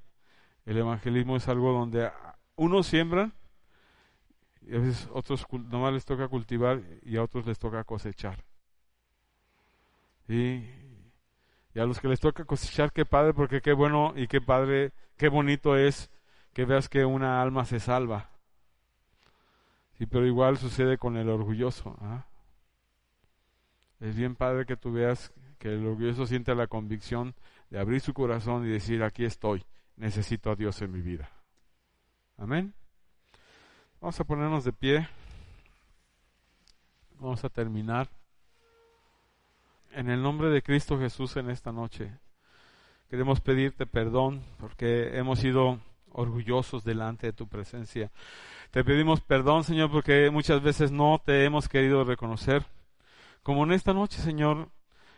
el 0.65 0.79
evangelismo 0.79 1.37
es 1.37 1.49
algo 1.49 1.73
donde 1.73 2.11
unos 2.57 2.87
siembran 2.87 3.33
y 4.63 4.77
a 4.77 4.79
veces 4.79 5.09
otros 5.13 5.47
nomás 5.51 5.93
les 5.93 6.05
toca 6.05 6.29
cultivar 6.29 6.81
y 7.03 7.17
a 7.17 7.23
otros 7.23 7.47
les 7.47 7.59
toca 7.59 7.83
cosechar. 7.85 8.45
Y, 10.29 10.65
a 11.75 11.85
los 11.85 11.99
que 11.99 12.09
les 12.09 12.21
toca 12.21 12.45
cosechar, 12.45 12.93
qué 12.93 13.05
padre, 13.05 13.35
porque 13.35 13.61
qué 13.61 13.73
bueno 13.73 14.13
y 14.15 14.29
qué 14.29 14.41
padre, 14.41 14.93
qué 15.17 15.29
bonito 15.29 15.77
es 15.77 16.11
que 16.53 16.65
veas 16.65 16.89
que 16.89 17.05
una 17.05 17.43
alma 17.43 17.65
se 17.65 17.81
salva. 17.81 18.31
Sí, 19.99 20.07
pero 20.07 20.27
igual 20.27 20.57
sucede 20.59 20.99
con 20.99 21.17
el 21.17 21.29
orgulloso. 21.29 21.97
¿ah? 22.01 22.27
Es 24.01 24.17
bien 24.17 24.35
padre 24.35 24.67
que 24.67 24.77
tú 24.77 24.93
veas 24.93 25.33
que 25.59 25.69
el 25.69 25.87
orgulloso 25.87 26.27
siente 26.27 26.55
la 26.55 26.67
convicción 26.67 27.35
de 27.69 27.79
abrir 27.79 28.01
su 28.01 28.15
corazón 28.15 28.67
y 28.67 28.71
decir, 28.71 29.03
aquí 29.03 29.25
estoy, 29.25 29.65
necesito 29.97 30.51
a 30.51 30.57
Dios 30.57 30.81
en 30.81 30.91
mi 30.91 31.03
vida. 31.03 31.31
Amén. 32.39 32.73
Vamos 34.01 34.19
a 34.19 34.25
ponernos 34.25 34.65
de 34.65 34.73
pie. 34.73 35.07
Vamos 37.19 37.45
a 37.45 37.51
terminar 37.51 38.09
en 39.93 40.09
el 40.09 40.23
nombre 40.23 40.49
de 40.49 40.63
Cristo 40.63 40.99
Jesús 40.99 41.37
en 41.37 41.51
esta 41.51 41.71
noche. 41.71 42.11
Queremos 43.11 43.43
pedirte 43.43 43.85
perdón 43.85 44.43
porque 44.59 45.19
hemos 45.19 45.41
sido 45.41 45.79
orgullosos 46.13 46.83
delante 46.85 47.27
de 47.27 47.33
tu 47.35 47.47
presencia. 47.47 48.11
Te 48.71 48.83
pedimos 48.85 49.21
perdón, 49.21 49.65
Señor, 49.65 49.91
porque 49.91 50.31
muchas 50.31 50.63
veces 50.63 50.91
no 50.91 51.21
te 51.23 51.45
hemos 51.45 51.69
querido 51.69 52.05
reconocer. 52.05 52.65
Como 53.43 53.65
en 53.65 53.73
esta 53.73 53.95
noche, 53.95 54.21
Señor, 54.21 54.71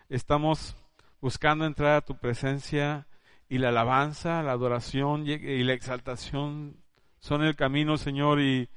estamos 0.09 0.77
buscando 1.21 1.67
entrar 1.67 1.97
a 1.97 2.01
tu 2.05 2.17
presencia 2.17 3.07
y 3.49 3.59
la 3.59 3.71
alabanza, 3.71 4.43
la 4.43 4.53
adoración 4.53 5.27
y 5.27 5.63
la 5.65 5.73
exaltación 5.73 6.77
son 7.19 7.43
el 7.43 7.57
camino, 7.57 7.97
Señor, 7.97 8.41
y, 8.41 8.69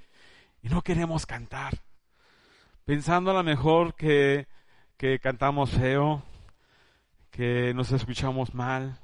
no 0.64 0.82
queremos 0.82 1.28
cantar. 1.28 1.84
Pensando 2.86 3.32
a 3.32 3.36
lo 3.36 3.43
mejor 3.43 3.96
que 3.96 4.48
que 4.98 5.20
cantamos 5.20 5.72
feo, 5.72 6.24
que 7.30 7.74
nos 7.74 7.91
escuchamos 7.91 8.54
mal 8.54 9.00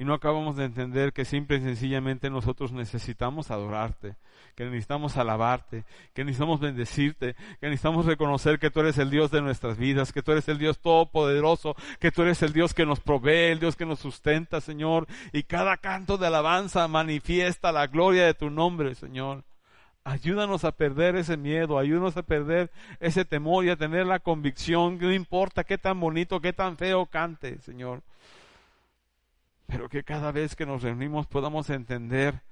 y 0.00 0.04
no 0.06 0.14
acabamos 0.14 0.56
de 0.56 0.64
entender 0.64 1.12
que 1.12 1.26
simple 1.26 1.58
y 1.58 1.60
sencillamente 1.60 2.30
nosotros 2.30 2.72
necesitamos 2.72 3.50
adorarte, 3.50 4.16
que 4.54 4.64
necesitamos 4.64 5.18
alabarte, 5.18 5.84
que 6.14 6.24
necesitamos 6.24 6.58
bendecirte, 6.58 7.36
que 7.60 7.66
necesitamos 7.66 8.06
reconocer 8.06 8.58
que 8.58 8.70
tú 8.70 8.80
eres 8.80 8.96
el 8.96 9.10
Dios 9.10 9.30
de 9.30 9.42
nuestras 9.42 9.76
vidas, 9.76 10.14
que 10.14 10.22
tú 10.22 10.32
eres 10.32 10.48
el 10.48 10.56
Dios 10.56 10.78
todopoderoso, 10.78 11.76
que 11.98 12.10
tú 12.10 12.22
eres 12.22 12.40
el 12.40 12.54
Dios 12.54 12.72
que 12.72 12.86
nos 12.86 12.98
provee, 13.00 13.52
el 13.52 13.60
Dios 13.60 13.76
que 13.76 13.84
nos 13.84 13.98
sustenta, 13.98 14.62
Señor, 14.62 15.06
y 15.34 15.42
cada 15.42 15.76
canto 15.76 16.16
de 16.16 16.28
alabanza 16.28 16.88
manifiesta 16.88 17.70
la 17.70 17.86
gloria 17.86 18.24
de 18.24 18.32
tu 18.32 18.48
nombre, 18.48 18.94
Señor. 18.94 19.44
Ayúdanos 20.04 20.64
a 20.64 20.72
perder 20.72 21.14
ese 21.16 21.36
miedo, 21.36 21.78
ayúdanos 21.78 22.16
a 22.16 22.22
perder 22.22 22.70
ese 23.00 23.26
temor 23.26 23.66
y 23.66 23.68
a 23.68 23.76
tener 23.76 24.06
la 24.06 24.20
convicción 24.20 24.98
que 24.98 25.04
no 25.04 25.12
importa 25.12 25.62
qué 25.62 25.76
tan 25.76 26.00
bonito, 26.00 26.40
qué 26.40 26.54
tan 26.54 26.78
feo 26.78 27.04
cante, 27.04 27.58
Señor. 27.58 28.00
Pero 29.70 29.88
que 29.88 30.02
cada 30.02 30.32
vez 30.32 30.54
que 30.54 30.66
nos 30.66 30.82
reunimos 30.82 31.26
podamos 31.26 31.70
entender 31.70 32.42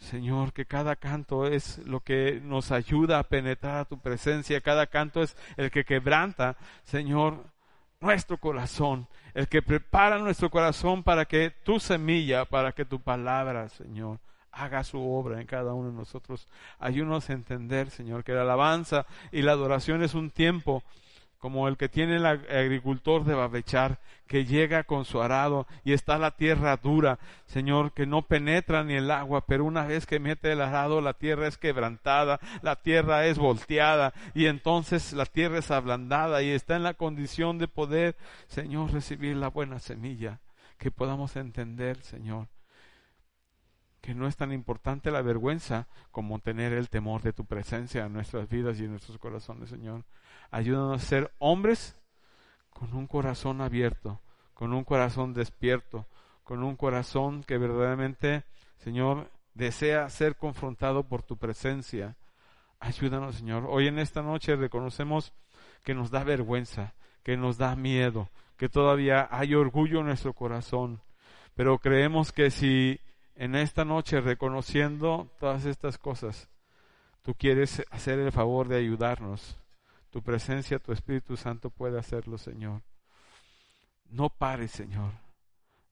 Señor, 0.00 0.54
que 0.54 0.64
cada 0.64 0.96
canto 0.96 1.46
es 1.46 1.78
lo 1.86 2.00
que 2.00 2.40
nos 2.42 2.72
ayuda 2.72 3.18
a 3.18 3.24
penetrar 3.24 3.80
a 3.80 3.84
tu 3.84 3.98
presencia, 3.98 4.62
cada 4.62 4.86
canto 4.86 5.22
es 5.22 5.36
el 5.58 5.70
que 5.70 5.84
quebranta, 5.84 6.56
Señor, 6.84 7.44
nuestro 8.00 8.38
corazón, 8.38 9.06
el 9.34 9.46
que 9.46 9.60
prepara 9.60 10.18
nuestro 10.18 10.50
corazón 10.50 11.02
para 11.02 11.26
que 11.26 11.50
tu 11.50 11.78
semilla, 11.78 12.46
para 12.46 12.72
que 12.72 12.86
tu 12.86 13.00
palabra, 13.00 13.68
Señor, 13.68 14.18
haga 14.52 14.82
su 14.84 14.98
obra 14.98 15.38
en 15.38 15.46
cada 15.46 15.74
uno 15.74 15.90
de 15.90 15.96
nosotros. 15.96 16.48
Ayúdanos 16.78 17.28
a 17.28 17.34
entender, 17.34 17.90
Señor, 17.90 18.24
que 18.24 18.32
la 18.32 18.42
alabanza 18.42 19.04
y 19.30 19.42
la 19.42 19.52
adoración 19.52 20.02
es 20.02 20.14
un 20.14 20.30
tiempo 20.30 20.82
como 21.40 21.68
el 21.68 21.78
que 21.78 21.88
tiene 21.88 22.16
el 22.16 22.26
agricultor 22.26 23.24
de 23.24 23.34
Babechar, 23.34 23.98
que 24.26 24.44
llega 24.44 24.84
con 24.84 25.06
su 25.06 25.22
arado 25.22 25.66
y 25.84 25.94
está 25.94 26.18
la 26.18 26.36
tierra 26.36 26.76
dura, 26.76 27.18
Señor, 27.46 27.92
que 27.92 28.06
no 28.06 28.26
penetra 28.26 28.84
ni 28.84 28.94
el 28.94 29.10
agua, 29.10 29.46
pero 29.46 29.64
una 29.64 29.86
vez 29.86 30.04
que 30.04 30.20
mete 30.20 30.52
el 30.52 30.60
arado, 30.60 31.00
la 31.00 31.14
tierra 31.14 31.48
es 31.48 31.56
quebrantada, 31.56 32.40
la 32.60 32.76
tierra 32.76 33.24
es 33.24 33.38
volteada 33.38 34.12
y 34.34 34.46
entonces 34.46 35.14
la 35.14 35.24
tierra 35.24 35.58
es 35.58 35.70
ablandada 35.70 36.42
y 36.42 36.50
está 36.50 36.76
en 36.76 36.82
la 36.82 36.94
condición 36.94 37.56
de 37.56 37.68
poder, 37.68 38.16
Señor, 38.46 38.92
recibir 38.92 39.34
la 39.36 39.48
buena 39.48 39.78
semilla, 39.78 40.40
que 40.76 40.90
podamos 40.90 41.36
entender, 41.36 42.02
Señor, 42.02 42.48
que 44.02 44.14
no 44.14 44.26
es 44.26 44.36
tan 44.36 44.52
importante 44.52 45.10
la 45.10 45.22
vergüenza 45.22 45.88
como 46.10 46.38
tener 46.38 46.74
el 46.74 46.90
temor 46.90 47.22
de 47.22 47.32
tu 47.32 47.46
presencia 47.46 48.04
en 48.04 48.12
nuestras 48.12 48.46
vidas 48.48 48.78
y 48.78 48.84
en 48.84 48.90
nuestros 48.90 49.16
corazones, 49.18 49.70
Señor. 49.70 50.04
Ayúdanos 50.50 51.02
a 51.02 51.06
ser 51.06 51.32
hombres 51.38 51.96
con 52.70 52.94
un 52.94 53.06
corazón 53.06 53.60
abierto, 53.60 54.20
con 54.54 54.72
un 54.72 54.84
corazón 54.84 55.32
despierto, 55.32 56.06
con 56.42 56.64
un 56.64 56.76
corazón 56.76 57.44
que 57.44 57.58
verdaderamente, 57.58 58.44
Señor, 58.78 59.30
desea 59.54 60.08
ser 60.10 60.36
confrontado 60.36 61.04
por 61.04 61.22
tu 61.22 61.36
presencia. 61.36 62.16
Ayúdanos, 62.80 63.36
Señor. 63.36 63.66
Hoy 63.68 63.86
en 63.86 63.98
esta 63.98 64.22
noche 64.22 64.56
reconocemos 64.56 65.32
que 65.84 65.94
nos 65.94 66.10
da 66.10 66.24
vergüenza, 66.24 66.94
que 67.22 67.36
nos 67.36 67.58
da 67.58 67.76
miedo, 67.76 68.28
que 68.56 68.68
todavía 68.68 69.28
hay 69.30 69.54
orgullo 69.54 70.00
en 70.00 70.06
nuestro 70.06 70.32
corazón. 70.32 71.00
Pero 71.54 71.78
creemos 71.78 72.32
que 72.32 72.50
si 72.50 72.98
en 73.36 73.54
esta 73.54 73.84
noche, 73.84 74.20
reconociendo 74.20 75.30
todas 75.38 75.64
estas 75.64 75.96
cosas, 75.96 76.48
tú 77.22 77.34
quieres 77.34 77.82
hacer 77.90 78.18
el 78.18 78.32
favor 78.32 78.68
de 78.68 78.78
ayudarnos 78.78 79.56
tu 80.10 80.22
presencia, 80.22 80.78
tu 80.78 80.92
Espíritu 80.92 81.36
Santo 81.36 81.70
puede 81.70 81.98
hacerlo, 81.98 82.38
Señor. 82.38 82.82
No 84.10 84.28
pares, 84.28 84.72
Señor. 84.72 85.12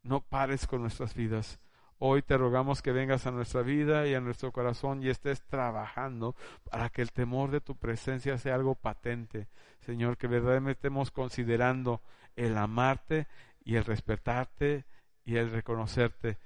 No 0.03 0.21
pares 0.21 0.67
con 0.67 0.83
nuestras 0.83 1.15
vidas. 1.15 1.61
Hoy 2.01 2.23
te 2.23 2.37
rogamos 2.37 2.81
que 2.81 2.93
vengas 2.93 3.27
a 3.27 3.33
nuestra 3.33 3.63
vida 3.63 4.07
y 4.07 4.15
a 4.15 4.21
nuestro 4.21 4.53
corazón 4.53 5.03
y 5.03 5.09
estés 5.09 5.43
trabajando 5.43 6.37
para 6.71 6.91
que 6.91 7.03
el 7.03 7.11
temor 7.11 7.51
de 7.51 7.61
tu 7.61 7.77
presencia 7.77 8.39
sea 8.39 8.55
algo 8.55 8.77
patente. 8.77 9.49
Señor, 9.81 10.17
que 10.17 10.29
verdaderamente 10.29 10.79
estemos 10.79 11.11
considerando 11.11 12.01
el 12.37 12.57
amarte 12.57 13.27
y 13.65 13.77
el 13.77 13.85
respetarte 13.85 14.85
y 15.25 15.37
el 15.37 15.51
reconocerte. 15.51 16.39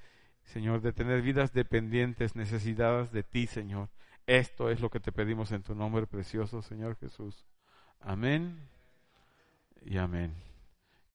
Señor, 0.45 0.81
de 0.81 0.93
tener 0.93 1.20
vidas 1.20 1.53
dependientes, 1.53 2.35
necesitadas 2.35 3.12
de 3.12 3.23
ti, 3.23 3.47
Señor. 3.47 3.91
Esto 4.27 4.70
es 4.70 4.81
lo 4.81 4.91
que 4.91 5.01
te 5.01 5.12
pedimos 5.12 5.53
en 5.53 5.62
tu 5.62 5.75
nombre 5.75 6.07
precioso, 6.07 6.62
Señor 6.62 6.97
Jesús. 6.97 7.47
Amén 8.05 8.59
y 9.85 9.97
amén. 9.97 10.52